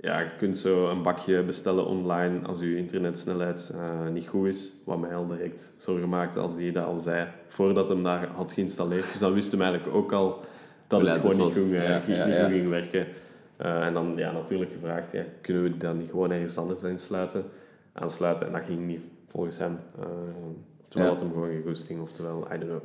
ja, 0.00 0.20
je 0.20 0.28
kunt 0.38 0.58
zo 0.58 0.88
een 0.90 1.02
bakje 1.02 1.42
bestellen 1.42 1.86
online 1.86 2.46
als 2.46 2.60
je 2.60 2.76
internetsnelheid 2.76 3.72
eh, 3.74 4.12
niet 4.12 4.26
goed 4.28 4.46
is. 4.46 4.72
Wat 4.86 5.00
mij 5.00 5.14
al 5.14 5.26
direct 5.26 5.74
zorgen 5.76 6.08
maakte 6.08 6.40
als 6.40 6.56
die 6.56 6.72
dat 6.72 6.84
al 6.84 6.96
zei, 6.96 7.28
voordat 7.48 7.88
hem 7.88 8.02
daar 8.02 8.28
had 8.34 8.52
geïnstalleerd. 8.52 9.10
Dus 9.10 9.20
dan 9.20 9.32
wist 9.32 9.52
hem 9.52 9.60
eigenlijk 9.62 9.94
ook 9.94 10.12
al 10.12 10.40
dat 10.86 11.00
het 11.00 11.16
gewoon 11.16 11.36
niet, 11.36 11.44
goed, 11.56 11.72
eh, 11.72 11.88
Ja, 11.88 11.98
ging- 11.98 12.16
ja, 12.18 12.24
niet 12.26 12.34
ja. 12.34 12.42
goed 12.44 12.52
ging 12.52 12.68
werken. 12.68 13.06
Eh, 13.56 13.86
en 13.86 13.92
dan 13.94 14.12
ja, 14.16 14.32
natuurlijk 14.32 14.70
gevraagd, 14.72 15.12
ja, 15.12 15.22
kunnen 15.40 15.62
we 15.62 15.76
dat 15.76 15.94
niet 15.94 16.10
gewoon 16.10 16.30
ergens 16.30 16.58
anders 16.58 16.84
aansluiten? 16.84 17.44
aansluiten? 17.92 18.46
En 18.46 18.52
dat 18.52 18.62
ging 18.66 18.86
niet 18.86 19.00
volgens 19.28 19.58
hem. 19.58 19.78
Eh, 20.00 20.06
oftewel 20.96 21.04
Ja. 21.04 21.08
had 21.08 21.20
hem 21.20 21.32
gewoon 21.32 22.00
oftewel, 22.00 22.46
I 22.54 22.58
don't 22.58 22.70
know. 22.70 22.82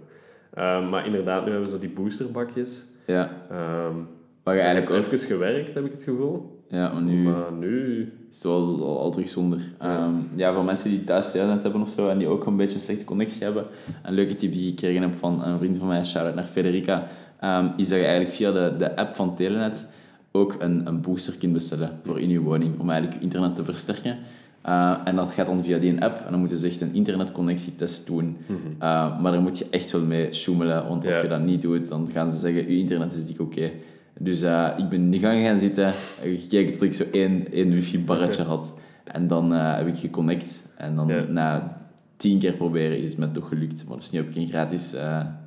Eh, 0.54 0.90
maar 0.90 1.06
inderdaad, 1.06 1.46
nu 1.46 1.52
hebben 1.52 1.70
zo 1.70 1.80
die 1.80 1.90
boosterbakjes. 1.90 2.86
Ja, 3.06 3.32
Ehm 3.50 3.96
waar 4.44 4.56
je 4.56 4.62
heeft 4.62 4.74
eigenlijk 4.74 5.06
ook... 5.06 5.14
even 5.14 5.28
gewerkt, 5.28 5.74
heb 5.74 5.86
ik 5.86 5.92
het 5.92 6.04
gevoel. 6.04 6.64
Ja, 6.70 6.94
maar 6.94 7.02
nu 7.02 7.24
Maar 7.24 7.52
nu... 7.60 8.00
is 8.30 8.36
het 8.36 8.44
wel 8.44 8.82
al, 8.82 9.00
al 9.00 9.12
terug 9.12 9.30
zonder. 9.30 9.62
Ehm, 9.80 10.14
ja, 10.36 10.54
voor 10.54 10.64
mensen 10.64 10.90
die 10.90 11.04
thuis 11.04 11.32
Telenet 11.32 11.64
hebben 11.64 11.82
of 11.82 11.90
zo 11.90 12.10
en 12.10 12.18
die 12.18 12.28
ook 12.28 12.46
een 12.46 12.56
beetje 12.56 12.76
een 12.76 12.82
slechte 12.82 13.06
connectie 13.06 13.44
hebben. 13.44 13.66
Een 14.04 14.14
leuke 14.14 14.36
tip 14.36 14.52
die 14.52 14.72
ik 14.72 14.80
gekregen 14.80 15.02
heb 15.02 15.16
van 15.16 15.44
een 15.44 15.58
vriend 15.58 15.78
van 15.78 15.88
mij, 15.88 16.06
shout-out 16.06 16.36
naar 16.36 16.44
Federica, 16.44 17.08
ehm, 17.40 17.68
is 17.78 17.90
dat 17.90 17.98
je 17.98 18.06
eigenlijk 18.06 18.36
via 18.36 18.52
de, 18.52 18.76
de 18.78 18.96
app 18.96 19.16
van 19.16 19.36
Telenet 19.36 19.94
ook 20.32 20.56
een, 20.60 20.88
een 20.88 21.02
booster 21.02 21.38
kunt 21.38 21.54
bestellen 21.54 22.00
voor 22.04 22.20
in 22.20 22.30
je 22.30 22.40
woning, 22.40 22.80
om 22.80 22.90
eigenlijk 22.90 23.20
je 23.20 23.26
internet 23.26 23.56
te 23.56 23.64
versterken. 23.64 24.18
Uh, 24.66 24.98
en 25.06 25.16
dat 25.16 25.30
gaat 25.34 25.46
dan 25.46 25.64
via 25.64 25.78
die 25.78 26.02
app 26.02 26.18
en 26.26 26.32
dan 26.32 26.40
moeten 26.40 26.58
ze 26.58 26.68
echt 26.68 26.82
een 26.82 26.94
internetconnectietest 26.94 28.08
doen. 28.08 28.38
Uh, 28.50 29.22
maar 29.22 29.32
daar 29.32 29.42
moet 29.42 29.58
je 29.58 29.68
echt 29.70 29.92
wel 29.92 30.02
mee 30.02 30.34
sjoemelen, 30.34 30.88
want 30.88 31.06
als 31.06 31.16
Ja. 31.16 31.22
je 31.22 31.28
dat 31.28 31.42
niet 31.44 31.62
doet, 31.62 31.90
dan 31.90 32.10
gaan 32.14 32.32
ze 32.32 32.40
zeggen, 32.40 32.62
je 32.72 32.78
internet 32.80 33.14
is 33.14 33.26
dik 33.26 33.40
oké. 33.40 33.72
Dus 34.20 34.42
uh, 34.44 34.68
ik 34.78 34.90
ben 34.90 35.00
in 35.00 35.12
de 35.12 35.20
gang 35.20 35.44
gaan 35.46 35.58
zitten, 35.58 35.92
gekeken 36.22 36.74
tot 36.74 36.82
ik 36.82 36.94
zo 36.94 37.04
één, 37.12 37.52
één 37.52 37.70
wifi-barretje 37.72 38.44
had. 38.44 38.74
En 39.04 39.28
dan 39.28 39.52
heb 39.52 39.88
ik 39.88 39.98
geconnect. 39.98 40.74
En 40.78 40.96
dan 40.96 41.08
Ja. 41.08 41.24
na 41.30 41.78
tien 42.16 42.40
keer 42.40 42.54
proberen 42.54 43.02
is 43.02 43.10
het 43.10 43.18
me 43.20 43.32
toch 43.32 43.48
gelukt. 43.48 43.86
Maar 43.88 43.98
dus 43.98 44.12
nu 44.12 44.20
heb 44.20 44.30
ik 44.30 44.36
een 44.36 44.48
gratis 44.48 44.94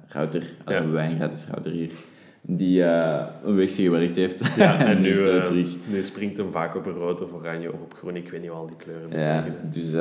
router. 0.09 0.43
Ja. 0.67 0.73
hebben 0.73 0.93
wij 0.93 1.11
een 1.11 1.17
gratis 1.17 1.47
router 1.49 1.73
hier. 1.73 1.91
Die 2.47 2.81
uh, 2.81 3.27
een 3.45 3.55
weekje 3.55 3.83
gewerkt 3.83 4.17
heeft. 4.17 4.57
Ja, 4.57 4.79
en 4.87 5.01
nu, 5.01 5.09
is 5.09 5.19
het 5.19 5.35
uh, 5.35 5.43
terug. 5.43 5.77
nu 5.87 6.03
springt 6.03 6.37
hem 6.37 6.51
vaak 6.51 6.77
op 6.77 6.85
rood 6.85 7.23
of 7.23 7.33
oranje 7.33 7.73
of 7.73 7.81
op 7.81 7.95
groen. 7.95 8.17
Ik 8.17 8.31
weet 8.31 8.41
niet 8.41 8.51
al 8.51 8.67
die 8.67 8.77
kleuren 8.77 9.19
Ja, 9.19 9.45
dus 9.71 9.93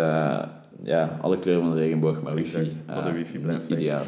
ja, 0.84 1.18
alle 1.22 1.40
kleuren 1.40 1.64
van 1.64 1.74
de 1.74 1.80
regenboog, 1.80 2.22
maar 2.22 2.36
wifi. 2.36 2.58
Exact, 2.58 2.88
maar 2.88 3.04
de 3.04 3.12
wifi 3.12 3.40
blijft 3.40 3.70
ideaal. 3.70 4.04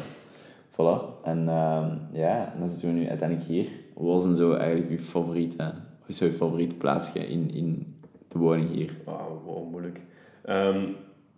Voilà. 0.76 1.22
En 1.24 1.42
uh, 1.42 1.86
ja, 2.12 2.52
dan 2.58 2.68
zitten 2.68 2.88
we 2.88 2.94
nu 2.94 3.08
uiteindelijk 3.08 3.48
hier. 3.48 3.66
Wat 3.94 4.06
was 4.06 4.22
dan 4.22 4.36
zo 4.36 4.52
eigenlijk 4.52 4.90
uw 4.90 4.98
favoriete, 4.98 5.56
wat 5.56 6.08
is 6.08 6.18
jouw 6.18 6.28
favoriete 6.28 6.74
plaatsje 6.74 7.18
in, 7.28 7.50
in 7.54 7.96
de 8.28 8.38
woning 8.38 8.70
hier? 8.70 8.90
Wauw, 9.04 9.42
wow, 9.44 9.70
moeilijk. 9.70 10.00
Um, 10.48 10.96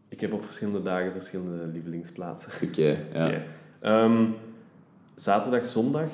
ik 0.09 0.21
heb 0.21 0.33
op 0.33 0.45
verschillende 0.45 0.83
dagen 0.83 1.13
verschillende 1.13 1.67
lievelingsplaatsen. 1.67 2.53
Oké, 2.55 2.81
okay, 2.81 3.07
ja. 3.13 3.27
Okay. 3.27 4.05
Um, 4.05 4.35
zaterdag, 5.15 5.67
zondag 5.67 6.11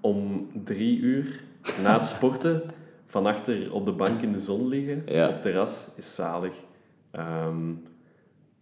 om 0.00 0.48
drie 0.64 1.00
uur 1.00 1.40
na 1.82 1.94
het 1.94 2.06
sporten 2.06 2.62
van 3.06 3.26
achter 3.26 3.72
op 3.72 3.84
de 3.84 3.92
bank 3.92 4.22
in 4.22 4.32
de 4.32 4.38
zon 4.38 4.68
liggen, 4.68 5.02
ja. 5.06 5.26
op 5.26 5.32
het 5.32 5.42
terras, 5.42 5.90
is 5.96 6.14
zalig. 6.14 6.54
Um, 7.12 7.82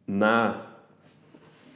na 0.05 0.66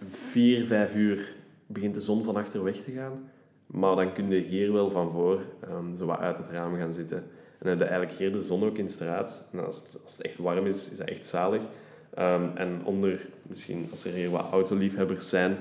vier, 0.08 0.66
vijf 0.66 0.94
uur 0.94 1.34
begint 1.66 1.94
de 1.94 2.00
zon 2.00 2.24
van 2.24 2.36
achter 2.36 2.64
weg 2.64 2.76
te 2.76 2.90
gaan. 2.90 3.30
Maar 3.66 3.96
dan 3.96 4.12
kun 4.12 4.30
je 4.30 4.40
hier 4.40 4.72
wel 4.72 4.90
van 4.90 5.10
voor 5.10 5.40
um, 5.70 5.96
zo 5.96 6.06
wat 6.06 6.18
uit 6.18 6.38
het 6.38 6.48
raam 6.48 6.76
gaan 6.76 6.92
zitten. 6.92 7.18
En 7.18 7.66
dan 7.66 7.68
heb 7.68 7.78
je 7.78 7.84
eigenlijk 7.84 8.18
hier 8.18 8.32
de 8.32 8.42
zon 8.42 8.64
ook 8.64 8.76
in 8.78 8.90
straat. 8.90 9.48
En 9.52 9.64
als 9.64 9.76
het, 9.76 10.02
als 10.02 10.16
het 10.16 10.26
echt 10.26 10.38
warm 10.38 10.66
is, 10.66 10.90
is 10.90 10.98
dat 10.98 11.08
echt 11.08 11.26
zalig. 11.26 11.60
Um, 12.18 12.50
en 12.56 12.80
onder, 12.84 13.26
misschien 13.42 13.88
als 13.90 14.04
er 14.04 14.12
hier 14.12 14.30
wat 14.30 14.46
autoliefhebbers 14.50 15.28
zijn, 15.28 15.56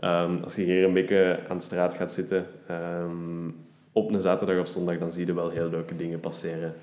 um, 0.00 0.38
als 0.42 0.54
je 0.54 0.62
hier 0.62 0.84
een 0.84 0.92
beetje 0.92 1.40
aan 1.48 1.56
de 1.56 1.62
straat 1.62 1.94
gaat 1.94 2.12
zitten, 2.12 2.46
um, 2.70 3.56
op 3.92 4.12
een 4.12 4.20
zaterdag 4.20 4.58
of 4.58 4.68
zondag, 4.68 4.98
dan 4.98 5.12
zie 5.12 5.26
je 5.26 5.34
wel 5.34 5.50
heel 5.50 5.68
leuke 5.68 5.96
dingen 5.96 6.20
passeren. 6.20 6.74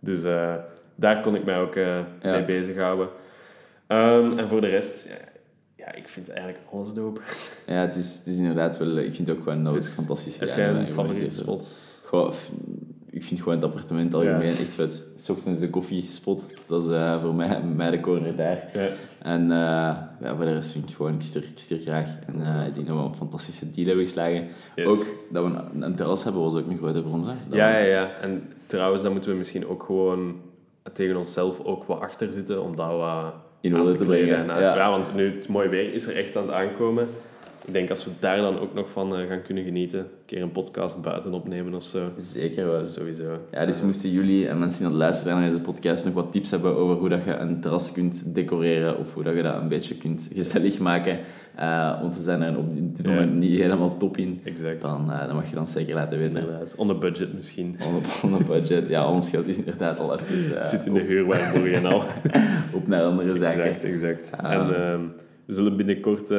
dus 0.00 0.24
uh, 0.24 0.54
daar 0.94 1.22
kon 1.22 1.34
ik 1.34 1.44
mij 1.44 1.58
ook 1.58 1.74
uh, 1.74 1.84
ja. 1.96 2.04
mee 2.20 2.44
bezighouden. 2.44 3.08
en 3.86 4.48
voor 4.48 4.60
de 4.60 4.68
rest, 4.68 5.08
ja, 5.08 5.30
ja, 5.76 5.94
ik 5.94 6.08
vind 6.08 6.28
eigenlijk 6.28 6.60
alles 6.72 6.92
dope. 6.92 7.20
Ja, 7.66 7.80
het 7.80 7.96
is, 7.96 8.14
het 8.14 8.26
is 8.26 8.36
inderdaad 8.36 8.78
wel... 8.78 8.96
Ik 8.96 9.14
vind 9.14 9.28
het 9.28 9.36
ook 9.36 9.42
gewoon 9.42 9.64
dat 9.64 9.74
het 9.74 9.82
is 9.82 9.88
fantastisch. 9.88 10.38
Het 10.38 10.52
zijn 10.52 10.76
een 10.76 10.92
favoriete 10.92 11.34
spots? 11.34 12.00
Goh, 12.04 12.32
ik 13.10 13.24
vind 13.24 13.40
gewoon 13.40 13.54
het 13.54 13.64
appartement 13.64 14.14
algemeen 14.14 14.42
echt 14.42 14.62
vet. 14.62 15.02
S 15.16 15.30
ochtends 15.30 15.60
de 15.60 15.70
koffiespot, 15.70 16.54
dat 16.66 16.82
is 16.82 16.88
uh, 16.88 17.22
voor 17.22 17.34
mij, 17.34 17.62
mij 17.76 17.90
de 17.90 18.00
corner 18.00 18.36
daar. 18.36 18.68
Ja. 18.72 18.88
En 19.22 19.42
uh, 19.42 19.48
ja, 20.20 20.36
voor 20.36 20.44
de 20.44 20.52
rest 20.52 20.72
vind 20.72 20.88
ik 20.88 20.96
gewoon, 20.96 21.14
ik 21.14 21.22
stuur, 21.22 21.42
ik 21.42 21.58
stuur 21.58 21.78
graag. 21.78 22.08
En 22.26 22.40
uh, 22.40 22.66
ik 22.66 22.74
denk 22.74 22.86
dat 22.86 22.96
we 22.96 23.02
een 23.02 23.14
fantastische 23.14 23.70
deal 23.70 23.86
hebben 23.86 24.04
geslagen. 24.04 24.48
Yes. 24.76 24.86
Ook 24.86 25.06
dat 25.32 25.44
we 25.44 25.50
een, 25.50 25.82
een, 25.82 25.94
terras 25.94 26.24
hebben, 26.24 26.42
was 26.42 26.54
ook 26.54 26.70
een 26.70 26.76
grote. 26.76 27.02
Hè? 27.02 27.56
Ja, 27.56 27.78
ja, 27.78 27.84
ja. 27.84 28.10
En 28.20 28.42
trouwens, 28.66 29.02
dan 29.02 29.12
moeten 29.12 29.30
we 29.30 29.36
misschien 29.36 29.66
ook 29.66 29.82
gewoon 29.82 30.40
tegen 30.92 31.16
onszelf 31.16 31.64
ook 31.64 31.84
wat 31.84 32.00
achter 32.00 32.32
zitten, 32.32 32.62
om 32.62 32.76
dat 32.76 32.90
wat 32.90 33.34
in 33.60 33.78
orde 33.78 33.90
te, 33.90 33.98
te 33.98 34.04
brengen. 34.04 34.50
En, 34.50 34.60
ja. 34.60 34.76
ja, 34.76 34.90
want 34.90 35.14
nu 35.14 35.34
het 35.34 35.48
mooie 35.48 35.68
weer 35.68 35.94
is 35.94 36.06
er 36.06 36.16
echt 36.16 36.36
aan 36.36 36.42
het 36.42 36.52
aankomen. 36.52 37.08
Ik 37.66 37.72
denk 37.72 37.90
als 37.90 38.04
we 38.04 38.10
daar 38.20 38.36
dan 38.36 38.58
ook 38.58 38.74
nog 38.74 38.90
van 38.90 39.20
uh, 39.20 39.28
gaan 39.28 39.42
kunnen 39.42 39.64
genieten, 39.64 39.98
een 39.98 40.06
keer 40.26 40.42
een 40.42 40.50
podcast 40.50 41.02
buiten 41.02 41.32
opnemen 41.32 41.74
of 41.74 41.82
zo. 41.82 42.08
Zeker 42.18 42.66
wel. 42.66 42.86
Sowieso. 42.86 43.38
Ja, 43.50 43.66
dus 43.66 43.82
moesten 43.82 44.10
jullie 44.10 44.48
en 44.48 44.58
mensen 44.58 44.78
die 44.78 44.86
aan 44.86 44.92
het 44.92 45.02
luisteren 45.02 45.32
zijn 45.32 45.44
naar 45.44 45.52
deze 45.52 45.70
podcast 45.72 46.04
nog 46.04 46.14
wat 46.14 46.32
tips 46.32 46.50
hebben 46.50 46.76
over 46.76 46.96
hoe 46.96 47.08
dat 47.08 47.24
je 47.24 47.36
een 47.36 47.60
terras 47.60 47.92
kunt 47.92 48.34
decoreren 48.34 48.98
of 48.98 49.14
hoe 49.14 49.22
dat 49.22 49.34
je 49.34 49.42
dat 49.42 49.54
een 49.54 49.68
beetje 49.68 49.94
kunt 49.94 50.30
gezellig 50.34 50.78
maken. 50.78 51.18
Uh, 51.58 52.00
want 52.00 52.16
we 52.16 52.22
zijn 52.22 52.42
er 52.42 52.58
op 52.58 52.70
dit 52.70 53.06
moment 53.06 53.30
ja. 53.30 53.38
niet 53.38 53.60
helemaal 53.60 53.96
top 53.96 54.16
in. 54.16 54.40
Exact. 54.44 54.80
Dan, 54.80 55.10
uh, 55.10 55.26
dan 55.26 55.34
mag 55.34 55.48
je 55.48 55.54
dan 55.54 55.66
zeker 55.66 55.94
laten 55.94 56.18
weten. 56.18 56.40
Inderdaad. 56.40 56.74
On 56.76 56.90
a 56.90 56.94
budget 56.94 57.34
misschien. 57.34 57.76
On, 57.86 58.30
on 58.30 58.40
a 58.40 58.44
budget, 58.44 58.88
ja. 58.88 59.10
Ons 59.10 59.30
geld 59.30 59.46
is 59.46 59.58
inderdaad 59.58 60.00
al 60.00 60.18
even... 60.18 60.34
Uh, 60.36 60.64
Zit 60.70 60.86
in 60.86 60.92
de 60.92 61.00
huurwaarboer 61.00 61.72
en 61.72 61.86
al. 61.86 62.02
op 62.78 62.86
naar 62.86 63.02
andere 63.02 63.38
zaken. 63.38 63.64
Exact, 63.64 63.84
exact. 63.84 64.30
en 64.42 65.12
we 65.50 65.56
zullen 65.56 65.76
binnenkort 65.76 66.32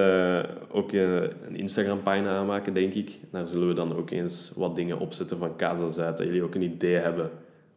ook 0.71 0.91
een 0.91 1.55
Instagram-pagina 1.55 2.37
aanmaken, 2.37 2.73
denk 2.73 2.93
ik. 2.93 3.19
Daar 3.31 3.47
zullen 3.47 3.67
we 3.67 3.73
dan 3.73 3.95
ook 3.95 4.09
eens 4.09 4.51
wat 4.55 4.75
dingen 4.75 4.99
opzetten 4.99 5.37
van 5.37 5.55
Casa 5.55 5.89
Zuid. 5.89 6.17
Dat 6.17 6.25
jullie 6.25 6.43
ook 6.43 6.55
een 6.55 6.61
idee 6.61 6.95
hebben 6.95 7.29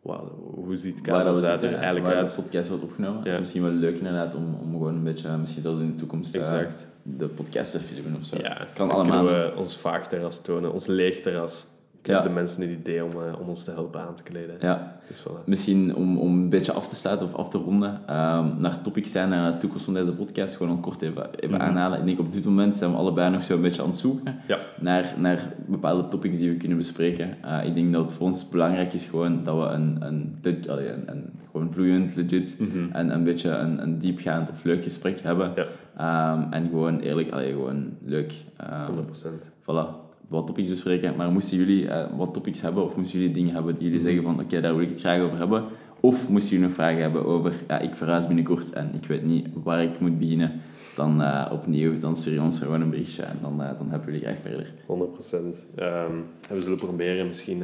wauw, 0.04 0.52
hoe 0.54 0.76
ziet 0.76 1.00
Casa 1.00 1.32
Zuid 1.32 1.62
er 1.62 1.74
eigenlijk 1.74 2.06
waar 2.06 2.14
uit? 2.14 2.34
de 2.36 2.42
podcast 2.42 2.68
wordt 2.68 2.84
opgenomen. 2.84 3.18
Ja. 3.18 3.24
Het 3.24 3.34
is 3.34 3.40
misschien 3.40 3.62
wel 3.62 3.70
leuk 3.70 3.96
inderdaad 3.96 4.34
om, 4.34 4.58
om 4.62 4.72
gewoon 4.72 4.94
een 4.94 5.02
beetje, 5.02 5.36
misschien 5.36 5.62
zelfs 5.62 5.80
in 5.80 5.90
de 5.90 5.96
toekomst, 5.96 6.34
eh, 6.34 6.40
Exact. 6.40 6.86
de 7.02 7.26
podcast 7.28 7.72
te 7.72 7.78
filmen 7.78 8.20
of 8.20 8.26
zo. 8.26 8.36
Ja, 8.36 8.66
kan 8.74 8.88
dan 8.88 8.96
allemaal. 8.96 9.24
kunnen 9.24 9.50
we 9.50 9.56
ons 9.56 9.76
vaagterras 9.76 10.42
tonen, 10.42 10.72
ons 10.72 10.86
leegterras. 10.86 11.66
Geef 11.66 11.73
Ja. 12.12 12.20
de 12.22 12.28
mensen 12.28 12.62
het 12.62 12.70
idee 12.70 13.04
om, 13.04 13.10
eh, 13.10 13.40
om 13.40 13.48
ons 13.48 13.64
te 13.64 13.70
helpen 13.70 14.00
aan 14.00 14.14
te 14.14 14.22
kleden. 14.22 14.56
Ja, 14.60 14.96
Dus 15.08 15.20
voilà. 15.22 15.44
misschien 15.46 15.94
om, 15.94 16.18
om 16.18 16.32
een 16.42 16.48
beetje 16.48 16.72
af 16.72 16.88
te 16.88 16.94
sluiten 16.94 17.26
of 17.26 17.34
af 17.34 17.48
te 17.48 17.58
ronden, 17.58 18.00
ehm, 18.06 18.46
naar 18.58 18.80
topics 18.82 19.10
zijn 19.10 19.28
naar 19.28 19.52
de 19.52 19.58
toekomst 19.58 19.84
van 19.84 19.94
deze 19.94 20.12
podcast, 20.12 20.56
gewoon 20.56 20.80
kort 20.80 21.02
even, 21.02 21.26
even 21.40 21.54
Mhm. 21.56 21.64
aanhalen. 21.64 21.98
Ik 21.98 22.04
denk 22.06 22.18
op 22.18 22.32
dit 22.32 22.44
moment 22.44 22.76
zijn 22.76 22.90
we 22.90 22.96
allebei 22.96 23.30
nog 23.30 23.44
zo 23.44 23.54
een 23.54 23.60
beetje 23.60 23.82
aan 23.82 23.88
het 23.88 23.96
zoeken 23.98 24.38
Ja. 24.48 24.58
naar, 24.80 25.14
naar 25.18 25.52
bepaalde 25.66 26.08
topics 26.08 26.38
die 26.38 26.50
we 26.50 26.56
kunnen 26.56 26.76
bespreken. 26.78 27.42
Eh, 27.42 27.64
ik 27.66 27.74
denk 27.74 27.92
dat 27.92 28.02
het 28.04 28.12
voor 28.12 28.26
ons 28.26 28.48
belangrijk 28.48 28.92
is 28.92 29.04
gewoon 29.06 29.42
dat 29.42 29.56
we 29.56 29.62
een, 29.74 29.96
een, 30.00 30.38
een, 30.42 31.02
een 31.06 31.30
gewoon 31.50 31.70
vloeiend, 31.72 32.16
legit 32.16 32.56
Mhm. 32.58 32.90
en 32.92 33.10
een 33.14 33.24
beetje 33.24 33.50
een, 33.50 33.82
een 33.82 33.98
diepgaand 33.98 34.50
of 34.50 34.64
leuk 34.64 34.82
gesprek 34.82 35.20
hebben. 35.20 35.52
Ja. 35.54 35.66
Ehm, 35.96 36.52
en 36.52 36.68
gewoon 36.68 36.98
eerlijk, 37.00 37.30
allee, 37.30 37.52
gewoon 37.52 37.86
leuk. 38.04 38.32
Ehm, 38.56 38.86
100%. 38.86 39.50
voilà, 39.62 40.03
wat 40.28 40.46
topics 40.46 40.68
bespreken. 40.68 41.16
Maar 41.16 41.30
moesten 41.30 41.56
jullie 41.56 41.88
eh, 41.88 42.16
wat 42.16 42.34
topics 42.34 42.60
hebben, 42.60 42.84
of 42.84 42.96
moesten 42.96 43.18
jullie 43.18 43.34
dingen 43.34 43.54
hebben 43.54 43.78
die 43.78 43.88
jullie 43.88 44.00
zeggen 44.00 44.22
van 44.22 44.40
oké, 44.40 44.60
daar 44.60 44.74
wil 44.74 44.82
ik 44.82 44.90
het 44.90 45.00
graag 45.00 45.20
over 45.20 45.38
hebben. 45.38 45.64
Of 46.00 46.28
moesten 46.28 46.50
jullie 46.50 46.66
nog 46.66 46.74
vragen 46.74 47.00
hebben 47.00 47.24
over 47.24 47.52
ja, 47.68 47.78
ik 47.78 47.94
verhuis 47.94 48.26
binnenkort 48.26 48.72
en 48.72 48.90
ik 48.94 49.06
weet 49.06 49.24
niet 49.24 49.46
waar 49.52 49.82
ik 49.82 50.00
moet 50.00 50.18
beginnen. 50.18 50.60
Dan 50.96 51.22
eh, 51.22 51.50
opnieuw, 51.52 51.98
dan 51.98 52.16
stuur 52.16 52.32
je 52.32 52.42
ons 52.42 52.58
gewoon 52.58 52.80
een 52.80 52.90
berichtje 52.90 53.22
en 53.22 53.38
dan, 53.42 53.62
eh, 53.62 53.78
dan 53.78 53.90
hebben 53.90 54.12
jullie 54.12 54.26
graag 54.26 54.40
verder. 54.40 54.72
100%. 54.86 55.66
Ehm, 55.76 56.12
en 56.48 56.56
we 56.56 56.60
zullen 56.60 56.78
proberen 56.78 57.26
misschien 57.26 57.62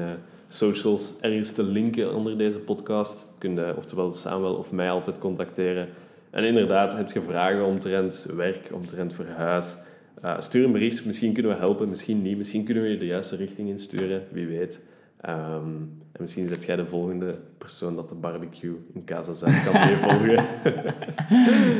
socials 0.49 1.20
ergens 1.20 1.53
te 1.53 1.62
linken 1.62 2.14
onder 2.14 2.38
deze 2.38 2.59
podcast. 2.59 3.27
Kun 3.38 3.55
je 3.55 3.75
oftewel 3.77 4.12
Samuel 4.12 4.55
of 4.55 4.73
mij 4.73 4.90
altijd 4.90 5.18
contacteren. 5.18 5.88
En 6.31 6.44
inderdaad, 6.44 6.92
heb 6.92 7.11
je 7.11 7.20
vragen 7.20 7.64
omtrent 7.64 8.27
werk, 8.37 8.70
omtrent 8.73 9.14
verhuis? 9.14 9.77
Eh, 10.21 10.35
stuur 10.39 10.65
een 10.65 10.73
bericht. 10.73 11.05
Misschien 11.05 11.33
kunnen 11.33 11.53
we 11.53 11.59
helpen, 11.59 11.89
misschien 11.89 12.23
niet. 12.23 12.39
Misschien 12.39 12.65
kunnen 12.65 12.83
we 12.83 12.89
je 12.89 12.99
de 12.99 13.07
juiste 13.07 13.37
richting 13.37 13.69
insturen, 13.69 14.23
wie 14.33 14.47
weet. 14.47 14.81
Ehm, 15.21 15.67
en 16.13 16.21
misschien 16.21 16.49
zet 16.49 16.65
jij 16.65 16.77
de 16.77 16.87
volgende 16.87 17.39
persoon 17.59 17.97
dat 17.97 18.09
de 18.09 18.15
barbecue 18.15 18.77
in 18.95 19.05
Casa 19.05 19.33
Zuid 19.33 19.63
kan 19.65 19.73
meevolgen. 19.87 20.45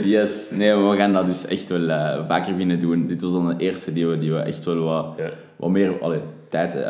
Yes, 0.05 0.51
nee, 0.51 0.77
we 0.77 0.97
gaan 0.97 1.13
dat 1.13 1.27
dus 1.27 1.47
echt 1.47 1.69
wel 1.69 1.89
eh, 1.89 2.27
vaker 2.27 2.53
beginnen 2.53 2.81
doen. 2.81 3.07
Dit 3.07 3.23
was 3.23 3.33
dan 3.33 3.49
de 3.49 3.65
eerste 3.65 3.93
die 3.93 4.07
we, 4.07 4.19
die 4.19 4.33
we 4.33 4.39
echt 4.39 4.65
wel 4.65 4.79
wat, 4.79 5.15
ja. 5.17 5.31
wat 5.57 5.71
meer 5.71 6.01
allee, 6.01 6.21
tijd 6.49 6.75
eh, 6.75 6.83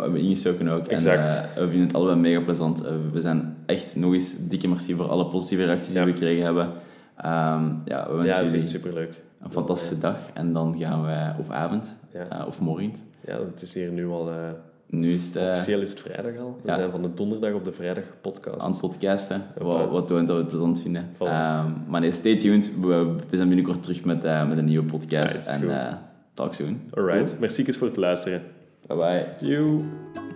hebben 0.00 0.20
ingestoken 0.20 0.68
ook. 0.68 0.86
Exact. 0.86 1.42
En 1.56 1.62
we 1.62 1.68
vinden 1.68 1.86
het 1.86 1.96
allebei 1.96 2.18
mega 2.18 2.40
plezant. 2.40 2.82
We 3.12 3.20
zijn 3.20 3.56
echt 3.66 3.96
nog 3.96 4.14
eens 4.14 4.48
dikke 4.48 4.68
merci 4.68 4.94
voor 4.94 5.08
alle 5.08 5.26
positieve 5.26 5.64
reacties 5.64 5.94
Ja. 5.94 6.04
die 6.04 6.12
we 6.12 6.18
gekregen 6.18 6.44
hebben. 6.44 6.70
Ehm, 7.16 7.64
ja, 7.84 8.08
we 8.10 8.16
ja, 8.16 8.16
wensen 8.16 8.36
dat 8.36 8.42
is 8.42 8.50
jullie 8.50 8.60
echt 8.60 8.68
superleuk. 8.68 9.14
Een 9.42 9.50
fantastische 9.52 9.98
dag. 9.98 10.16
En 10.34 10.52
dan 10.52 10.78
gaan 10.78 11.02
wij, 11.02 11.34
of 11.38 11.50
avond, 11.50 11.96
Ja. 12.12 12.28
eh, 12.40 12.46
of 12.46 12.60
morgen. 12.60 12.92
Ja, 13.26 13.38
het 13.44 13.62
is 13.62 13.74
hier 13.74 13.90
nu 13.92 14.06
al... 14.08 14.30
eh, 14.30 14.36
Nu 14.90 15.12
is 15.12 15.24
het 15.26 15.36
eh, 15.36 15.48
Officieel 15.48 15.80
is 15.80 15.90
het 15.90 16.00
vrijdag 16.00 16.36
al. 16.40 16.58
We 16.62 16.68
ja. 16.68 16.74
zijn 16.76 16.90
van 16.90 17.02
de 17.02 17.14
donderdag 17.14 17.52
op 17.52 17.64
de 17.64 17.72
vrijdag 17.72 18.04
podcast. 18.20 18.60
aan 18.62 18.70
het 18.70 18.80
podcasten, 18.80 19.42
wat, 19.58 19.90
wat 19.90 20.06
toont 20.06 20.26
dat 20.26 20.36
we 20.36 20.42
het 20.42 20.50
plezant 20.50 20.80
vinden. 20.80 21.08
Ehm, 21.18 21.66
maar 21.86 22.00
nee, 22.00 22.12
stay 22.12 22.38
tuned. 22.38 22.80
We, 22.80 23.14
we 23.30 23.36
zijn 23.36 23.48
binnenkort 23.48 23.82
terug 23.82 24.04
met, 24.04 24.22
met 24.22 24.58
een 24.58 24.64
nieuwe 24.64 24.86
podcast. 24.86 25.50
Right, 25.50 25.62
en 25.70 25.98
talk 26.34 26.54
soon. 26.54 26.80
Alright, 26.94 27.36
merci 27.40 27.72
voor 27.72 27.86
het 27.86 27.96
luisteren. 27.96 28.42
Bye 28.86 28.96
bye. 28.96 29.48
Joe. 29.48 30.27